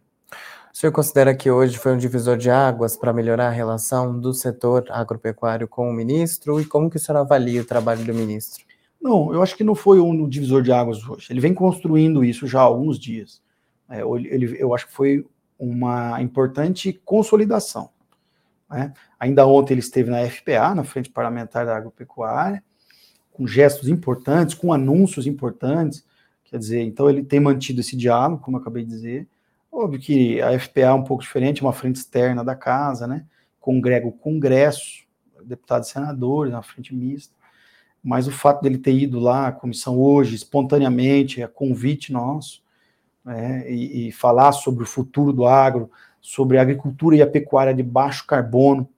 O 0.80 0.82
senhor 0.82 0.94
considera 0.94 1.36
que 1.36 1.52
hoje 1.52 1.78
foi 1.78 1.92
um 1.94 1.98
divisor 1.98 2.38
de 2.38 2.50
águas 2.50 2.96
para 2.96 3.12
melhorar 3.12 3.48
a 3.48 3.52
relação 3.52 4.18
do 4.18 4.34
setor 4.34 4.86
agropecuário 4.90 5.68
com 5.68 5.90
o 5.90 5.94
ministro? 5.94 6.58
E 6.62 6.64
como 6.64 6.90
que 6.90 6.96
o 6.96 7.00
senhor 7.02 7.18
avalia 7.18 7.62
o 7.62 7.66
trabalho 7.66 8.06
do 8.06 8.14
ministro? 8.14 8.64
Não, 9.02 9.34
eu 9.34 9.44
acho 9.44 9.58
que 9.58 9.64
não 9.66 9.76
foi 9.76 10.00
um 10.00 10.26
divisor 10.26 10.62
de 10.62 10.72
águas 10.72 11.06
hoje. 11.06 11.28
Ele 11.34 11.42
vem 11.42 11.54
construindo 11.54 12.24
isso 12.24 12.48
já 12.48 12.62
há 12.62 12.64
alguns 12.64 12.98
dias. 12.98 13.42
É, 13.90 14.04
ele, 14.04 14.56
eu 14.58 14.74
acho 14.74 14.88
que 14.88 14.94
foi 14.94 15.28
uma 15.60 16.22
importante 16.22 16.94
consolidação. 17.04 17.90
Né? 18.70 18.94
Ainda 19.20 19.46
ontem 19.46 19.74
ele 19.74 19.82
esteve 19.82 20.10
na 20.10 20.26
FPA, 20.30 20.74
na 20.74 20.86
Frente 20.86 21.10
Parlamentar 21.10 21.66
da 21.66 21.76
Agropecuária, 21.76 22.64
com 23.34 23.46
gestos 23.46 23.90
importantes, 23.90 24.56
com 24.56 24.72
anúncios 24.72 25.28
importantes. 25.28 26.06
Quer 26.46 26.58
dizer, 26.58 26.82
então 26.84 27.10
ele 27.10 27.22
tem 27.22 27.42
mantido 27.42 27.82
esse 27.82 27.98
diálogo, 27.98 28.42
como 28.42 28.56
eu 28.56 28.62
acabei 28.62 28.86
de 28.86 28.90
dizer. 28.92 29.28
Óbvio 29.72 30.00
que 30.00 30.42
a 30.42 30.58
FPA 30.60 30.82
é 30.82 30.94
um 30.94 31.04
pouco 31.04 31.24
diferente, 31.24 31.62
é 31.62 31.66
uma 31.66 31.74
frente 31.74 31.98
externa 31.98 32.44
da 32.44 32.56
casa, 32.56 33.06
né? 33.08 33.26
Congrega 33.60 34.08
o 34.08 34.12
Congresso, 34.12 35.04
deputados 35.44 35.90
e 35.90 35.92
senadores, 35.92 36.52
na 36.52 36.62
frente 36.62 36.94
mista. 36.94 37.34
Mas 38.04 38.28
o 38.28 38.32
fato 38.32 38.62
dele 38.62 38.78
ter 38.78 38.94
ido 38.94 39.20
lá, 39.20 39.48
a 39.48 39.52
comissão 39.52 40.00
hoje, 40.00 40.36
espontaneamente, 40.36 41.44
a 41.44 41.48
convite 41.48 42.12
nosso, 42.12 42.64
né, 43.24 43.70
e, 43.70 44.08
e, 44.08 44.12
falar 44.12 44.54
sobre 44.54 44.84
o 44.84 44.88
futuro 44.88 45.34
do 45.34 45.46
agro, 45.46 45.92
sobre 46.22 46.58
a 46.58 46.62
agricultura 46.62 47.18
e 47.18 47.22
a 47.22 47.28
pecuária 47.28 47.74
de 47.74 47.84
baixo 47.84 48.26
carbono, 48.26 48.90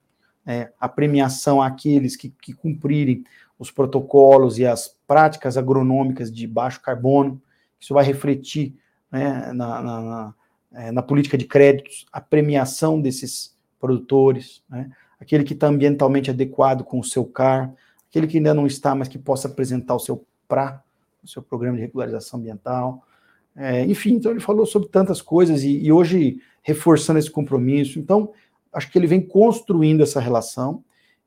né, 0.44 0.70
a 0.78 0.88
premiação 0.88 1.60
àqueles 1.60 2.16
que, 2.16 2.30
que 2.30 2.52
cumprirem 2.52 3.24
os 3.58 3.70
protocolos 3.70 4.58
e 4.58 4.66
as 4.66 4.96
práticas 5.06 5.56
agronômicas 5.56 6.32
de 6.32 6.46
baixo 6.46 6.80
carbono, 6.80 7.40
isso 7.78 7.92
vai 7.92 8.04
refletir 8.04 8.76
né, 9.10 9.52
na, 9.52 9.82
na, 9.82 10.34
é, 10.74 10.90
na, 10.90 11.02
política 11.02 11.36
de 11.36 11.44
créditos, 11.44 12.06
a 12.12 12.20
premiação 12.20 13.00
desses 13.00 13.56
produtores, 13.78 14.62
né, 14.68 14.90
aquele 15.20 15.44
que 15.44 15.54
está 15.54 15.66
ambientalmente 15.66 16.30
adequado 16.30 16.84
com 16.84 16.98
o 16.98 17.04
seu 17.04 17.24
CAR, 17.24 17.72
aquele 18.08 18.26
que 18.26 18.38
ainda 18.38 18.54
não 18.54 18.66
está, 18.66 18.94
mas 18.94 19.08
que 19.08 19.18
possa 19.18 19.48
apresentar 19.48 19.94
o 19.94 20.00
seu 20.00 20.24
PRA, 20.48 20.82
o 21.22 21.28
seu 21.28 21.42
programa 21.42 21.76
de 21.76 21.82
regularização 21.82 22.40
ambiental, 22.40 23.06
é, 23.54 23.84
enfim, 23.84 24.14
então 24.14 24.30
ele 24.30 24.40
falou 24.40 24.64
sobre 24.64 24.88
tantas 24.88 25.20
coisas 25.20 25.62
e, 25.62 25.78
e, 25.78 25.92
hoje 25.92 26.40
reforçando 26.62 27.18
esse 27.18 27.30
compromisso. 27.30 27.98
Então, 27.98 28.32
acho 28.72 28.90
que 28.90 28.98
ele 28.98 29.06
vem 29.06 29.20
construindo 29.20 30.02
essa 30.02 30.20
relação 30.20 30.82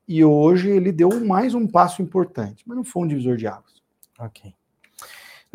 e 0.08 0.24
hoje 0.24 0.70
ele 0.70 0.92
deu 0.92 1.24
mais 1.24 1.54
um 1.54 1.68
passo 1.68 2.02
importante, 2.02 2.64
mas 2.66 2.76
não 2.76 2.84
foi 2.84 3.04
um 3.04 3.08
divisor 3.08 3.38
de 3.38 3.48
águas. 3.48 3.82
Ok. 4.20 4.54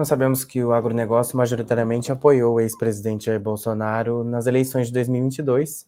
Nós 0.01 0.09
sabemos 0.09 0.47
que 0.47 0.65
o 0.65 0.73
agronegócio 0.73 1.37
majoritariamente 1.37 2.11
apoiou 2.11 2.55
o 2.55 2.61
ex-presidente 2.61 3.27
Jair 3.27 3.39
Bolsonaro 3.39 4.25
nas 4.25 4.47
eleições 4.47 4.87
de 4.87 4.95
2022, 4.95 5.87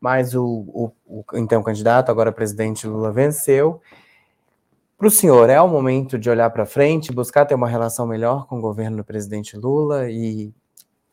mas 0.00 0.34
o, 0.34 0.46
o, 0.46 0.92
o 1.06 1.24
então 1.34 1.62
candidato, 1.62 2.08
agora 2.08 2.32
presidente 2.32 2.86
Lula, 2.86 3.12
venceu 3.12 3.82
para 4.96 5.08
o 5.08 5.10
senhor, 5.10 5.50
é 5.50 5.60
o 5.60 5.68
momento 5.68 6.18
de 6.18 6.30
olhar 6.30 6.48
para 6.48 6.64
frente, 6.64 7.12
buscar 7.12 7.44
ter 7.44 7.54
uma 7.54 7.68
relação 7.68 8.06
melhor 8.06 8.46
com 8.46 8.56
o 8.56 8.62
governo 8.62 8.96
do 8.96 9.04
presidente 9.04 9.58
Lula 9.58 10.10
e, 10.10 10.50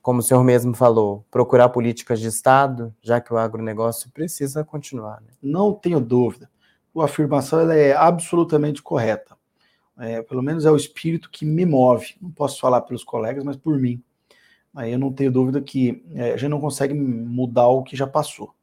como 0.02 0.22
o 0.22 0.24
senhor 0.24 0.42
mesmo 0.42 0.74
falou, 0.74 1.26
procurar 1.30 1.68
políticas 1.68 2.18
de 2.22 2.30
Estado, 2.30 2.96
já 3.02 3.20
que 3.20 3.34
o 3.34 3.38
agronegócio 3.38 4.10
precisa 4.10 4.64
continuar. 4.64 5.20
Né? 5.20 5.34
Não 5.44 5.74
tenho 5.74 6.00
dúvida. 6.00 6.50
A 6.98 7.04
afirmação 7.04 7.70
é 7.70 7.92
absolutamente 7.92 8.82
correta. 8.82 9.36
É, 9.98 10.22
pelo 10.22 10.42
menos 10.42 10.66
é 10.66 10.72
o 10.72 10.76
espírito 10.76 11.30
que 11.30 11.46
me 11.46 11.66
move. 11.66 12.16
Não 12.22 12.32
posso 12.32 12.60
falar 12.60 12.82
pelos 12.82 13.04
colegas, 13.04 13.44
mas 13.44 13.58
por 13.58 13.80
mim. 13.80 14.02
aí 14.76 14.92
eu 14.92 15.00
não 15.00 15.12
tenho 15.12 15.32
dúvida 15.32 15.62
que 15.62 16.04
é, 16.16 16.34
a 16.34 16.38
gente 16.38 16.50
não 16.50 16.62
consegue 16.62 16.94
mudar 16.94 17.68
o 17.68 17.84
que 17.84 17.96
já 17.96 18.08
passou. 18.08 18.54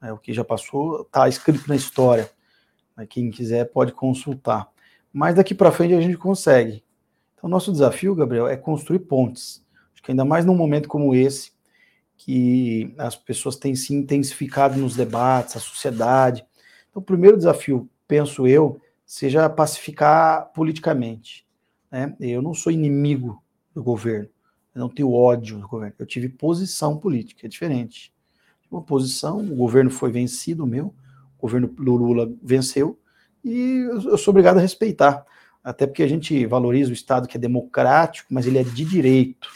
Né? 0.00 0.12
O 0.12 0.18
que 0.18 0.32
já 0.32 0.44
passou 0.44 1.02
está 1.02 1.28
escrito 1.28 1.68
na 1.68 1.76
história. 1.76 2.30
Né? 2.96 3.06
Quem 3.06 3.30
quiser 3.30 3.66
pode 3.66 3.92
consultar. 3.92 4.68
Mas 5.12 5.34
daqui 5.34 5.54
para 5.54 5.72
frente 5.72 5.94
a 5.94 6.00
gente 6.00 6.16
consegue. 6.16 6.82
Então, 7.34 7.48
nosso 7.48 7.72
desafio, 7.72 8.14
Gabriel, 8.14 8.46
é 8.46 8.56
construir 8.56 9.00
pontes. 9.00 9.64
Acho 9.94 10.02
que 10.02 10.12
ainda 10.12 10.24
mais 10.24 10.44
num 10.44 10.54
momento 10.54 10.88
como 10.88 11.14
esse, 11.14 11.52
que 12.16 12.94
as 12.98 13.16
pessoas 13.16 13.56
têm 13.56 13.74
se 13.74 13.94
intensificado 13.94 14.78
nos 14.78 14.94
debates, 14.94 15.56
a 15.56 15.60
sociedade. 15.60 16.44
Então, 16.90 17.00
o 17.00 17.04
primeiro 17.04 17.36
desafio, 17.36 17.88
penso 18.06 18.46
eu, 18.46 18.80
seja 19.10 19.50
pacificar 19.50 20.52
politicamente. 20.54 21.44
Né? 21.90 22.14
Eu 22.20 22.40
não 22.40 22.54
sou 22.54 22.70
inimigo 22.70 23.42
do 23.74 23.82
governo, 23.82 24.28
eu 24.72 24.78
não 24.78 24.88
tenho 24.88 25.12
ódio 25.12 25.58
do 25.58 25.66
governo, 25.66 25.96
eu 25.98 26.06
tive 26.06 26.28
posição 26.28 26.96
política, 26.96 27.44
é 27.44 27.48
diferente. 27.48 28.12
Uma 28.70 28.80
posição, 28.80 29.40
o 29.40 29.56
governo 29.56 29.90
foi 29.90 30.12
vencido, 30.12 30.62
o 30.62 30.66
meu, 30.66 30.94
o 31.36 31.42
governo 31.42 31.74
Lula 31.76 32.32
venceu, 32.40 33.00
e 33.42 33.84
eu 33.90 34.16
sou 34.16 34.30
obrigado 34.30 34.58
a 34.58 34.60
respeitar, 34.60 35.26
até 35.64 35.88
porque 35.88 36.04
a 36.04 36.08
gente 36.08 36.46
valoriza 36.46 36.90
o 36.90 36.94
Estado 36.94 37.26
que 37.26 37.36
é 37.36 37.40
democrático, 37.40 38.32
mas 38.32 38.46
ele 38.46 38.58
é 38.58 38.62
de 38.62 38.84
direito. 38.84 39.48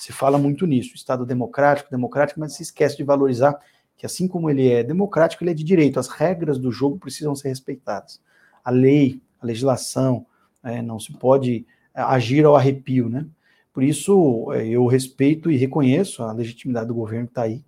Se 0.00 0.10
fala 0.10 0.36
muito 0.36 0.66
nisso, 0.66 0.96
Estado 0.96 1.24
democrático, 1.24 1.92
democrático, 1.92 2.40
mas 2.40 2.54
se 2.54 2.64
esquece 2.64 2.96
de 2.96 3.04
valorizar 3.04 3.56
que 3.96 4.04
assim 4.04 4.26
como 4.26 4.50
ele 4.50 4.68
é 4.68 4.82
democrático, 4.82 5.44
ele 5.44 5.52
é 5.52 5.54
de 5.54 5.62
direito. 5.62 6.00
As 6.00 6.08
regras 6.08 6.58
do 6.58 6.72
jogo 6.72 6.98
precisam 6.98 7.36
ser 7.36 7.48
respeitadas. 7.50 8.20
A 8.66 8.70
lei, 8.70 9.20
a 9.40 9.46
legislação, 9.46 10.26
é, 10.62 10.82
não 10.82 10.98
se 10.98 11.12
pode 11.12 11.64
é, 11.94 12.00
agir 12.02 12.44
ao 12.44 12.56
arrepio, 12.56 13.08
né? 13.08 13.24
Por 13.72 13.84
isso, 13.84 14.52
é, 14.52 14.66
eu 14.66 14.86
respeito 14.86 15.50
e 15.50 15.56
reconheço 15.56 16.22
a 16.22 16.32
legitimidade 16.32 16.88
do 16.88 16.94
governo 16.94 17.26
que 17.26 17.30
está 17.30 17.42
aí. 17.42 17.62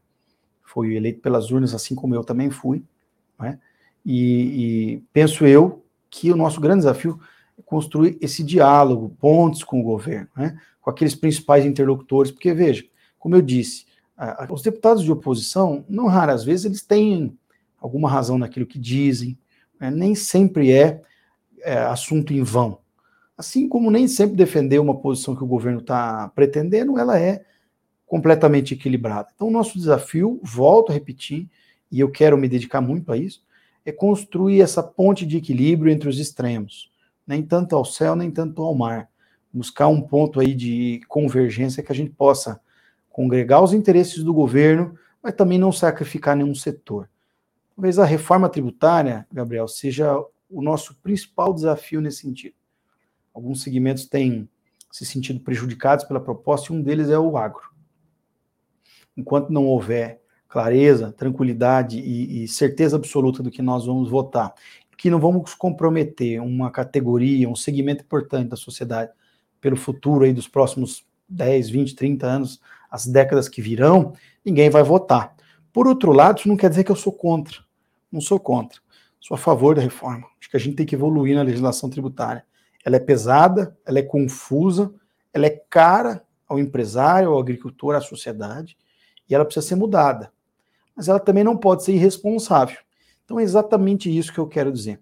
Foi 0.64 0.94
eleito 0.94 1.20
pelas 1.20 1.50
urnas, 1.50 1.74
assim 1.74 1.94
como 1.94 2.14
eu 2.14 2.24
também 2.24 2.50
fui. 2.50 2.82
Né? 3.38 3.58
E, 4.04 4.96
e 4.96 5.02
penso 5.12 5.46
eu 5.46 5.84
que 6.10 6.32
o 6.32 6.36
nosso 6.36 6.60
grande 6.60 6.78
desafio 6.78 7.20
é 7.58 7.62
construir 7.62 8.18
esse 8.20 8.42
diálogo, 8.42 9.14
pontes 9.20 9.62
com 9.62 9.80
o 9.80 9.84
governo, 9.84 10.28
né? 10.36 10.58
com 10.80 10.90
aqueles 10.90 11.14
principais 11.14 11.64
interlocutores, 11.64 12.32
porque, 12.32 12.52
veja, 12.52 12.84
como 13.18 13.36
eu 13.36 13.42
disse, 13.42 13.86
os 14.50 14.62
deputados 14.62 15.04
de 15.04 15.12
oposição, 15.12 15.84
não 15.88 16.06
raras 16.06 16.42
vezes, 16.42 16.64
eles 16.64 16.82
têm 16.82 17.38
alguma 17.80 18.10
razão 18.10 18.38
naquilo 18.38 18.66
que 18.66 18.78
dizem, 18.78 19.38
né? 19.80 19.90
nem 19.90 20.14
sempre 20.14 20.72
é, 20.72 21.00
é 21.62 21.78
assunto 21.78 22.32
em 22.32 22.42
vão. 22.42 22.78
Assim 23.36 23.68
como 23.68 23.90
nem 23.90 24.08
sempre 24.08 24.36
defender 24.36 24.78
uma 24.78 24.98
posição 24.98 25.36
que 25.36 25.44
o 25.44 25.46
governo 25.46 25.78
está 25.78 26.28
pretendendo, 26.34 26.98
ela 26.98 27.18
é 27.18 27.44
completamente 28.06 28.74
equilibrada. 28.74 29.28
Então, 29.34 29.48
o 29.48 29.50
nosso 29.50 29.78
desafio, 29.78 30.40
volto 30.42 30.90
a 30.90 30.94
repetir, 30.94 31.48
e 31.90 32.00
eu 32.00 32.10
quero 32.10 32.36
me 32.36 32.48
dedicar 32.48 32.80
muito 32.80 33.12
a 33.12 33.16
isso, 33.16 33.42
é 33.84 33.92
construir 33.92 34.60
essa 34.60 34.82
ponte 34.82 35.24
de 35.24 35.36
equilíbrio 35.36 35.92
entre 35.92 36.08
os 36.08 36.18
extremos, 36.18 36.90
nem 37.26 37.42
tanto 37.42 37.76
ao 37.76 37.84
céu, 37.84 38.16
nem 38.16 38.30
tanto 38.30 38.62
ao 38.62 38.74
mar. 38.74 39.08
Buscar 39.52 39.88
um 39.88 40.00
ponto 40.00 40.40
aí 40.40 40.54
de 40.54 41.00
convergência 41.08 41.82
que 41.82 41.92
a 41.92 41.94
gente 41.94 42.10
possa 42.10 42.60
congregar 43.10 43.62
os 43.62 43.72
interesses 43.72 44.22
do 44.22 44.34
governo, 44.34 44.94
mas 45.22 45.34
também 45.34 45.58
não 45.58 45.72
sacrificar 45.72 46.36
nenhum 46.36 46.54
setor. 46.54 47.08
Talvez 47.78 47.96
a 47.96 48.04
reforma 48.04 48.48
tributária, 48.48 49.24
Gabriel, 49.32 49.68
seja 49.68 50.12
o 50.50 50.60
nosso 50.60 50.96
principal 50.96 51.54
desafio 51.54 52.00
nesse 52.00 52.22
sentido. 52.22 52.56
Alguns 53.32 53.62
segmentos 53.62 54.04
têm 54.04 54.48
se 54.90 55.06
sentido 55.06 55.38
prejudicados 55.38 56.04
pela 56.04 56.18
proposta 56.18 56.72
e 56.72 56.76
um 56.76 56.82
deles 56.82 57.08
é 57.08 57.16
o 57.16 57.36
agro. 57.36 57.62
Enquanto 59.16 59.50
não 59.50 59.64
houver 59.64 60.20
clareza, 60.48 61.12
tranquilidade 61.12 62.00
e, 62.00 62.42
e 62.42 62.48
certeza 62.48 62.96
absoluta 62.96 63.44
do 63.44 63.50
que 63.50 63.62
nós 63.62 63.86
vamos 63.86 64.10
votar, 64.10 64.52
que 64.96 65.08
não 65.08 65.20
vamos 65.20 65.54
comprometer 65.54 66.42
uma 66.42 66.72
categoria, 66.72 67.48
um 67.48 67.54
segmento 67.54 68.02
importante 68.02 68.48
da 68.48 68.56
sociedade 68.56 69.12
pelo 69.60 69.76
futuro 69.76 70.24
aí 70.24 70.32
dos 70.32 70.48
próximos 70.48 71.06
10, 71.28 71.70
20, 71.70 71.94
30 71.94 72.26
anos, 72.26 72.60
as 72.90 73.06
décadas 73.06 73.48
que 73.48 73.62
virão, 73.62 74.14
ninguém 74.44 74.68
vai 74.68 74.82
votar. 74.82 75.36
Por 75.72 75.86
outro 75.86 76.10
lado, 76.10 76.40
isso 76.40 76.48
não 76.48 76.56
quer 76.56 76.70
dizer 76.70 76.82
que 76.82 76.90
eu 76.90 76.96
sou 76.96 77.12
contra. 77.12 77.67
Não 78.10 78.20
sou 78.20 78.40
contra. 78.40 78.80
Sou 79.20 79.34
a 79.34 79.38
favor 79.38 79.74
da 79.74 79.82
reforma. 79.82 80.26
Acho 80.40 80.50
que 80.50 80.56
a 80.56 80.60
gente 80.60 80.76
tem 80.76 80.86
que 80.86 80.94
evoluir 80.94 81.34
na 81.36 81.42
legislação 81.42 81.90
tributária. 81.90 82.44
Ela 82.84 82.96
é 82.96 83.00
pesada, 83.00 83.76
ela 83.84 83.98
é 83.98 84.02
confusa, 84.02 84.92
ela 85.32 85.46
é 85.46 85.50
cara 85.50 86.24
ao 86.48 86.58
empresário, 86.58 87.30
ao 87.30 87.38
agricultor, 87.38 87.94
à 87.94 88.00
sociedade, 88.00 88.76
e 89.28 89.34
ela 89.34 89.44
precisa 89.44 89.66
ser 89.66 89.74
mudada. 89.74 90.32
Mas 90.96 91.08
ela 91.08 91.20
também 91.20 91.44
não 91.44 91.56
pode 91.56 91.84
ser 91.84 91.92
irresponsável. 91.92 92.78
Então 93.24 93.38
é 93.38 93.42
exatamente 93.42 94.16
isso 94.16 94.32
que 94.32 94.38
eu 94.38 94.48
quero 94.48 94.72
dizer. 94.72 95.00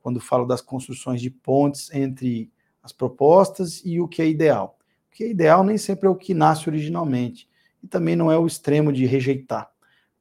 Quando 0.00 0.18
falo 0.18 0.44
das 0.44 0.60
construções 0.60 1.20
de 1.20 1.30
pontes 1.30 1.92
entre 1.94 2.50
as 2.82 2.92
propostas 2.92 3.80
e 3.84 4.00
o 4.00 4.08
que 4.08 4.20
é 4.20 4.28
ideal. 4.28 4.76
O 5.08 5.14
que 5.14 5.22
é 5.22 5.30
ideal 5.30 5.62
nem 5.62 5.78
sempre 5.78 6.08
é 6.08 6.10
o 6.10 6.16
que 6.16 6.34
nasce 6.34 6.68
originalmente. 6.68 7.48
E 7.82 7.86
também 7.86 8.16
não 8.16 8.32
é 8.32 8.36
o 8.36 8.46
extremo 8.46 8.92
de 8.92 9.06
rejeitar. 9.06 9.71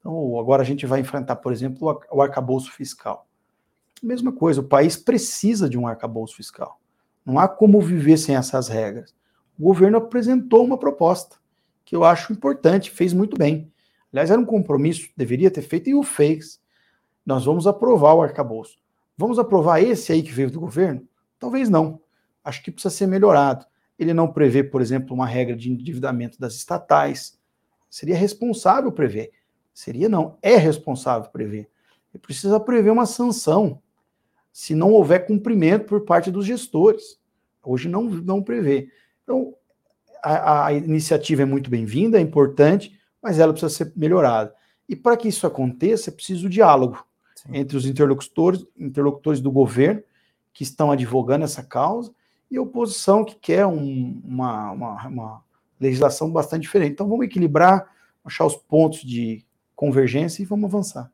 Então, 0.02 0.38
agora 0.38 0.62
a 0.62 0.66
gente 0.66 0.86
vai 0.86 1.00
enfrentar, 1.00 1.38
por 1.38 1.54
exemplo, 1.54 2.02
o 2.12 2.22
arcabouço 2.22 2.72
fiscal. 2.72 3.28
Mesma 4.04 4.34
coisa, 4.34 4.60
o 4.60 4.68
país 4.68 4.98
precisa 4.98 5.70
de 5.70 5.78
um 5.78 5.88
arcabouço 5.88 6.36
fiscal. 6.36 6.82
Não 7.24 7.40
há 7.40 7.48
como 7.48 7.80
viver 7.80 8.18
sem 8.18 8.36
essas 8.36 8.68
regras. 8.68 9.16
O 9.58 9.64
governo 9.64 10.00
apresentou 10.00 10.66
uma 10.66 10.78
proposta 10.78 11.38
que 11.86 11.96
eu 11.96 12.04
acho 12.04 12.34
importante, 12.34 12.90
fez 12.90 13.14
muito 13.14 13.38
bem. 13.38 13.72
Aliás, 14.12 14.32
era 14.32 14.42
um 14.42 14.46
compromisso, 14.46 15.10
deveria 15.16 15.52
ter 15.52 15.62
feito 15.62 15.90
e 15.90 15.94
o 15.94 16.04
fez. 16.04 16.60
Nós 17.24 17.46
vamos 17.46 17.68
aprovar 17.68 18.16
o 18.16 18.22
arcabouço. 18.24 18.78
Vamos 19.16 19.38
aprovar 19.38 19.84
esse 19.84 20.12
aí 20.12 20.24
que 20.24 20.32
veio 20.32 20.50
do 20.50 20.60
governo? 20.60 21.08
Talvez 21.38 21.70
não. 21.70 22.02
Acho 22.44 22.64
que 22.64 22.72
precisa 22.72 22.94
ser 22.94 23.06
melhorado. 23.06 23.66
Ele 24.00 24.16
não 24.16 24.32
prevê, 24.32 24.64
por 24.64 24.82
exemplo, 24.82 25.14
uma 25.14 25.28
regra 25.28 25.56
de 25.56 25.72
endividamento 25.72 26.40
das 26.40 26.56
estatais. 26.56 27.40
Seria 27.88 28.18
responsável 28.18 28.92
prever. 28.92 29.32
Seria 29.74 30.10
não, 30.10 30.38
é 30.42 30.56
responsável 30.58 31.30
prever. 31.30 31.70
Ele 32.14 32.22
precisa 32.22 32.60
prever 32.60 32.92
uma 32.92 33.06
sanção 33.06 33.82
se 34.52 34.76
não 34.76 34.92
houver 34.92 35.26
cumprimento 35.26 35.86
por 35.86 36.02
parte 36.02 36.30
dos 36.30 36.46
gestores. 36.46 37.20
Hoje 37.64 37.88
não, 37.88 38.04
não 38.04 38.42
prevê. 38.42 38.90
Então, 39.24 39.56
a, 40.24 40.66
a 40.68 40.74
iniciativa 40.74 41.42
é 41.44 41.46
muito 41.46 41.70
bem-vinda, 41.70 42.18
é 42.18 42.22
importante, 42.22 43.00
mas 43.22 43.40
ela 43.40 43.54
precisa 43.54 43.74
ser 43.74 43.94
melhorada. 43.96 44.54
E 44.88 44.96
para 44.96 45.16
que 45.16 45.28
isso 45.28 45.48
aconteça, 45.48 46.10
é 46.10 46.14
preciso 46.14 46.50
diálogo 46.50 47.06
Sim. 47.36 47.50
entre 47.54 47.78
os 47.78 47.86
interlocutores, 47.86 48.66
interlocutores 48.78 49.40
do 49.40 49.52
governo 49.52 50.04
que 50.54 50.64
estão 50.64 50.92
advogando 50.92 51.46
essa 51.46 51.64
causa 51.64 52.14
e 52.50 52.58
a 52.58 52.62
oposição 52.62 53.24
que 53.24 53.36
quer 53.36 53.66
um, 53.66 54.22
uma, 54.24 54.72
uma, 54.72 55.08
uma 55.08 55.44
legislação 55.80 56.30
bastante 56.30 56.64
diferente. 56.64 56.92
Então 56.92 57.08
vamos 57.08 57.26
equilibrar, 57.26 57.90
achar 58.24 58.46
os 58.46 58.56
pontos 58.56 59.02
de 59.02 59.46
convergência 59.82 60.44
e 60.44 60.46
vamos 60.46 60.66
avançar. 60.66 61.12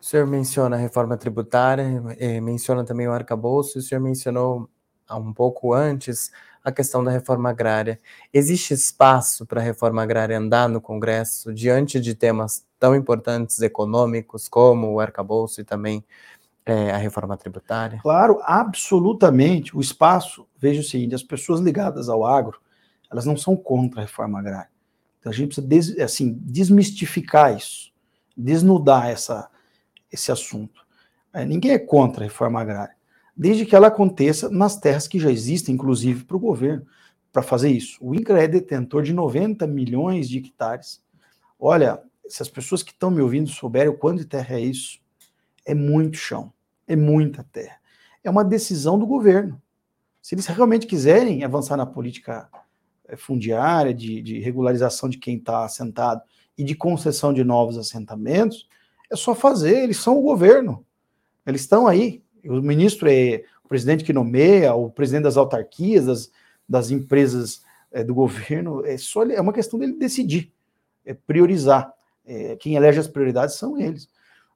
O 0.00 0.04
senhor 0.04 0.26
menciona 0.26 0.74
a 0.74 0.78
reforma 0.78 1.18
tributária, 1.18 2.02
eh, 2.18 2.40
menciona 2.40 2.82
também 2.82 3.06
o 3.06 3.12
arcabouço, 3.12 3.78
o 3.78 3.82
senhor 3.82 4.00
mencionou 4.00 4.70
um 5.10 5.34
pouco 5.34 5.74
antes 5.74 6.30
a 6.64 6.72
questão 6.72 7.04
da 7.04 7.10
reforma 7.10 7.50
agrária. 7.50 8.00
Existe 8.32 8.72
espaço 8.72 9.44
para 9.44 9.60
a 9.60 9.62
reforma 9.62 10.02
agrária 10.02 10.38
andar 10.38 10.66
no 10.66 10.80
Congresso 10.80 11.52
diante 11.52 12.00
de 12.00 12.14
temas 12.14 12.64
tão 12.78 12.96
importantes 12.96 13.60
econômicos 13.60 14.48
como 14.48 14.94
o 14.94 15.00
arcabouço 15.00 15.60
e 15.60 15.64
também 15.64 16.02
é, 16.64 16.92
a 16.92 16.96
reforma 16.96 17.36
tributária? 17.36 17.98
Claro, 18.00 18.40
absolutamente. 18.44 19.76
O 19.76 19.80
espaço, 19.80 20.46
veja 20.56 20.80
o 20.80 20.84
seguinte, 20.84 21.14
as 21.14 21.22
pessoas 21.22 21.60
ligadas 21.60 22.08
ao 22.08 22.24
agro, 22.24 22.58
elas 23.12 23.26
não 23.26 23.36
são 23.36 23.54
contra 23.54 24.00
a 24.00 24.04
reforma 24.04 24.38
agrária. 24.38 24.70
Então 25.20 25.30
a 25.30 25.34
gente 25.34 25.48
precisa 25.48 25.66
des, 25.66 25.98
assim, 25.98 26.32
desmistificar 26.40 27.54
isso, 27.54 27.89
desnudar 28.40 29.08
essa, 29.08 29.48
esse 30.10 30.32
assunto. 30.32 30.86
É, 31.32 31.44
ninguém 31.44 31.72
é 31.72 31.78
contra 31.78 32.24
a 32.24 32.26
reforma 32.26 32.60
agrária, 32.60 32.94
desde 33.36 33.64
que 33.64 33.76
ela 33.76 33.86
aconteça 33.86 34.50
nas 34.50 34.76
terras 34.76 35.06
que 35.06 35.18
já 35.18 35.30
existem, 35.30 35.74
inclusive 35.74 36.24
para 36.24 36.36
o 36.36 36.40
governo, 36.40 36.86
para 37.32 37.42
fazer 37.42 37.70
isso. 37.70 37.98
O 38.00 38.14
INCRA 38.14 38.42
é 38.42 38.48
detentor 38.48 39.02
de 39.02 39.12
90 39.12 39.66
milhões 39.66 40.28
de 40.28 40.38
hectares. 40.38 41.00
Olha, 41.58 42.02
se 42.26 42.42
as 42.42 42.48
pessoas 42.48 42.82
que 42.82 42.90
estão 42.90 43.10
me 43.10 43.20
ouvindo 43.20 43.48
souberem 43.48 43.88
o 43.88 43.96
quanto 43.96 44.18
de 44.18 44.26
terra 44.26 44.56
é 44.56 44.60
isso, 44.60 44.98
é 45.64 45.74
muito 45.74 46.16
chão, 46.16 46.52
é 46.88 46.96
muita 46.96 47.44
terra. 47.52 47.76
É 48.24 48.30
uma 48.30 48.44
decisão 48.44 48.98
do 48.98 49.06
governo. 49.06 49.60
Se 50.20 50.34
eles 50.34 50.46
realmente 50.46 50.86
quiserem 50.86 51.44
avançar 51.44 51.76
na 51.76 51.86
política 51.86 52.48
eh, 53.08 53.16
fundiária, 53.16 53.94
de, 53.94 54.20
de 54.20 54.38
regularização 54.40 55.08
de 55.08 55.18
quem 55.18 55.36
está 55.36 55.64
assentado 55.64 56.22
e 56.56 56.64
de 56.64 56.74
concessão 56.74 57.32
de 57.32 57.42
novos 57.44 57.78
assentamentos, 57.78 58.68
é 59.10 59.16
só 59.16 59.34
fazer, 59.34 59.82
eles 59.82 59.96
são 59.96 60.18
o 60.18 60.22
governo. 60.22 60.84
Eles 61.46 61.62
estão 61.62 61.86
aí. 61.86 62.22
O 62.44 62.60
ministro 62.60 63.08
é 63.10 63.44
o 63.64 63.68
presidente 63.68 64.04
que 64.04 64.12
nomeia, 64.12 64.74
o 64.74 64.90
presidente 64.90 65.24
das 65.24 65.36
autarquias, 65.36 66.06
das, 66.06 66.30
das 66.68 66.90
empresas 66.90 67.62
é, 67.90 68.04
do 68.04 68.14
governo, 68.14 68.84
é 68.84 68.96
só 68.96 69.24
é 69.24 69.40
uma 69.40 69.52
questão 69.52 69.78
dele 69.78 69.94
decidir, 69.94 70.52
é 71.04 71.12
priorizar. 71.14 71.92
É, 72.24 72.56
quem 72.56 72.76
elege 72.76 73.00
as 73.00 73.08
prioridades 73.08 73.56
são 73.56 73.78
eles. 73.78 74.08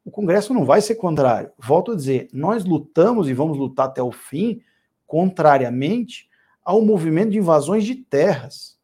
O 0.05 0.11
Congresso 0.11 0.53
não 0.53 0.65
vai 0.65 0.81
ser 0.81 0.97
contrário. 0.97 1.51
Volto 1.59 1.93
a 1.93 1.97
dizer, 1.97 2.29
nós 2.33 2.65
lutamos 2.65 3.29
e 3.29 3.35
vamos 3.35 3.57
lutar 3.57 3.87
até 3.87 4.03
o 4.03 4.13
fim, 4.13 4.61
contrariamente 5.07 6.29
ao 6.63 6.83
movimento 6.83 7.31
de 7.31 7.39
invasões 7.39 7.85
de 7.85 7.95
terras. 7.95 8.79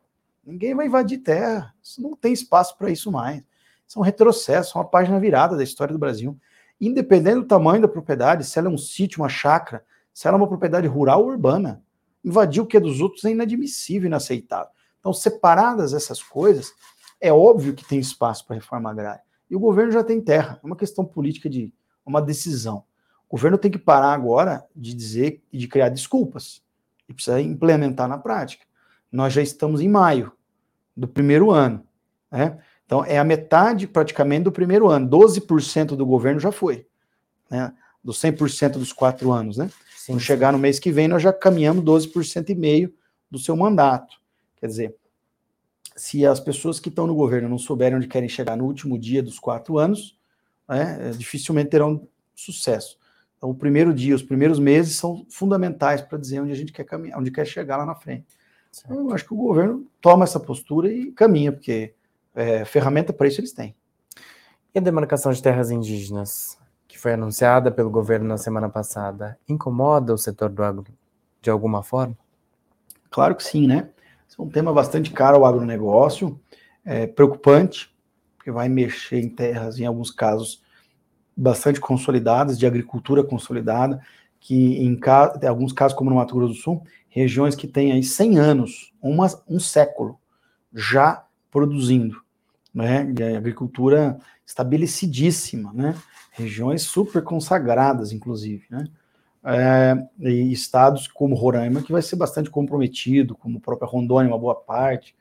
Ninguém 0.45 0.75
vai 0.75 0.87
invadir 0.87 1.19
terra. 1.19 1.75
Não 1.99 2.17
tem 2.17 2.33
espaço 2.33 2.77
para 2.77 2.91
isso 2.91 3.11
mais. 3.13 3.43
Isso 3.87 3.99
é 3.99 4.01
um 4.01 4.05
retrocesso, 4.05 4.79
uma 4.79 4.85
página 4.85 5.19
virada 5.19 5.57
da 5.57 5.63
história 5.63 5.93
do 5.93 5.99
Brasil. 5.99 6.39
Independente 6.81 7.41
do 7.41 7.47
tamanho 7.47 7.83
da 7.83 7.89
propriedade, 7.89 8.45
se 8.45 8.59
ela 8.59 8.69
é 8.69 8.71
um 8.71 8.79
sítio, 8.79 9.21
uma 9.21 9.29
chácara, 9.29 9.85
se 10.15 10.27
ela 10.27 10.37
é 10.37 10.41
uma 10.41 10.49
propriedade 10.49 10.87
rural 10.87 11.23
ou 11.23 11.29
urbana. 11.29 11.83
Invadir 12.25 12.63
o 12.63 12.67
que 12.67 12.77
é 12.77 12.81
dos 12.81 13.01
outros 13.01 13.25
é 13.25 13.31
inadmissível, 13.31 14.07
inaceitável. 14.07 14.71
Então, 14.99 15.13
separadas 15.13 15.93
essas 15.93 16.23
coisas, 16.23 16.73
é 17.21 17.33
óbvio 17.33 17.75
que 17.75 17.85
tem 17.85 17.99
espaço 17.99 18.47
para 18.47 18.57
reforma 18.57 18.91
agrária. 18.91 19.23
E 19.51 19.57
o 19.57 19.61
governo 19.61 19.91
já 19.91 20.05
tem 20.05 20.21
terra. 20.21 20.61
É 20.63 20.67
uma 20.67 20.77
questão 20.77 21.05
política 21.05 21.51
de 21.51 21.73
uma 22.05 22.23
decisão. 22.23 22.85
O 23.29 23.37
governo 23.37 23.59
tem 23.59 23.71
que 23.71 23.79
parar 23.79 24.13
agora 24.13 24.65
de 24.75 24.95
dizer 24.95 25.43
e 25.53 25.59
de 25.59 25.69
criar 25.69 25.89
desculpas. 25.89 26.63
E 27.09 27.15
precisa 27.15 27.41
implementar 27.41 28.09
na 28.09 28.19
prática. 28.19 28.65
Nós 29.11 29.33
já 29.33 29.43
estamos 29.43 29.81
em 29.81 29.89
maio 29.89 30.33
do 30.97 31.09
primeiro 31.09 31.51
ano. 31.51 31.85
Né? 32.31 32.59
Então, 32.87 33.05
é 33.05 33.19
a 33.19 33.25
metade 33.25 33.87
praticamente 33.87 34.45
do 34.45 34.53
primeiro 34.53 34.89
ano. 34.89 35.09
12% 35.09 35.97
do 35.97 36.07
governo 36.07 36.41
já 36.41 36.53
foi. 36.53 36.87
Né? 37.51 37.73
Dos 38.03 38.21
100% 38.21 38.73
dos 38.73 38.93
quatro 38.93 39.33
anos. 39.33 39.57
Né? 39.57 39.71
Sim, 39.97 40.13
Quando 40.13 40.21
chegar 40.21 40.53
no 40.53 40.59
mês 40.59 40.79
que 40.79 40.91
vem, 40.91 41.09
nós 41.09 41.23
já 41.23 41.33
caminhamos 41.33 41.85
12% 41.85 42.51
e 42.51 42.55
meio 42.55 42.95
do 43.31 43.39
seu 43.39 43.57
mandato. 43.57 44.17
Quer 44.57 44.67
dizer, 44.67 44.97
se 45.97 46.25
as 46.25 46.41
pessoas 46.41 46.81
que 46.81 46.89
estão 46.89 47.07
no 47.07 47.15
governo 47.15 47.49
não 47.49 47.59
souberem 47.59 47.97
onde 47.97 48.09
querem 48.09 48.29
chegar 48.29 48.57
no 48.57 48.65
último 48.65 48.99
dia 48.99 49.23
dos 49.23 49.39
quatro 49.39 49.79
anos, 49.79 50.19
né, 50.69 51.13
dificilmente 51.17 51.71
terão 51.71 52.09
sucesso. 52.35 52.99
Então, 53.37 53.51
o 53.51 53.55
primeiro 53.55 53.93
dia, 53.95 54.15
os 54.15 54.23
primeiros 54.23 54.59
meses 54.59 54.97
são 54.97 55.27
fundamentais 55.31 56.03
para 56.03 56.19
dizer 56.19 56.41
onde 56.41 56.53
a 56.53 56.57
gente 56.57 56.73
quer 56.73 56.85
caminhar, 56.85 57.19
onde 57.19 57.31
quer 57.31 57.47
chegar 57.47 57.77
lá 57.77 57.87
na 57.87 57.95
frente. 57.95 58.27
Então, 58.73 59.01
eu 59.01 59.15
acho 59.15 59.25
que 59.25 59.35
o 59.35 59.37
governo 59.37 59.87
toma 60.01 60.25
essa 60.25 60.39
postura 60.39 60.93
e 60.93 61.11
caminha, 61.13 61.53
porque 61.53 61.95
é, 62.35 62.65
ferramenta 62.65 63.13
para 63.13 63.27
isso 63.27 63.41
eles 63.41 63.53
têm. 63.53 63.75
E 64.75 64.79
a 64.79 64.83
demarcação 64.83 65.33
de 65.33 65.43
terras 65.43 65.71
indígenas, 65.71 66.59
que 66.87 66.99
foi 66.99 67.15
anunciada 67.15 67.71
pelo 67.71 67.91
governo 67.91 68.29
na 68.29 68.39
semana 68.39 68.69
passada, 68.69 69.39
incomoda 69.49 70.15
o 70.15 70.19
setor 70.19 70.51
do 70.51 70.63
agro 70.63 70.85
de 71.43 71.51
alguma 71.51 71.83
forma? 71.83 72.17
Claro 73.11 73.35
que 73.35 73.43
sim, 73.43 73.67
né? 73.67 73.91
Isso 74.29 74.41
é 74.41 74.45
um 74.45 74.49
tema 74.49 74.73
bastante 74.73 75.11
caro 75.11 75.39
ao 75.39 75.45
agronegócio, 75.45 76.39
é 76.85 77.07
preocupante, 77.07 77.93
porque 78.37 78.51
vai 78.51 78.69
mexer 78.69 79.19
em 79.21 79.29
terras, 79.29 79.81
em 79.81 79.87
alguns 79.87 80.11
casos, 80.11 80.63
bastante 81.37 81.81
consolidadas, 81.81 82.59
de 82.59 82.67
agricultura 82.67 83.25
consolidada, 83.25 84.01
que 84.39 84.55
em, 84.55 84.95
em, 84.95 85.47
alguns 85.47 85.73
casos, 85.73 85.97
como 85.97 86.11
no 86.11 86.17
Mato 86.17 86.35
Grosso 86.35 86.55
do 86.55 86.61
Sul, 86.61 86.83
regiões 87.11 87.55
que 87.55 87.67
têm 87.67 87.93
aí 87.93 88.03
100 88.03 88.39
anos, 88.39 88.93
uma, 89.03 89.27
um 89.49 89.59
século, 89.59 90.19
já 90.73 91.25
produzindo, 91.51 92.23
né, 92.73 93.05
de 93.05 93.23
agricultura 93.23 94.19
estabelecidíssima, 94.47 95.73
né, 95.73 95.97
regiões 96.31 96.83
super 96.83 97.23
consagradas, 97.23 98.13
inclusive, 98.13 98.65
né, 98.71 98.85
é, 99.43 100.07
e 100.21 100.53
estados 100.53 101.09
como 101.09 101.35
Roraima, 101.35 101.83
que 101.83 101.93
vai 101.93 102.01
ser 102.01 102.17
bastante 102.17 102.49
comprometido, 102.49 103.35
como 103.35 103.59
a 103.59 103.61
própria 103.61 103.89
Rondônia, 103.89 104.31
uma 104.31 104.39
boa 104.39 104.55
parte, 104.55 105.15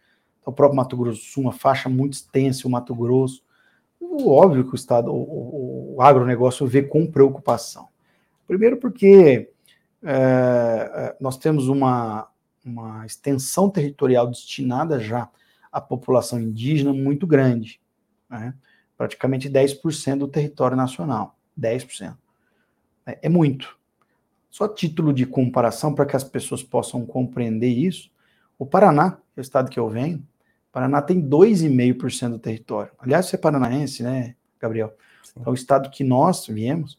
o 0.45 0.51
próprio 0.51 0.77
Mato 0.77 0.97
Grosso 0.97 1.19
do 1.19 1.25
Sul, 1.25 1.43
uma 1.43 1.53
faixa 1.53 1.89
muito 1.89 2.13
extensa, 2.13 2.67
o 2.67 2.71
Mato 2.71 2.93
Grosso, 2.93 3.43
óbvio 4.01 4.65
que 4.65 4.73
o 4.73 4.75
Estado, 4.75 5.11
o, 5.11 5.95
o 5.95 6.01
agronegócio 6.01 6.65
vê 6.65 6.81
com 6.81 7.05
preocupação. 7.05 7.87
Primeiro 8.47 8.77
porque 8.77 9.51
é, 10.03 10.11
é, 10.11 11.17
nós 11.19 11.37
temos 11.37 11.67
uma, 11.67 12.27
uma 12.65 13.05
extensão 13.05 13.69
territorial 13.69 14.27
destinada 14.27 14.99
já 14.99 15.29
à 15.71 15.79
população 15.79 16.39
indígena 16.39 16.93
muito 16.93 17.27
grande, 17.27 17.79
né? 18.29 18.53
praticamente 18.97 19.49
10% 19.49 20.17
do 20.17 20.27
território 20.27 20.75
nacional, 20.75 21.37
10%. 21.59 22.17
É, 23.05 23.19
é 23.23 23.29
muito. 23.29 23.77
Só 24.49 24.67
título 24.67 25.13
de 25.13 25.25
comparação 25.25 25.93
para 25.93 26.05
que 26.05 26.15
as 26.15 26.23
pessoas 26.23 26.63
possam 26.63 27.05
compreender 27.05 27.69
isso, 27.69 28.11
o 28.57 28.65
Paraná, 28.65 29.11
que 29.11 29.39
é 29.39 29.41
o 29.41 29.41
estado 29.41 29.69
que 29.69 29.79
eu 29.79 29.87
venho, 29.87 30.25
Paraná 30.71 31.01
tem 31.01 31.21
2,5% 31.21 32.29
do 32.29 32.39
território. 32.39 32.91
Aliás, 32.99 33.25
você 33.25 33.35
é 33.35 33.39
paranaense, 33.39 34.03
né, 34.03 34.35
Gabriel? 34.59 34.93
É 35.45 35.49
o 35.49 35.53
estado 35.53 35.89
que 35.89 36.03
nós 36.03 36.45
viemos, 36.47 36.97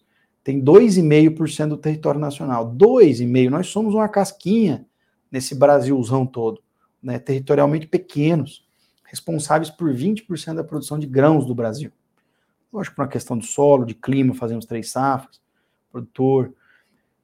tem 0.50 0.60
2,5% 0.60 1.68
do 1.68 1.76
território 1.76 2.18
nacional. 2.18 2.74
2,5%. 2.74 3.50
Nós 3.50 3.68
somos 3.68 3.94
uma 3.94 4.08
casquinha 4.08 4.84
nesse 5.30 5.54
Brasilzão 5.54 6.26
todo, 6.26 6.60
né, 7.00 7.20
territorialmente 7.20 7.86
pequenos, 7.86 8.66
responsáveis 9.04 9.70
por 9.70 9.94
20% 9.94 10.54
da 10.54 10.64
produção 10.64 10.98
de 10.98 11.06
grãos 11.06 11.46
do 11.46 11.54
Brasil. 11.54 11.92
Lógico, 12.72 12.96
por 12.96 13.02
uma 13.02 13.08
questão 13.08 13.38
de 13.38 13.46
solo, 13.46 13.84
de 13.84 13.94
clima, 13.94 14.34
fazemos 14.34 14.66
três 14.66 14.90
safras, 14.90 15.40
produtor 15.92 16.52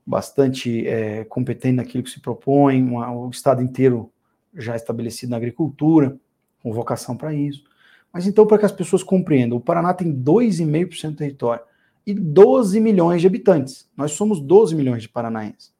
bastante 0.07 0.87
é, 0.87 1.25
competente 1.25 1.75
naquilo 1.75 2.05
que 2.05 2.11
se 2.11 2.21
propõe, 2.21 2.81
uma, 2.81 3.11
o 3.11 3.29
estado 3.29 3.61
inteiro 3.61 4.13
já 4.55 4.77
estabelecido 4.77 5.31
na 5.31 5.37
agricultura 5.37 6.17
com 6.63 6.73
vocação 6.73 7.17
para 7.17 7.35
isso. 7.35 7.65
Mas 8.13 8.25
então, 8.25 8.47
para 8.47 8.59
que 8.59 8.67
as 8.67 8.73
pessoas 8.73 9.03
compreendam, 9.03 9.59
o 9.59 9.61
Paraná 9.61 9.93
tem 9.93 10.15
2,5% 10.15 11.11
do 11.11 11.17
território 11.17 11.65
e 12.07 12.15
12 12.15 12.79
milhões 12.81 13.21
de 13.21 13.27
habitantes. 13.27 13.91
Nós 13.97 14.13
somos 14.13 14.41
12 14.41 14.75
milhões 14.75 15.03
de 15.03 15.09
paranaenses. 15.09 15.75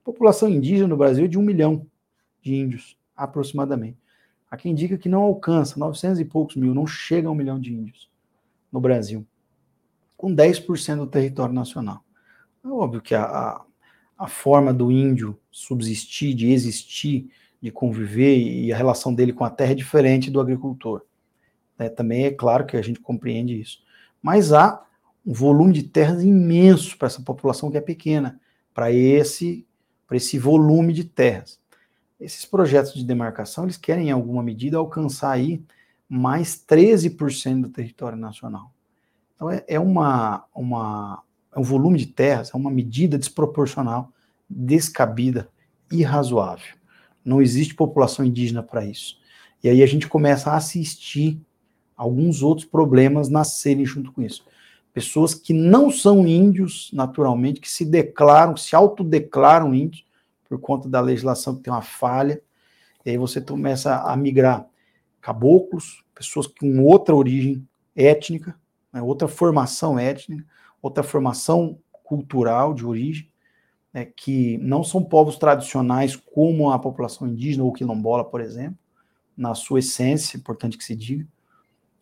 A 0.00 0.04
população 0.04 0.48
indígena 0.48 0.88
no 0.88 0.96
Brasil 0.96 1.26
é 1.26 1.28
de 1.28 1.38
um 1.38 1.42
milhão 1.42 1.86
de 2.40 2.54
índios, 2.54 2.96
aproximadamente. 3.14 3.98
Há 4.50 4.56
quem 4.56 4.74
diga 4.74 4.96
que 4.96 5.08
não 5.08 5.22
alcança, 5.22 5.78
900 5.78 6.20
e 6.20 6.24
poucos 6.24 6.56
mil, 6.56 6.72
não 6.72 6.86
chega 6.86 7.28
a 7.28 7.30
um 7.30 7.34
milhão 7.34 7.60
de 7.60 7.74
índios 7.74 8.08
no 8.72 8.80
Brasil, 8.80 9.26
com 10.16 10.34
10% 10.34 10.96
do 10.96 11.06
território 11.06 11.54
nacional. 11.54 12.02
É 12.64 12.68
óbvio 12.68 13.02
que 13.02 13.14
a, 13.14 13.24
a, 13.24 13.64
a 14.16 14.28
forma 14.28 14.72
do 14.72 14.90
índio 14.90 15.38
subsistir, 15.50 16.32
de 16.34 16.52
existir, 16.52 17.28
de 17.60 17.70
conviver 17.70 18.36
e 18.38 18.72
a 18.72 18.76
relação 18.76 19.12
dele 19.12 19.32
com 19.32 19.44
a 19.44 19.50
terra 19.50 19.72
é 19.72 19.74
diferente 19.74 20.30
do 20.30 20.40
agricultor. 20.40 21.02
É, 21.78 21.88
também 21.88 22.24
é 22.24 22.30
claro 22.30 22.64
que 22.64 22.76
a 22.76 22.82
gente 22.82 23.00
compreende 23.00 23.60
isso. 23.60 23.80
Mas 24.22 24.52
há 24.52 24.85
um 25.26 25.32
volume 25.32 25.72
de 25.72 25.82
terras 25.82 26.22
imenso 26.22 26.96
para 26.96 27.06
essa 27.06 27.20
população 27.20 27.70
que 27.70 27.76
é 27.76 27.80
pequena, 27.80 28.40
para 28.72 28.92
esse, 28.92 29.66
esse 30.12 30.38
volume 30.38 30.92
de 30.92 31.04
terras. 31.04 31.58
Esses 32.20 32.44
projetos 32.44 32.94
de 32.94 33.04
demarcação, 33.04 33.64
eles 33.64 33.76
querem, 33.76 34.08
em 34.08 34.12
alguma 34.12 34.42
medida, 34.42 34.78
alcançar 34.78 35.32
aí 35.32 35.62
mais 36.08 36.54
13% 36.56 37.62
do 37.62 37.68
território 37.68 38.16
nacional. 38.16 38.72
Então, 39.34 39.50
é, 39.50 39.64
é, 39.66 39.80
uma, 39.80 40.44
uma, 40.54 41.22
é 41.54 41.58
um 41.58 41.62
volume 41.62 41.98
de 41.98 42.06
terras, 42.06 42.54
é 42.54 42.56
uma 42.56 42.70
medida 42.70 43.18
desproporcional, 43.18 44.12
descabida, 44.48 45.48
irrazoável. 45.90 46.74
Não 47.24 47.42
existe 47.42 47.74
população 47.74 48.24
indígena 48.24 48.62
para 48.62 48.84
isso. 48.84 49.18
E 49.62 49.68
aí 49.68 49.82
a 49.82 49.86
gente 49.86 50.06
começa 50.06 50.52
a 50.52 50.56
assistir 50.56 51.40
alguns 51.96 52.42
outros 52.42 52.66
problemas 52.66 53.28
nascerem 53.28 53.84
junto 53.84 54.12
com 54.12 54.22
isso. 54.22 54.44
Pessoas 54.96 55.34
que 55.34 55.52
não 55.52 55.90
são 55.90 56.26
índios, 56.26 56.90
naturalmente, 56.90 57.60
que 57.60 57.70
se 57.70 57.84
declaram, 57.84 58.56
se 58.56 58.74
autodeclaram 58.74 59.74
índios, 59.74 60.06
por 60.48 60.58
conta 60.58 60.88
da 60.88 61.02
legislação 61.02 61.54
que 61.54 61.64
tem 61.64 61.70
uma 61.70 61.82
falha, 61.82 62.40
e 63.04 63.10
aí 63.10 63.18
você 63.18 63.38
começa 63.38 63.94
a 63.94 64.16
migrar 64.16 64.66
caboclos, 65.20 66.02
pessoas 66.14 66.46
com 66.46 66.82
outra 66.82 67.14
origem 67.14 67.68
étnica, 67.94 68.58
né, 68.90 69.02
outra 69.02 69.28
formação 69.28 69.98
étnica, 69.98 70.42
outra 70.80 71.02
formação 71.02 71.78
cultural 72.02 72.72
de 72.72 72.86
origem, 72.86 73.30
né, 73.92 74.06
que 74.06 74.56
não 74.62 74.82
são 74.82 75.04
povos 75.04 75.36
tradicionais 75.36 76.16
como 76.16 76.70
a 76.70 76.78
população 76.78 77.28
indígena 77.28 77.64
ou 77.64 77.72
quilombola, 77.74 78.24
por 78.24 78.40
exemplo, 78.40 78.78
na 79.36 79.54
sua 79.54 79.80
essência, 79.80 80.38
importante 80.38 80.78
que 80.78 80.84
se 80.84 80.96
diga, 80.96 81.28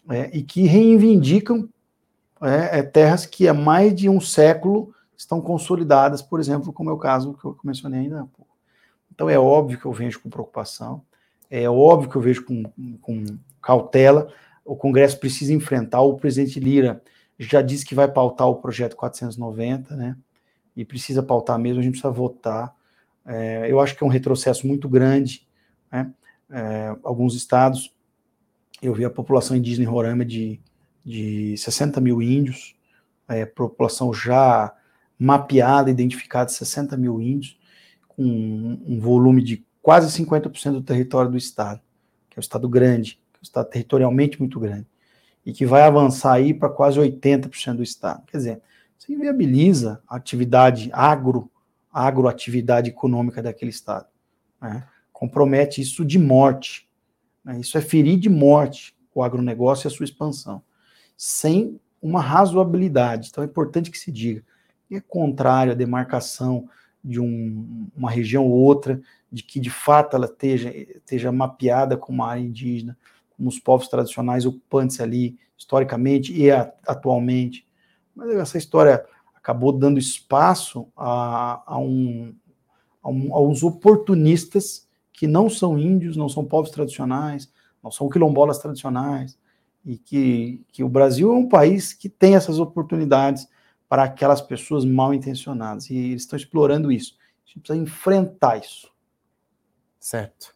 é, 0.09 0.31
e 0.33 0.45
que 0.45 0.63
reivindicam 0.63 1.69
é, 2.45 2.79
é, 2.79 2.83
terras 2.83 3.27
que 3.27 3.49
há 3.49 3.55
mais 3.55 3.95
de 3.95 4.09
um 4.09 4.21
século 4.21 4.95
estão 5.17 5.41
consolidadas, 5.41 6.21
por 6.21 6.41
exemplo, 6.41 6.73
como 6.73 6.91
é 6.91 6.93
o 6.93 6.99
caso 6.99 7.35
que 7.35 7.45
eu 7.45 7.57
mencionei 7.65 8.01
ainda 8.01 8.21
há 8.21 8.27
pouco. 8.27 8.55
Então 9.13 9.31
é 9.31 9.39
óbvio 9.39 9.79
que 9.79 9.87
eu 9.87 9.93
vejo 9.93 10.21
com 10.21 10.29
preocupação, 10.29 11.03
é 11.51 11.69
óbvio 11.69 12.11
que 12.11 12.17
eu 12.17 12.21
vejo 12.21 12.45
com, 12.45 12.65
com 13.01 13.25
cautela, 13.63 14.29
o 14.65 14.75
Congresso 14.75 15.19
precisa 15.19 15.53
enfrentar, 15.53 16.01
o 16.01 16.17
presidente 16.17 16.59
Lira 16.59 17.03
já 17.39 17.63
disse 17.63 17.85
que 17.85 17.95
vai 17.95 18.09
pautar 18.09 18.49
o 18.49 18.57
projeto 18.57 18.97
490, 18.97 19.97
né? 19.97 20.17
e 20.77 20.85
precisa 20.85 21.23
pautar 21.23 21.59
mesmo, 21.59 21.81
a 21.81 21.83
gente 21.83 21.93
precisa 21.93 22.13
votar. 22.13 22.75
É, 23.25 23.71
eu 23.71 23.81
acho 23.81 23.97
que 23.97 24.03
é 24.03 24.07
um 24.07 24.11
retrocesso 24.11 24.67
muito 24.67 24.89
grande, 24.89 25.47
né? 25.91 26.13
é, 26.51 26.97
alguns 27.03 27.35
estados, 27.35 27.95
eu 28.83 28.93
vi 28.93 29.05
a 29.05 29.11
população 29.11 29.57
indígena 29.57 29.85
em 29.85 29.91
Roraima 29.91 30.25
de, 30.25 30.61
de 31.05 31.57
60 31.57 32.01
mil 32.01 32.23
índios, 32.23 32.75
é, 33.29 33.45
população 33.45 34.13
já 34.13 34.75
mapeada, 35.19 35.91
identificada, 35.91 36.51
60 36.51 36.97
mil 36.97 37.21
índios, 37.21 37.59
com 38.09 38.23
um 38.87 38.99
volume 39.01 39.43
de 39.43 39.65
quase 39.83 40.09
50% 40.23 40.73
do 40.73 40.83
território 40.83 41.31
do 41.31 41.37
estado, 41.37 41.81
que 42.31 42.39
é 42.39 42.41
um 42.41 42.41
estado 42.41 42.69
grande, 42.69 43.21
que 43.33 43.39
é 43.39 43.41
um 43.41 43.43
estado 43.43 43.69
territorialmente 43.69 44.39
muito 44.39 44.59
grande, 44.59 44.87
e 45.45 45.53
que 45.53 45.67
vai 45.67 45.83
avançar 45.83 46.33
aí 46.33 46.55
para 46.55 46.71
quase 46.71 46.99
80% 46.99 47.77
do 47.77 47.83
estado. 47.83 48.25
Quer 48.27 48.37
dizer, 48.39 48.63
você 48.99 49.13
inviabiliza 49.13 50.01
a 50.09 50.17
atividade 50.17 50.89
agro, 50.93 51.51
agroatividade 51.93 52.91
econômica 52.91 53.43
daquele 53.43 53.71
estado. 53.71 54.07
Né? 54.61 54.87
Compromete 55.13 55.81
isso 55.81 56.05
de 56.05 56.19
morte. 56.19 56.89
Né? 57.45 57.61
Isso 57.61 57.77
é 57.77 57.81
ferir 57.81 58.19
de 58.19 58.31
morte 58.31 58.97
o 59.15 59.23
agronegócio 59.23 59.87
e 59.87 59.89
a 59.89 59.91
sua 59.91 60.05
expansão, 60.05 60.61
sem 61.17 61.81
uma 62.01 62.21
razoabilidade. 62.21 63.29
Então 63.31 63.43
é 63.43 63.47
importante 63.47 63.91
que 63.91 63.99
se 63.99 64.13
diga. 64.13 64.45
é 64.91 65.01
contrário 65.01 65.73
à 65.73 65.75
demarcação 65.75 66.69
de 67.03 67.21
um, 67.21 67.89
uma 67.97 68.11
região 68.11 68.47
ou 68.47 68.53
outra, 68.53 69.01
de 69.31 69.43
que 69.43 69.61
de 69.61 69.71
fato 69.71 70.17
ela 70.17 70.27
esteja, 70.27 70.71
esteja 70.71 71.33
mapeada 71.33 71.97
como 71.97 72.23
área 72.23 72.41
indígena, 72.41 72.97
como 73.31 73.49
os 73.49 73.59
povos 73.59 73.89
tradicionais 73.89 74.47
ocupantes 74.47 75.01
ali, 75.01 75.39
historicamente 75.57 76.33
e 76.33 76.51
atualmente. 76.51 77.67
Mas 78.15 78.31
essa 78.37 78.59
história 78.59 79.05
acabou 79.35 79.73
dando 79.73 79.99
espaço 79.99 80.89
a, 80.97 81.63
a, 81.67 81.79
um, 81.79 82.35
a, 83.03 83.11
um, 83.11 83.35
a 83.35 83.43
uns 83.43 83.63
oportunistas 83.63 84.89
que 85.13 85.27
não 85.27 85.51
são 85.51 85.79
índios, 85.79 86.17
não 86.17 86.29
são 86.29 86.45
povos 86.45 86.71
tradicionais, 86.71 87.53
não 87.83 87.91
são 87.91 88.09
quilombolas 88.09 88.59
tradicionais, 88.59 89.39
e 89.85 89.99
que, 89.99 90.65
que 90.73 90.83
o 90.83 90.89
Brasil 90.89 91.33
é 91.33 91.37
um 91.37 91.49
país 91.49 91.93
que 91.93 92.09
tem 92.09 92.35
essas 92.35 92.59
oportunidades 92.59 93.47
para 93.89 94.05
aquelas 94.05 94.41
pessoas 94.41 94.85
mal 94.85 95.13
intencionadas, 95.13 95.91
e 95.91 95.97
eles 95.97 96.23
estão 96.23 96.37
explorando 96.37 96.91
isso. 96.91 97.17
A 97.45 97.49
gente 97.49 97.61
precisa 97.61 97.83
enfrentar 97.83 98.59
isso. 98.59 98.91
Certo. 100.01 100.55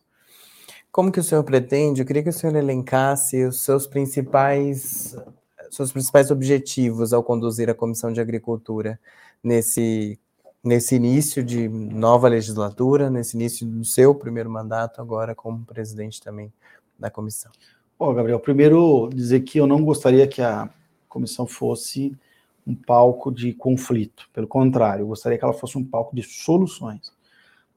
Como 0.90 1.12
que 1.12 1.20
o 1.20 1.24
senhor 1.24 1.44
pretende? 1.44 2.00
Eu 2.00 2.06
queria 2.06 2.22
que 2.22 2.30
o 2.30 2.32
senhor 2.32 2.56
elencasse 2.56 3.44
os 3.44 3.60
seus 3.60 3.86
principais 3.86 5.16
seus 5.70 5.92
principais 5.92 6.30
objetivos 6.30 7.12
ao 7.12 7.22
conduzir 7.22 7.68
a 7.68 7.74
Comissão 7.74 8.12
de 8.12 8.20
Agricultura 8.20 8.98
nesse, 9.42 10.18
nesse 10.62 10.96
início 10.96 11.44
de 11.44 11.68
nova 11.68 12.28
legislatura, 12.28 13.10
nesse 13.10 13.36
início 13.36 13.66
do 13.66 13.84
seu 13.84 14.14
primeiro 14.14 14.50
mandato, 14.50 15.00
agora 15.00 15.34
como 15.34 15.64
presidente 15.64 16.20
também 16.20 16.52
da 16.98 17.10
comissão? 17.10 17.52
Bom, 17.98 18.14
Gabriel, 18.14 18.38
primeiro 18.38 19.10
dizer 19.12 19.40
que 19.40 19.58
eu 19.58 19.66
não 19.66 19.82
gostaria 19.82 20.28
que 20.28 20.40
a 20.40 20.70
comissão 21.08 21.48
fosse 21.48 22.16
um 22.64 22.72
palco 22.72 23.32
de 23.32 23.52
conflito. 23.52 24.30
Pelo 24.32 24.46
contrário, 24.46 25.02
eu 25.02 25.08
gostaria 25.08 25.36
que 25.36 25.42
ela 25.42 25.52
fosse 25.52 25.76
um 25.76 25.84
palco 25.84 26.14
de 26.14 26.22
soluções. 26.22 27.12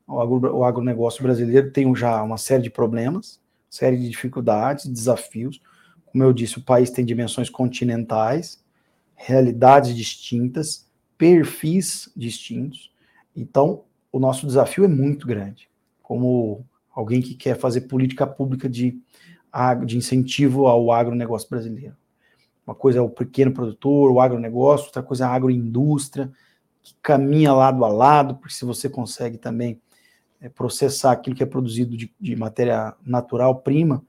O, 0.06 0.20
agro, 0.20 0.58
o 0.58 0.64
agronegócio 0.64 1.24
brasileiro 1.24 1.72
tem 1.72 1.96
já 1.96 2.22
uma 2.22 2.38
série 2.38 2.62
de 2.62 2.70
problemas, 2.70 3.40
série 3.68 3.98
de 3.98 4.08
dificuldades, 4.08 4.86
desafios. 4.86 5.60
Como 6.06 6.24
eu 6.24 6.32
disse, 6.32 6.60
o 6.60 6.64
país 6.64 6.92
tem 6.92 7.04
dimensões 7.04 7.50
continentais, 7.50 8.64
realidades 9.16 9.96
distintas, 9.96 10.88
perfis 11.18 12.12
distintos. 12.16 12.92
Então, 13.36 13.86
o 14.12 14.20
nosso 14.20 14.46
desafio 14.46 14.84
é 14.84 14.88
muito 14.88 15.26
grande. 15.26 15.68
Como 16.04 16.64
alguém 16.94 17.24
que 17.24 17.34
quer 17.34 17.58
fazer 17.58 17.82
política 17.82 18.28
pública 18.28 18.70
de, 18.70 19.02
de 19.86 19.98
incentivo 19.98 20.68
ao 20.68 20.92
agronegócio 20.92 21.50
brasileiro. 21.50 21.96
Uma 22.66 22.76
coisa 22.76 23.00
é 23.00 23.02
o 23.02 23.10
pequeno 23.10 23.52
produtor, 23.52 24.12
o 24.12 24.20
agronegócio, 24.20 24.88
outra 24.88 25.04
coisa 25.04 25.26
é 25.26 25.28
a 25.28 25.32
agroindústria, 25.32 26.32
que 26.82 26.96
caminha 27.02 27.54
lado 27.54 27.84
a 27.84 27.88
lado, 27.88 28.36
porque 28.36 28.54
se 28.54 28.66
você 28.66 28.90
consegue 28.90 29.38
também 29.38 29.80
é, 30.40 30.50
processar 30.50 31.12
aquilo 31.12 31.36
que 31.36 31.44
é 31.44 31.46
produzido 31.46 31.96
de, 31.96 32.12
de 32.20 32.36
matéria 32.36 32.96
natural, 33.06 33.56
prima, 33.60 34.04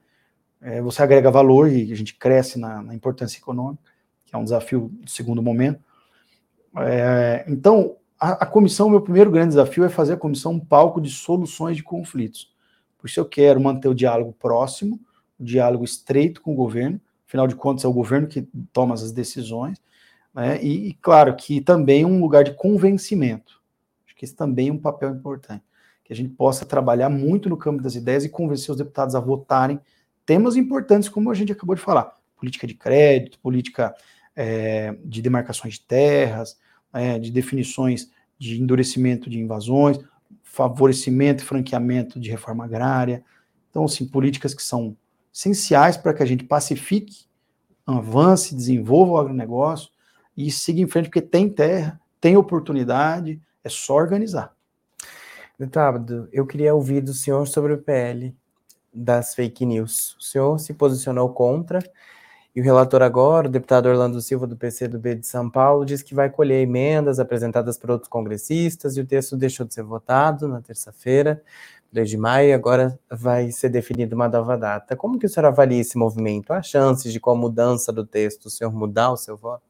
é, 0.61 0.81
você 0.81 1.03
agrega 1.03 1.29
valor 1.29 1.69
e 1.69 1.91
a 1.91 1.95
gente 1.95 2.15
cresce 2.15 2.57
na, 2.57 2.81
na, 2.81 2.95
importância 2.95 3.37
econômica, 3.37 3.83
que 4.25 4.35
é 4.35 4.37
um 4.37 4.43
desafio 4.43 4.89
do 5.01 5.09
segundo 5.09 5.41
momento. 5.43 5.83
É, 6.77 7.43
então, 7.47 7.97
a, 8.19 8.43
a, 8.43 8.45
comissão, 8.45 8.89
meu 8.89 9.01
primeiro 9.01 9.29
grande 9.29 9.49
desafio 9.49 9.83
é 9.83 9.89
fazer 9.89 10.13
a 10.13 10.17
comissão 10.17 10.53
um 10.53 10.59
palco 10.59 11.01
de 11.01 11.09
soluções 11.09 11.75
de 11.75 11.83
conflitos. 11.83 12.51
Por 12.97 13.07
isso 13.07 13.19
eu 13.19 13.25
quero 13.25 13.59
manter 13.59 13.89
o 13.89 13.93
diálogo 13.93 14.33
próximo, 14.33 14.99
diálogo 15.43 15.83
estreito 15.83 16.41
com 16.41 16.53
o 16.53 16.55
governo, 16.55 16.99
afinal 17.27 17.47
de 17.47 17.55
contas 17.55 17.83
é 17.83 17.87
o 17.87 17.93
governo 17.93 18.27
que 18.27 18.47
toma 18.71 18.93
as 18.93 19.11
decisões, 19.11 19.81
né, 20.33 20.61
e, 20.63 20.89
e 20.89 20.93
claro 20.95 21.35
que 21.35 21.61
também 21.61 22.05
um 22.05 22.19
lugar 22.19 22.43
de 22.43 22.53
convencimento. 22.53 23.61
Acho 24.05 24.15
que 24.15 24.25
esse 24.25 24.35
também 24.35 24.69
é 24.69 24.73
um 24.73 24.77
papel 24.77 25.09
importante, 25.11 25.63
que 26.03 26.13
a 26.13 26.15
gente 26.15 26.29
possa 26.29 26.65
trabalhar 26.65 27.09
muito 27.09 27.49
no 27.49 27.57
campo 27.57 27.81
das 27.81 27.95
ideias 27.95 28.25
e 28.25 28.29
convencer 28.29 28.71
os 28.71 28.77
deputados 28.77 29.15
a 29.15 29.19
votarem 29.19 29.79
temas 30.25 30.55
importantes, 30.55 31.09
como 31.09 31.29
a 31.29 31.33
gente 31.33 31.51
acabou 31.51 31.75
de 31.75 31.81
falar: 31.81 32.17
política 32.37 32.67
de 32.67 32.73
crédito, 32.73 33.39
política 33.39 33.95
é, 34.35 34.95
de 35.03 35.21
demarcações 35.21 35.75
de 35.75 35.81
terras, 35.81 36.57
é, 36.93 37.19
de 37.19 37.31
definições 37.31 38.09
de 38.37 38.61
endurecimento 38.61 39.29
de 39.29 39.39
invasões, 39.39 39.99
favorecimento 40.41 41.43
e 41.43 41.47
franqueamento 41.47 42.19
de 42.19 42.29
reforma 42.29 42.65
agrária. 42.65 43.23
Então, 43.69 43.85
assim, 43.85 44.05
políticas 44.05 44.53
que 44.53 44.61
são 44.61 44.95
essenciais 45.33 45.97
para 45.97 46.13
que 46.13 46.21
a 46.21 46.25
gente 46.25 46.43
pacifique, 46.43 47.25
avance, 47.85 48.55
desenvolva 48.55 49.13
o 49.13 49.17
agronegócio 49.17 49.89
e 50.37 50.51
siga 50.51 50.81
em 50.81 50.87
frente, 50.87 51.05
porque 51.05 51.21
tem 51.21 51.49
terra, 51.49 51.99
tem 52.21 52.37
oportunidade, 52.37 53.41
é 53.63 53.69
só 53.69 53.95
organizar. 53.95 54.53
Deputado, 55.57 56.27
eu 56.31 56.45
queria 56.45 56.73
ouvir 56.73 57.01
do 57.01 57.13
senhor 57.13 57.47
sobre 57.47 57.73
o 57.73 57.77
PL 57.77 58.35
das 58.93 59.33
fake 59.33 59.65
news. 59.65 60.15
O 60.19 60.23
senhor 60.23 60.59
se 60.59 60.73
posicionou 60.73 61.29
contra, 61.29 61.79
e 62.55 62.61
o 62.61 62.63
relator 62.63 63.01
agora, 63.01 63.47
o 63.47 63.51
deputado 63.51 63.87
Orlando 63.87 64.21
Silva, 64.21 64.45
do 64.45 64.55
PCdoB 64.55 65.15
de 65.15 65.25
São 65.25 65.49
Paulo, 65.49 65.85
diz 65.85 66.03
que 66.03 66.13
vai 66.13 66.29
colher 66.29 66.61
emendas 66.61 67.19
apresentadas 67.19 67.77
por 67.77 67.89
outros 67.89 68.09
congressistas, 68.09 68.95
e 68.95 69.01
o 69.01 69.05
texto 69.05 69.35
deixou 69.35 69.65
de 69.65 69.73
ser 69.73 69.83
votado 69.83 70.47
na 70.47 70.61
terça-feira, 70.61 71.41
2 71.93 72.09
de 72.09 72.17
maio, 72.17 72.55
agora 72.55 72.99
vai 73.09 73.51
ser 73.51 73.69
definida 73.69 74.15
uma 74.15 74.27
nova 74.27 74.57
data. 74.57 74.95
Como 74.95 75.19
que 75.19 75.27
o 75.27 75.29
senhor 75.29 75.45
avalia 75.45 75.79
esse 75.79 75.97
movimento? 75.97 76.51
Há 76.51 76.61
chances 76.61 77.13
de, 77.13 77.19
com 77.19 77.29
a 77.29 77.35
mudança 77.35 77.93
do 77.93 78.03
texto, 78.03 78.47
o 78.47 78.49
senhor 78.49 78.73
mudar 78.73 79.11
o 79.11 79.17
seu 79.17 79.37
voto? 79.37 79.63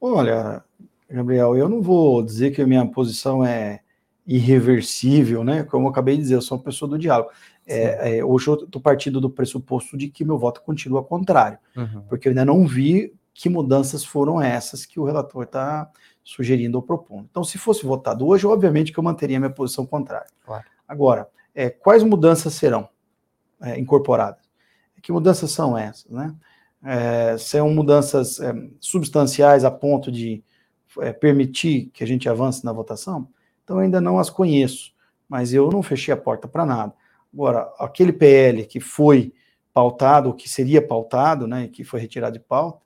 Olha, 0.00 0.62
Gabriel, 1.10 1.56
eu 1.56 1.68
não 1.68 1.80
vou 1.80 2.22
dizer 2.22 2.50
que 2.50 2.60
a 2.60 2.66
minha 2.66 2.86
posição 2.86 3.44
é 3.44 3.80
irreversível, 4.26 5.42
né? 5.42 5.62
Como 5.64 5.86
eu 5.86 5.90
acabei 5.90 6.16
de 6.16 6.22
dizer, 6.22 6.34
eu 6.34 6.42
sou 6.42 6.58
uma 6.58 6.64
pessoa 6.64 6.88
do 6.88 6.98
diálogo. 6.98 7.30
É, 7.66 8.18
é, 8.18 8.24
hoje 8.24 8.48
eu 8.48 8.54
estou 8.54 8.80
partindo 8.80 9.18
do 9.20 9.30
pressuposto 9.30 9.96
de 9.96 10.08
que 10.08 10.24
meu 10.24 10.38
voto 10.38 10.60
continua 10.60 11.02
contrário, 11.02 11.58
uhum. 11.74 12.02
porque 12.08 12.28
eu 12.28 12.30
ainda 12.30 12.44
não 12.44 12.66
vi 12.66 13.14
que 13.32 13.48
mudanças 13.48 14.04
foram 14.04 14.40
essas 14.40 14.84
que 14.84 15.00
o 15.00 15.04
relator 15.04 15.44
está 15.44 15.90
sugerindo 16.22 16.76
ou 16.76 16.82
propondo. 16.82 17.26
Então, 17.30 17.42
se 17.42 17.56
fosse 17.56 17.86
votado 17.86 18.26
hoje, 18.26 18.46
obviamente 18.46 18.92
que 18.92 18.98
eu 18.98 19.04
manteria 19.04 19.38
minha 19.38 19.50
posição 19.50 19.86
contrária. 19.86 20.26
Claro. 20.44 20.64
Agora, 20.86 21.28
é, 21.58 21.68
quais 21.68 22.04
mudanças 22.04 22.54
serão 22.54 22.88
é, 23.60 23.76
incorporadas? 23.80 24.48
Que 25.02 25.10
mudanças 25.10 25.50
são 25.50 25.76
essas? 25.76 26.08
Né? 26.08 26.32
É, 26.84 27.36
são 27.36 27.68
mudanças 27.70 28.38
é, 28.38 28.54
substanciais 28.78 29.64
a 29.64 29.70
ponto 29.70 30.12
de 30.12 30.44
permitir 31.20 31.90
que 31.92 32.04
a 32.04 32.06
gente 32.06 32.28
avance 32.28 32.64
na 32.64 32.72
votação? 32.72 33.28
Então, 33.64 33.78
ainda 33.78 34.00
não 34.00 34.20
as 34.20 34.30
conheço, 34.30 34.92
mas 35.28 35.52
eu 35.52 35.68
não 35.68 35.82
fechei 35.82 36.14
a 36.14 36.16
porta 36.16 36.46
para 36.46 36.64
nada. 36.64 36.94
Agora, 37.34 37.72
aquele 37.78 38.12
PL 38.12 38.64
que 38.64 38.78
foi 38.78 39.34
pautado, 39.74 40.28
ou 40.28 40.34
que 40.34 40.48
seria 40.48 40.80
pautado, 40.80 41.48
né, 41.48 41.66
que 41.66 41.82
foi 41.82 42.00
retirado 42.00 42.38
de 42.38 42.44
pauta, 42.44 42.80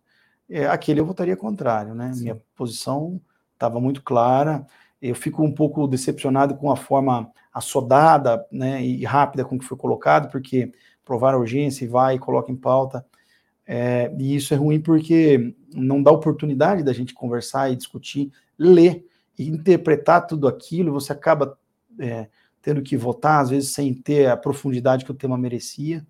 é, 0.49 0.67
aquele 0.67 1.01
eu 1.01 1.07
votaria 1.07 1.37
contrário, 1.37 1.95
né? 1.95 2.13
Sim. 2.15 2.23
Minha 2.23 2.43
posição 2.57 3.21
estava 3.53 3.79
muito 3.79 4.03
clara. 4.03 4.67
Eu 5.03 5.17
fico 5.17 5.43
um 5.43 5.53
pouco 5.53 5.89
decepcionado 5.89 6.55
com 6.55 6.71
a 6.71 6.77
forma 6.77 7.31
assodada, 7.53 8.47
né, 8.51 8.83
e 8.83 9.05
rápida 9.05 9.45
com 9.45 9.59
que 9.59 9.65
foi 9.65 9.77
colocado, 9.77 10.31
porque 10.31 10.73
provar 11.05 11.35
a 11.35 11.39
urgência 11.39 11.85
e 11.85 11.89
vai 11.89 12.15
e 12.15 12.19
coloca 12.19 12.51
em 12.51 12.57
pauta. 12.57 13.05
É, 13.67 14.15
e 14.19 14.37
isso 14.37 14.55
é 14.55 14.57
ruim 14.57 14.81
porque 14.81 15.55
não 15.75 16.03
dá 16.03 16.11
oportunidade 16.11 16.83
da 16.83 16.93
gente 16.93 17.15
conversar 17.15 17.71
e 17.71 17.77
discutir, 17.77 18.33
ler 18.59 19.05
e 19.39 19.49
interpretar 19.49 20.27
tudo 20.27 20.47
aquilo. 20.47 20.93
Você 20.93 21.13
acaba 21.13 21.59
é, 21.99 22.29
tendo 22.63 22.81
que 22.81 22.97
votar, 22.97 23.43
às 23.43 23.51
vezes 23.51 23.73
sem 23.73 23.93
ter 23.93 24.29
a 24.29 24.37
profundidade 24.37 25.05
que 25.05 25.11
o 25.11 25.15
tema 25.15 25.37
merecia. 25.37 26.07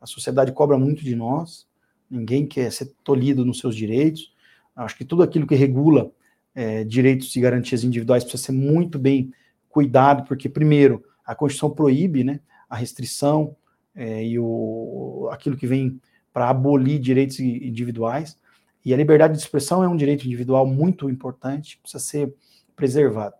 A 0.00 0.06
sociedade 0.06 0.52
cobra 0.52 0.76
muito 0.76 1.04
de 1.04 1.14
nós, 1.14 1.66
ninguém 2.10 2.46
quer 2.46 2.70
ser 2.72 2.92
tolhido 3.04 3.44
nos 3.44 3.60
seus 3.60 3.76
direitos. 3.76 4.34
Acho 4.74 4.96
que 4.96 5.04
tudo 5.04 5.22
aquilo 5.22 5.46
que 5.46 5.54
regula 5.54 6.10
é, 6.54 6.84
direitos 6.84 7.34
e 7.34 7.40
garantias 7.40 7.84
individuais 7.84 8.24
precisa 8.24 8.44
ser 8.44 8.52
muito 8.52 8.98
bem 8.98 9.32
cuidado, 9.68 10.24
porque, 10.24 10.48
primeiro, 10.48 11.02
a 11.24 11.34
Constituição 11.34 11.70
proíbe 11.70 12.24
né, 12.24 12.40
a 12.68 12.76
restrição 12.76 13.56
é, 13.94 14.24
e 14.24 14.38
o, 14.38 15.28
aquilo 15.32 15.56
que 15.56 15.66
vem 15.66 16.00
para 16.32 16.48
abolir 16.48 16.98
direitos 16.98 17.38
individuais. 17.40 18.38
E 18.84 18.92
a 18.92 18.96
liberdade 18.96 19.34
de 19.34 19.40
expressão 19.40 19.82
é 19.82 19.88
um 19.88 19.96
direito 19.96 20.26
individual 20.26 20.66
muito 20.66 21.08
importante, 21.08 21.78
precisa 21.78 22.02
ser 22.02 22.34
preservado. 22.74 23.34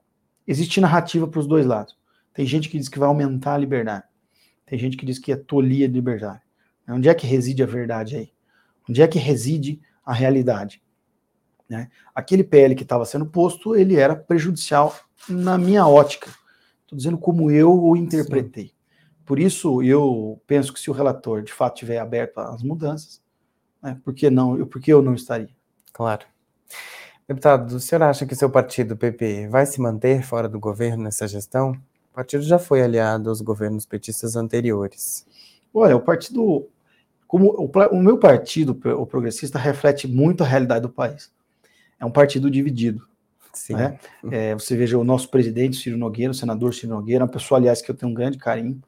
Existe 0.47 0.81
narrativa 0.81 1.27
para 1.27 1.41
os 1.41 1.47
dois 1.47 1.67
lados. 1.67 1.97
Tem 2.35 2.47
gente 2.47 2.69
que 2.69 2.79
diz 2.79 2.89
que 2.89 2.99
vai 2.99 3.09
aumentar 3.09 3.55
a 3.55 3.59
liberdade. 3.59 4.05
Tem 4.67 4.79
gente 4.79 4.97
que 4.97 5.05
diz 5.05 5.19
que 5.19 5.33
é 5.33 5.37
tolia 5.37 5.89
de 5.89 5.95
liberdade. 5.95 6.41
Onde 6.89 7.09
é 7.09 7.15
que 7.15 7.27
reside 7.27 7.63
a 7.63 7.67
verdade 7.67 8.17
aí? 8.17 8.33
Onde 8.89 9.03
é 9.03 9.09
que 9.09 9.19
reside 9.19 9.81
a 10.05 10.13
realidade? 10.13 10.82
Né? 11.73 11.89
Aquele 12.15 12.45
PL 12.45 12.75
que 12.75 12.83
estava 12.83 13.07
sendo 13.07 13.25
posto, 13.25 13.75
ele 13.75 13.97
era 13.97 14.15
prejudicial 14.15 14.95
na 15.27 15.57
minha 15.57 15.87
ótica. 15.87 16.31
Estou 16.83 16.99
dizendo 16.99 17.17
como 17.17 17.51
eu 17.51 17.73
o 17.83 17.97
interpretei. 17.97 18.67
Sim. 18.67 18.73
Por 19.25 19.39
isso, 19.39 19.83
eu 19.83 20.39
penso 20.47 20.71
que 20.71 20.79
se 20.79 20.91
o 20.91 20.93
relator 20.93 21.43
de 21.43 21.51
fato 21.51 21.77
tiver 21.79 21.99
aberto 21.99 22.39
às 22.41 22.63
mudanças, 22.63 23.23
né, 23.83 23.99
por 24.05 24.13
que 24.13 24.29
não? 24.29 24.67
Por 24.67 24.83
que 24.83 24.93
eu 24.93 25.01
não 25.01 25.15
estaria? 25.15 25.49
Claro. 25.95 26.27
Deputado, 27.27 27.77
o 27.77 27.81
senhor 27.81 28.03
acha 28.03 28.27
que 28.27 28.35
seu 28.35 28.51
partido, 28.51 28.95
PP, 28.95 29.49
vai 29.49 29.65
se 29.65 29.81
manter 29.81 30.23
fora 30.23 30.51
do 30.51 30.61
governo 30.61 31.05
nessa 31.05 31.27
gestão? 31.27 31.71
O 32.11 32.15
partido 32.15 32.43
já 32.43 32.59
foi 32.59 32.83
aliado 32.83 33.31
aos 33.31 33.41
governos 33.41 33.87
petistas 33.87 34.37
anteriores. 34.37 35.27
Olha, 35.73 35.97
o 35.97 36.01
partido, 36.01 36.69
como 37.27 37.47
o, 37.53 37.71
o 37.93 38.03
meu 38.03 38.19
partido, 38.19 38.79
o 38.99 39.07
progressista, 39.07 39.59
reflete 39.59 40.07
muito 40.07 40.45
a 40.45 40.47
realidade 40.47 40.83
do 40.83 40.91
país. 40.91 41.33
É 42.03 42.05
um 42.05 42.11
partido 42.11 42.51
dividido. 42.51 43.07
Sim. 43.53 43.75
Né? 43.75 43.97
É, 44.31 44.55
você 44.55 44.77
veja 44.77 44.99
o 44.99 45.05
nosso 45.05 45.29
presidente, 45.29 45.77
Ciro 45.77 45.97
Nogueira, 45.97 46.33
o 46.33 46.35
senador 46.35 46.75
Ciro 46.75 46.93
Nogueira, 46.93 47.23
uma 47.23 47.31
pessoa, 47.31 47.59
aliás, 47.59 47.81
que 47.81 47.89
eu 47.89 47.95
tenho 47.95 48.11
um 48.11 48.15
grande 48.15 48.39
carinho, 48.39 48.83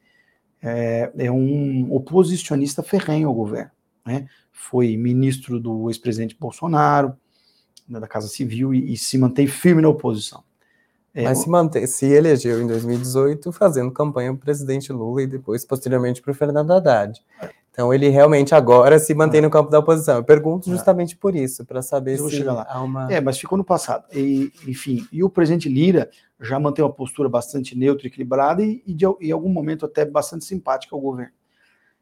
é, 0.61 1.13
é 1.17 1.31
um 1.31 1.95
oposicionista 1.95 2.83
ferrenho 2.83 3.29
ao 3.29 3.35
governo. 3.35 3.71
Né? 4.05 4.27
Foi 4.51 4.97
ministro 4.97 5.61
do 5.61 5.89
ex-presidente 5.89 6.37
Bolsonaro, 6.39 7.15
né, 7.89 8.01
da 8.01 8.09
Casa 8.09 8.27
Civil, 8.27 8.75
e, 8.75 8.95
e, 8.95 8.97
se 8.97 9.17
mantém 9.17 9.47
firme 9.47 9.81
na 9.81 9.89
oposição. 9.89 10.43
É, 11.15 11.23
Mas 11.23 11.39
se, 11.39 11.49
mantém, 11.49 11.87
se 11.87 12.07
elegeu 12.07 12.61
em 12.61 12.67
2018 12.67 13.53
fazendo 13.53 13.93
campanha 13.93 14.33
para 14.33 14.39
o 14.39 14.45
presidente 14.45 14.93
Lula 14.93 15.23
e 15.23 15.27
depois, 15.29 15.65
posteriormente, 15.65 16.21
para 16.21 16.33
o 16.33 16.35
Fernando 16.35 16.73
Haddad. 16.73 17.23
Então 17.75 17.93
ele 17.93 18.09
realmente 18.09 18.55
agora 18.55 19.01
se 19.01 19.13
mantém 19.15 19.41
no 19.41 19.51
campo 19.51 19.69
da 19.69 19.81
oposição. 19.81 20.19
Eu 20.19 20.25
pergunto 20.25 20.71
justamente 20.71 21.17
por 21.17 21.35
isso, 21.35 21.65
para 21.65 21.83
saber 21.83 22.19
se 22.19 22.49
há 22.49 22.81
uma. 22.81 23.13
É, 23.13 23.21
mas 23.21 23.37
ficou 23.37 23.59
no 23.59 23.65
passado. 23.65 24.05
E, 24.13 24.53
enfim, 24.65 25.05
e 25.11 25.25
o 25.25 25.29
presidente 25.29 25.69
Lira 25.69 26.09
já 26.41 26.57
mantém 26.61 26.85
uma 26.85 26.93
postura 26.93 27.29
bastante 27.29 27.77
neutra 27.77 28.07
e 28.07 28.11
equilibrada 28.11 28.63
e, 28.63 28.81
e 28.87 28.95
de, 28.95 29.05
em 29.21 29.33
algum 29.33 29.49
momento 29.49 29.85
até 29.85 30.05
bastante 30.05 30.45
simpática 30.45 30.95
ao 30.95 31.01
governo. 31.01 31.33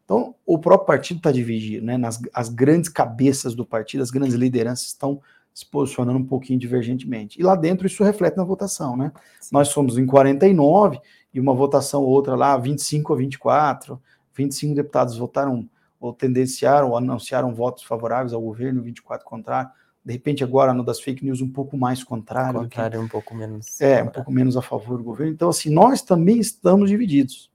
Então, 0.04 0.34
o 0.44 0.58
próprio 0.58 0.86
partido 0.86 1.16
está 1.16 1.32
dividido, 1.32 1.86
né? 1.86 1.96
Nas, 1.96 2.20
as 2.34 2.50
grandes 2.50 2.90
cabeças 2.90 3.54
do 3.54 3.64
partido, 3.64 4.02
as 4.02 4.10
grandes 4.10 4.34
lideranças 4.34 4.88
estão 4.88 5.22
se 5.54 5.64
posicionando 5.64 6.18
um 6.18 6.26
pouquinho 6.26 6.58
divergentemente. 6.58 7.40
E 7.40 7.42
lá 7.42 7.56
dentro 7.56 7.86
isso 7.86 8.04
reflete 8.04 8.36
na 8.36 8.44
votação, 8.44 8.94
né? 8.94 9.10
Sim. 9.40 9.48
Nós 9.52 9.68
somos 9.68 9.96
em 9.96 10.04
49 10.04 11.00
e 11.32 11.40
uma 11.40 11.54
votação 11.54 12.02
ou 12.02 12.10
outra 12.10 12.36
lá, 12.36 12.58
25 12.58 13.14
a 13.14 13.16
24 13.16 13.98
25 14.34 14.74
deputados 14.74 15.16
votaram 15.16 15.68
ou 16.00 16.12
tendenciaram 16.12 16.90
ou 16.90 16.96
anunciaram 16.96 17.54
votos 17.54 17.84
favoráveis 17.84 18.32
ao 18.32 18.40
governo, 18.40 18.82
24 18.82 19.24
contrário. 19.24 19.70
De 20.04 20.12
repente, 20.12 20.42
agora 20.42 20.74
no 20.74 20.82
das 20.82 21.00
fake 21.00 21.24
news, 21.24 21.40
um 21.40 21.48
pouco 21.48 21.76
mais 21.76 22.02
contrário. 22.02 22.60
Contrário, 22.60 22.98
que, 22.98 23.04
um 23.04 23.08
pouco 23.08 23.34
menos. 23.34 23.80
É, 23.80 24.02
um 24.02 24.08
pouco 24.08 24.32
menos 24.32 24.56
a 24.56 24.62
favor 24.62 24.98
do 24.98 25.04
governo. 25.04 25.32
Então, 25.32 25.48
assim, 25.48 25.70
nós 25.70 26.02
também 26.02 26.40
estamos 26.40 26.90
divididos. 26.90 27.48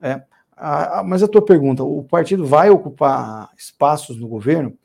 É, 0.00 0.20
a, 0.56 0.98
a, 0.98 1.04
mas 1.04 1.22
a 1.22 1.28
tua 1.28 1.44
pergunta, 1.44 1.84
o 1.84 2.02
partido 2.02 2.44
vai 2.44 2.70
ocupar 2.70 3.50
espaços 3.56 4.18
no 4.18 4.26
governo? 4.26 4.76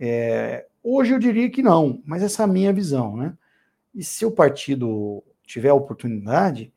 É, 0.00 0.66
hoje 0.82 1.12
eu 1.12 1.18
diria 1.20 1.48
que 1.48 1.62
não, 1.62 2.02
mas 2.04 2.24
essa 2.24 2.42
é 2.42 2.44
a 2.44 2.48
minha 2.48 2.72
visão, 2.72 3.16
né? 3.16 3.34
E 3.94 4.02
se 4.02 4.26
o 4.26 4.32
partido 4.32 5.22
tiver 5.46 5.68
a 5.68 5.74
oportunidade, 5.74 6.72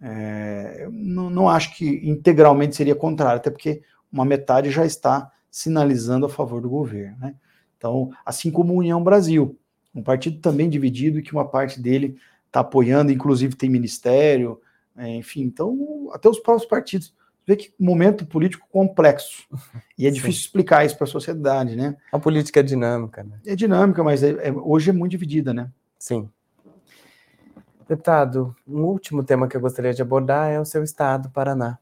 é, 0.00 0.88
não, 0.90 1.28
não, 1.28 1.48
acho 1.48 1.76
que 1.76 2.00
integralmente 2.08 2.74
seria 2.74 2.94
contrário, 2.94 3.36
até 3.36 3.50
porque 3.50 3.82
uma 4.10 4.24
metade 4.24 4.70
já 4.70 4.84
está 4.84 5.30
sinalizando 5.50 6.26
a 6.26 6.28
favor 6.28 6.60
do 6.60 6.70
governo. 6.70 7.18
Né? 7.18 7.34
Então, 7.76 8.10
assim 8.24 8.50
como 8.50 8.74
União 8.74 9.02
Brasil, 9.02 9.58
um 9.94 10.02
partido 10.02 10.38
também 10.40 10.70
dividido 10.70 11.18
e 11.18 11.22
que 11.22 11.32
uma 11.32 11.46
parte 11.46 11.80
dele 11.80 12.16
está 12.46 12.60
apoiando, 12.60 13.12
inclusive 13.12 13.56
tem 13.56 13.68
ministério, 13.68 14.60
é, 14.96 15.08
enfim, 15.08 15.42
então 15.42 16.08
até 16.12 16.28
os 16.28 16.38
próprios 16.38 16.68
partidos. 16.68 17.14
Vê 17.46 17.56
que 17.56 17.72
momento 17.78 18.26
político 18.26 18.66
complexo. 18.70 19.46
E 19.98 20.06
é 20.06 20.10
difícil 20.10 20.40
explicar 20.40 20.86
isso 20.86 20.96
para 20.96 21.04
a 21.04 21.10
sociedade, 21.10 21.76
né? 21.76 21.94
A 22.10 22.18
política 22.18 22.60
é 22.60 22.62
dinâmica, 22.62 23.22
né? 23.22 23.38
É 23.44 23.54
dinâmica, 23.54 24.02
mas 24.02 24.22
é, 24.22 24.30
é, 24.48 24.50
hoje 24.50 24.88
é 24.88 24.92
muito 24.94 25.10
dividida, 25.10 25.52
né? 25.52 25.70
Sim. 25.98 26.26
Deputado, 27.90 28.54
um 28.68 28.82
último 28.82 29.24
tema 29.24 29.48
que 29.48 29.56
eu 29.56 29.60
gostaria 29.60 29.92
de 29.92 30.00
abordar 30.00 30.48
é 30.48 30.60
o 30.60 30.64
seu 30.64 30.84
estado, 30.84 31.28
Paraná. 31.30 31.76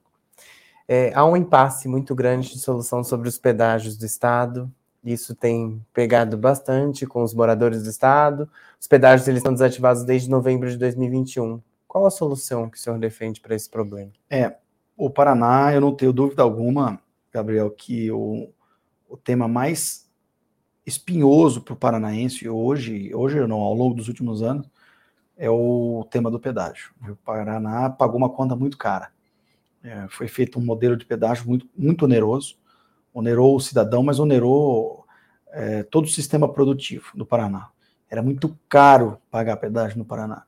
É, 0.88 1.12
há 1.14 1.22
um 1.26 1.36
impasse 1.36 1.86
muito 1.86 2.14
grande 2.14 2.48
de 2.48 2.58
solução 2.58 3.04
sobre 3.04 3.28
os 3.28 3.36
pedágios 3.36 3.94
do 3.94 4.06
estado. 4.06 4.72
Isso 5.04 5.34
tem 5.34 5.84
pegado 5.92 6.38
bastante 6.38 7.04
com 7.04 7.22
os 7.22 7.34
moradores 7.34 7.82
do 7.82 7.90
estado. 7.90 8.48
Os 8.80 8.86
pedágios 8.86 9.28
eles 9.28 9.40
estão 9.40 9.52
desativados 9.52 10.02
desde 10.02 10.30
novembro 10.30 10.70
de 10.70 10.78
2021. 10.78 11.60
Qual 11.86 12.06
a 12.06 12.10
solução 12.10 12.70
que 12.70 12.78
o 12.78 12.80
senhor 12.80 12.98
defende 12.98 13.38
para 13.38 13.54
esse 13.54 13.68
problema? 13.68 14.10
É, 14.30 14.56
o 14.96 15.10
Paraná, 15.10 15.74
eu 15.74 15.80
não 15.82 15.94
tenho 15.94 16.14
dúvida 16.14 16.42
alguma, 16.42 16.98
Gabriel, 17.30 17.70
que 17.70 18.10
o, 18.10 18.48
o 19.10 19.18
tema 19.18 19.46
mais 19.46 20.08
espinhoso 20.86 21.60
para 21.60 21.74
o 21.74 21.76
paranaense 21.76 22.48
hoje, 22.48 23.14
hoje 23.14 23.46
não, 23.46 23.60
ao 23.60 23.74
longo 23.74 23.94
dos 23.94 24.08
últimos 24.08 24.42
anos, 24.42 24.66
é 25.38 25.48
o 25.48 26.04
tema 26.10 26.30
do 26.30 26.40
pedágio. 26.40 26.92
O 27.08 27.14
Paraná 27.16 27.88
pagou 27.88 28.16
uma 28.16 28.28
conta 28.28 28.56
muito 28.56 28.76
cara. 28.76 29.10
É, 29.82 30.06
foi 30.08 30.26
feito 30.26 30.58
um 30.58 30.64
modelo 30.64 30.96
de 30.96 31.06
pedágio 31.06 31.46
muito, 31.46 31.66
muito 31.76 32.04
oneroso, 32.04 32.56
onerou 33.14 33.56
o 33.56 33.60
cidadão, 33.60 34.02
mas 34.02 34.18
onerou 34.18 35.06
é, 35.52 35.84
todo 35.84 36.06
o 36.06 36.10
sistema 36.10 36.52
produtivo 36.52 37.06
do 37.14 37.24
Paraná. 37.24 37.68
Era 38.10 38.20
muito 38.20 38.58
caro 38.68 39.18
pagar 39.30 39.56
pedágio 39.58 39.96
no 39.96 40.04
Paraná. 40.04 40.42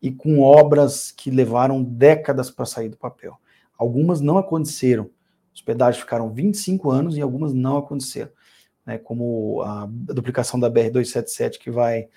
E 0.00 0.10
com 0.10 0.40
obras 0.40 1.12
que 1.12 1.30
levaram 1.30 1.82
décadas 1.82 2.50
para 2.50 2.64
sair 2.64 2.88
do 2.88 2.96
papel. 2.96 3.38
Algumas 3.76 4.22
não 4.22 4.38
aconteceram. 4.38 5.10
Os 5.54 5.60
pedágios 5.60 6.02
ficaram 6.02 6.32
25 6.32 6.90
anos 6.90 7.16
e 7.16 7.20
algumas 7.20 7.52
não 7.52 7.76
aconteceram. 7.76 8.30
Né, 8.86 8.96
como 8.96 9.60
a 9.60 9.86
duplicação 9.90 10.58
da 10.58 10.70
BR-277, 10.70 11.58
que 11.58 11.70
vai 11.70 12.08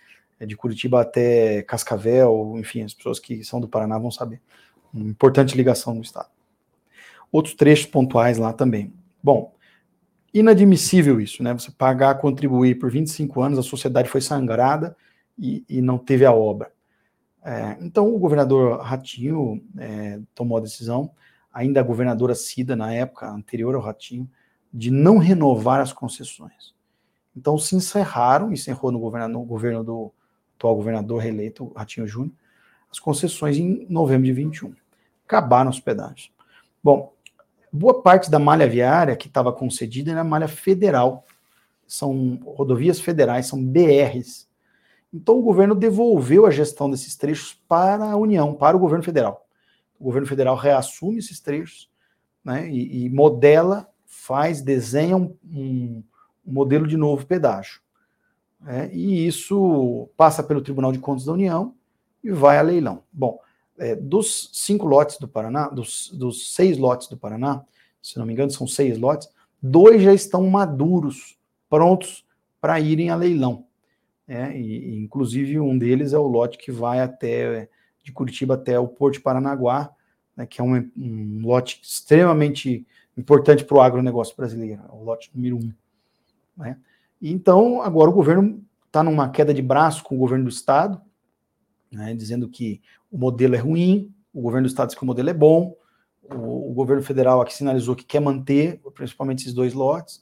de 0.46 0.56
Curitiba 0.56 1.02
até 1.02 1.64
Cascavel, 1.64 2.56
enfim, 2.58 2.84
as 2.84 2.94
pessoas 2.94 3.20
que 3.20 3.44
são 3.44 3.60
do 3.60 3.68
Paraná 3.68 3.98
vão 3.98 4.12
saber. 4.12 4.42
Uma 4.94 5.10
importante 5.10 5.58
ligação 5.58 5.94
no 5.94 6.02
estado. 6.02 6.30
Outros 7.32 7.56
trechos 7.56 7.88
pontuais 7.88 8.38
lá 8.38 8.54
também. 8.54 8.94
Bom, 9.22 9.54
inadmissível 10.34 11.20
isso, 11.20 11.42
né? 11.42 11.54
Você 11.54 11.72
pagar, 11.72 12.20
contribuir 12.20 12.80
por 12.80 12.92
25 12.92 13.42
anos, 13.42 13.60
a 13.60 13.64
sociedade 13.64 14.10
foi 14.10 14.22
sangrada 14.22 14.96
e, 15.38 15.64
e 15.68 15.82
não 15.82 15.98
teve 15.98 16.26
a 16.26 16.34
obra. 16.34 16.72
É, 17.44 17.78
então, 17.82 18.14
o 18.14 18.20
governador 18.20 18.80
Ratinho 18.80 19.62
é, 19.78 20.20
tomou 20.34 20.58
a 20.58 20.62
decisão, 20.62 21.12
ainda 21.52 21.80
a 21.80 21.84
governadora 21.84 22.34
Cida, 22.34 22.76
na 22.76 22.94
época 22.94 23.30
anterior 23.30 23.76
ao 23.76 23.82
Ratinho, 23.82 24.30
de 24.74 24.90
não 24.90 25.18
renovar 25.18 25.82
as 25.82 25.92
concessões. 25.92 26.74
Então, 27.36 27.58
se 27.58 27.76
encerraram, 27.76 28.52
encerrou 28.52 28.92
no 28.92 29.00
governo, 29.00 29.28
no 29.28 29.44
governo 29.44 29.84
do, 29.84 30.14
atual 30.64 30.76
governador 30.76 31.22
reeleito, 31.22 31.72
Ratinho 31.76 32.08
Júnior, 32.08 32.32
as 32.90 33.00
concessões 33.00 33.58
em 33.58 33.86
novembro 33.90 34.26
de 34.26 34.34
21. 34.34 34.74
Acabaram 35.26 35.70
os 35.70 35.80
pedágios. 35.80 36.32
Bom, 36.82 37.14
boa 37.72 38.02
parte 38.02 38.32
da 38.32 38.40
malha 38.40 38.68
viária 38.68 39.16
que 39.16 39.28
estava 39.28 39.52
concedida 39.52 40.12
era 40.12 40.24
malha 40.24 40.48
federal. 40.48 41.26
São 41.86 42.40
rodovias 42.46 43.00
federais, 43.00 43.48
são 43.48 43.64
BRs. 43.64 44.48
Então 45.14 45.38
o 45.38 45.42
governo 45.42 45.76
devolveu 45.76 46.46
a 46.46 46.52
gestão 46.52 46.90
desses 46.90 47.16
trechos 47.16 47.54
para 47.68 48.12
a 48.12 48.16
União, 48.16 48.54
para 48.54 48.78
o 48.78 48.80
governo 48.80 49.04
federal. 49.04 49.46
O 50.00 50.06
governo 50.06 50.28
federal 50.28 50.56
reassume 50.56 51.20
esses 51.20 51.40
trechos 51.40 51.90
né, 52.44 52.70
e, 52.70 53.06
e 53.06 53.10
modela, 53.10 53.90
faz, 54.06 54.62
desenha 54.62 55.18
um, 55.18 55.36
um, 55.46 56.04
modelo 56.46 56.88
de 56.88 56.98
novo 56.98 57.26
pedágio. 57.26 57.82
É, 58.66 58.90
e 58.94 59.28
isso 59.28 60.10
passa 60.16 60.42
pelo 60.42 60.62
Tribunal 60.62 60.92
de 60.92 61.00
Contas 61.00 61.26
da 61.26 61.34
União 61.34 61.74
e 62.24 62.32
vai 62.32 62.58
a 62.58 62.62
leilão. 62.62 63.04
Bom, 63.12 63.40
é, 63.78 63.96
dos 63.96 64.50
cinco 64.54 64.86
lotes 64.86 65.18
do 65.18 65.28
Paraná, 65.28 65.68
dos, 65.68 66.10
dos, 66.14 66.54
seis 66.54 66.78
lotes 66.78 67.08
do 67.08 67.18
Paraná, 67.18 67.64
se 68.02 68.18
não 68.18 68.26
me 68.26 68.34
engano, 68.34 68.52
são 68.52 68.66
seis 68.68 68.98
lotes, 68.98 69.30
dois 69.62 70.02
já 70.02 70.14
estão 70.14 70.48
maduros, 70.48 71.38
prontos 71.70 72.26
para 72.62 72.80
irem 72.80 73.10
a 73.10 73.16
leilão. 73.16 73.66
É, 74.28 74.58
e, 74.58 74.96
inclusive 74.98 75.60
um 75.60 75.78
deles 75.78 76.14
é 76.14 76.18
o 76.18 76.28
lote 76.28 76.58
que 76.58 76.72
vai 76.72 77.02
até 77.02 77.68
de 78.04 78.12
Curitiba 78.12 78.54
até 78.54 78.80
o 78.80 78.88
Porto 78.88 79.16
de 79.16 79.22
Paranaguá, 79.22 79.92
né, 80.36 80.46
que 80.46 80.62
é 80.62 80.64
um, 80.64 80.76
um 80.98 81.42
lote 81.46 81.80
extremamente 81.84 82.86
importante 83.18 83.64
para 83.64 83.78
o 83.78 83.82
agronegócio 83.82 84.36
brasileiro, 84.36 84.82
é 84.88 84.92
o 84.92 85.04
lote 85.04 85.30
número 85.34 85.58
um. 85.58 85.74
Né? 86.58 86.78
Então, 87.26 87.82
agora 87.82 88.10
o 88.10 88.14
governo 88.14 88.62
está 88.86 89.02
numa 89.02 89.30
queda 89.30 89.54
de 89.54 89.62
braço 89.62 90.04
com 90.04 90.16
o 90.16 90.18
governo 90.18 90.44
do 90.44 90.50
Estado, 90.50 91.02
né, 91.90 92.14
dizendo 92.14 92.50
que 92.50 92.82
o 93.10 93.18
modelo 93.18 93.56
é 93.56 93.60
ruim, 93.60 94.14
o 94.34 94.42
governo 94.42 94.68
do 94.68 94.70
Estado 94.70 94.88
diz 94.88 94.98
que 94.98 95.04
o 95.04 95.08
modelo 95.08 95.30
é 95.30 95.34
bom, 95.34 95.74
o, 96.24 96.72
o 96.72 96.74
governo 96.74 97.02
federal 97.02 97.42
aqui 97.42 97.54
sinalizou 97.54 97.96
que 97.96 98.04
quer 98.04 98.20
manter, 98.20 98.82
principalmente 98.94 99.40
esses 99.40 99.54
dois 99.54 99.74
lotes, 99.74 100.22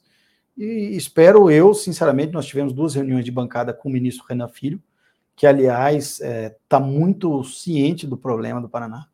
e 0.56 0.96
espero 0.96 1.50
eu, 1.50 1.74
sinceramente, 1.74 2.32
nós 2.32 2.46
tivemos 2.46 2.72
duas 2.72 2.94
reuniões 2.94 3.24
de 3.24 3.32
bancada 3.32 3.72
com 3.72 3.88
o 3.88 3.92
ministro 3.92 4.24
Renan 4.28 4.48
Filho, 4.48 4.80
que, 5.34 5.46
aliás, 5.46 6.20
está 6.20 6.26
é, 6.26 6.56
tá 6.68 6.78
muito 6.78 7.42
ciente 7.42 8.06
do 8.06 8.16
problema 8.16 8.60
do 8.60 8.68
Paraná. 8.68 9.08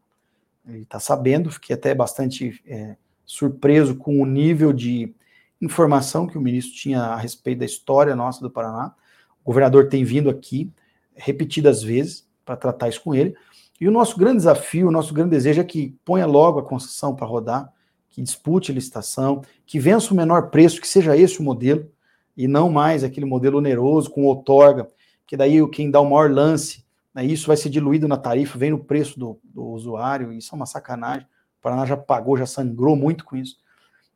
Ele 0.66 0.82
está 0.82 0.99
sabendo, 1.01 1.51
fiquei 1.51 1.74
até 1.74 1.95
bastante 1.95 2.61
é, 2.66 2.97
surpreso 3.24 3.97
com 3.97 4.20
o 4.20 4.26
nível 4.26 4.72
de 4.72 5.14
informação 5.61 6.26
que 6.26 6.38
o 6.38 6.40
ministro 6.40 6.74
tinha 6.74 7.00
a 7.00 7.16
respeito 7.16 7.61
da 7.61 7.64
história 7.64 8.14
nossa 8.14 8.40
do 8.40 8.50
Paraná. 8.50 8.94
O 9.42 9.46
governador 9.46 9.88
tem 9.88 10.04
vindo 10.04 10.30
aqui 10.30 10.72
repetidas 11.14 11.82
vezes 11.82 12.26
para 12.44 12.56
tratar 12.56 12.88
isso 12.88 13.02
com 13.02 13.14
ele. 13.14 13.34
E 13.80 13.86
o 13.86 13.90
nosso 13.90 14.18
grande 14.18 14.38
desafio, 14.38 14.88
o 14.88 14.90
nosso 14.90 15.14
grande 15.14 15.30
desejo 15.30 15.61
é 15.61 15.64
que 15.64 15.96
ponha 16.04 16.26
logo 16.26 16.59
a 16.59 16.64
concessão 16.64 17.14
para 17.14 17.26
rodar, 17.26 17.72
que 18.09 18.22
dispute 18.22 18.72
a 18.72 18.74
licitação, 18.74 19.42
que 19.64 19.78
vença 19.78 20.12
o 20.12 20.16
menor 20.16 20.50
preço, 20.50 20.80
que 20.80 20.88
seja 20.88 21.16
esse 21.16 21.38
o 21.38 21.42
modelo, 21.42 21.88
e 22.36 22.48
não 22.48 22.70
mais 22.70 23.04
aquele 23.04 23.26
modelo 23.26 23.59
oneroso 23.59 24.11
com 24.11 24.24
outorga, 24.24 24.88
que 25.26 25.36
daí 25.36 25.64
quem 25.70 25.90
dá 25.90 26.00
o 26.00 26.11
maior 26.11 26.30
lance, 26.30 26.84
né, 27.14 27.24
isso 27.24 27.46
vai 27.46 27.56
ser 27.56 27.68
diluído 27.68 28.09
na 28.09 28.16
tarifa, 28.16 28.59
vem 28.59 28.70
no 28.70 28.78
preço 28.78 29.18
do, 29.18 29.38
do 29.44 29.64
usuário, 29.64 30.32
isso 30.32 30.54
é 30.54 30.56
uma 30.56 30.66
sacanagem. 30.66 31.26
O 31.59 31.62
Paraná 31.62 31.84
já 31.84 31.96
pagou, 31.96 32.36
já 32.36 32.46
sangrou 32.46 32.96
muito 32.96 33.24
com 33.24 33.36
isso. 33.36 33.56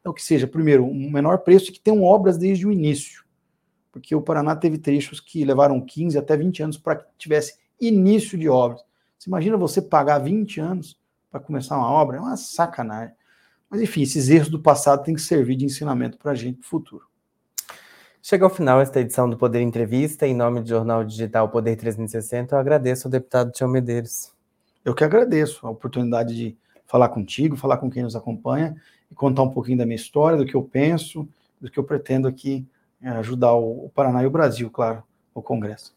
Então, 0.02 0.12
que 0.12 0.22
seja, 0.22 0.48
primeiro, 0.48 0.84
um 0.84 1.08
menor 1.08 1.38
preço 1.38 1.70
e 1.70 1.72
que 1.72 1.80
tenham 1.80 2.02
obras 2.02 2.36
desde 2.36 2.66
o 2.66 2.72
início. 2.72 3.24
Porque 3.92 4.16
o 4.16 4.20
Paraná 4.20 4.56
teve 4.56 4.76
trechos 4.76 5.20
que 5.20 5.44
levaram 5.44 5.80
15 5.80 6.18
até 6.18 6.36
20 6.36 6.62
anos 6.64 6.76
para 6.76 6.96
que 6.96 7.06
tivesse 7.16 7.54
início 7.80 8.36
de 8.36 8.48
obras. 8.48 8.82
Você 9.16 9.30
imagina 9.30 9.56
você 9.56 9.80
pagar 9.80 10.18
20 10.18 10.60
anos 10.60 10.98
para 11.30 11.38
começar 11.38 11.78
uma 11.78 11.88
obra? 11.88 12.16
É 12.16 12.20
uma 12.20 12.36
sacanagem. 12.36 13.14
Mas, 13.70 13.80
enfim, 13.80 14.02
esses 14.02 14.28
erros 14.28 14.48
do 14.48 14.58
passado 14.58 15.04
têm 15.04 15.14
que 15.14 15.20
servir 15.20 15.54
de 15.54 15.64
ensinamento 15.64 16.18
para 16.18 16.32
a 16.32 16.34
gente 16.34 16.58
no 16.58 16.64
futuro. 16.64 17.06
Chega 18.20 18.44
ao 18.44 18.50
final 18.50 18.80
esta 18.80 19.00
edição 19.00 19.30
do 19.30 19.36
Poder 19.36 19.60
Entrevista. 19.60 20.26
Em 20.26 20.34
nome 20.34 20.62
do 20.62 20.68
Jornal 20.68 21.04
Digital 21.04 21.48
Poder 21.48 21.76
360, 21.76 22.56
eu 22.56 22.58
agradeço 22.58 23.06
ao 23.06 23.12
deputado 23.12 23.52
Tião 23.52 23.70
Medeiros. 23.70 24.32
Eu 24.84 24.94
que 24.94 25.04
agradeço 25.04 25.64
a 25.64 25.70
oportunidade 25.70 26.34
de 26.34 26.56
falar 26.86 27.08
contigo, 27.08 27.56
falar 27.56 27.78
com 27.78 27.88
quem 27.88 28.02
nos 28.02 28.16
acompanha 28.16 28.76
e 29.12 29.14
contar 29.14 29.42
um 29.42 29.50
pouquinho 29.50 29.78
da 29.78 29.84
minha 29.84 29.96
história, 29.96 30.38
do 30.38 30.46
que 30.46 30.54
eu 30.54 30.62
penso, 30.62 31.28
do 31.60 31.70
que 31.70 31.78
eu 31.78 31.84
pretendo 31.84 32.26
aqui 32.26 32.66
é, 33.00 33.10
ajudar 33.10 33.52
o 33.52 33.90
Paraná 33.94 34.22
e 34.22 34.26
o 34.26 34.30
Brasil, 34.30 34.70
claro, 34.70 35.02
o 35.34 35.42
Congresso. 35.42 35.94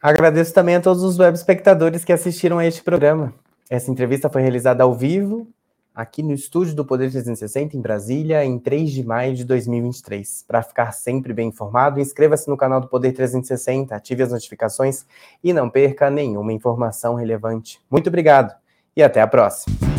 Agradeço 0.00 0.54
também 0.54 0.76
a 0.76 0.80
todos 0.80 1.02
os 1.02 1.18
web 1.18 1.36
espectadores 1.36 2.04
que 2.04 2.12
assistiram 2.12 2.58
a 2.58 2.66
este 2.66 2.82
programa. 2.82 3.34
Essa 3.68 3.90
entrevista 3.90 4.30
foi 4.30 4.42
realizada 4.42 4.84
ao 4.84 4.94
vivo 4.94 5.48
aqui 5.92 6.22
no 6.22 6.32
estúdio 6.32 6.74
do 6.74 6.84
Poder 6.84 7.10
360 7.10 7.76
em 7.76 7.80
Brasília, 7.80 8.44
em 8.44 8.58
3 8.58 8.90
de 8.92 9.02
maio 9.02 9.34
de 9.34 9.44
2023. 9.44 10.44
Para 10.46 10.62
ficar 10.62 10.92
sempre 10.92 11.32
bem 11.32 11.48
informado, 11.48 11.98
inscreva-se 11.98 12.48
no 12.48 12.56
canal 12.56 12.80
do 12.80 12.86
Poder 12.86 13.12
360, 13.12 13.96
ative 13.96 14.22
as 14.22 14.30
notificações 14.30 15.06
e 15.42 15.52
não 15.54 15.70
perca 15.70 16.10
nenhuma 16.10 16.52
informação 16.52 17.14
relevante. 17.14 17.80
Muito 17.90 18.08
obrigado 18.08 18.54
e 18.94 19.02
até 19.02 19.22
a 19.22 19.26
próxima. 19.26 19.95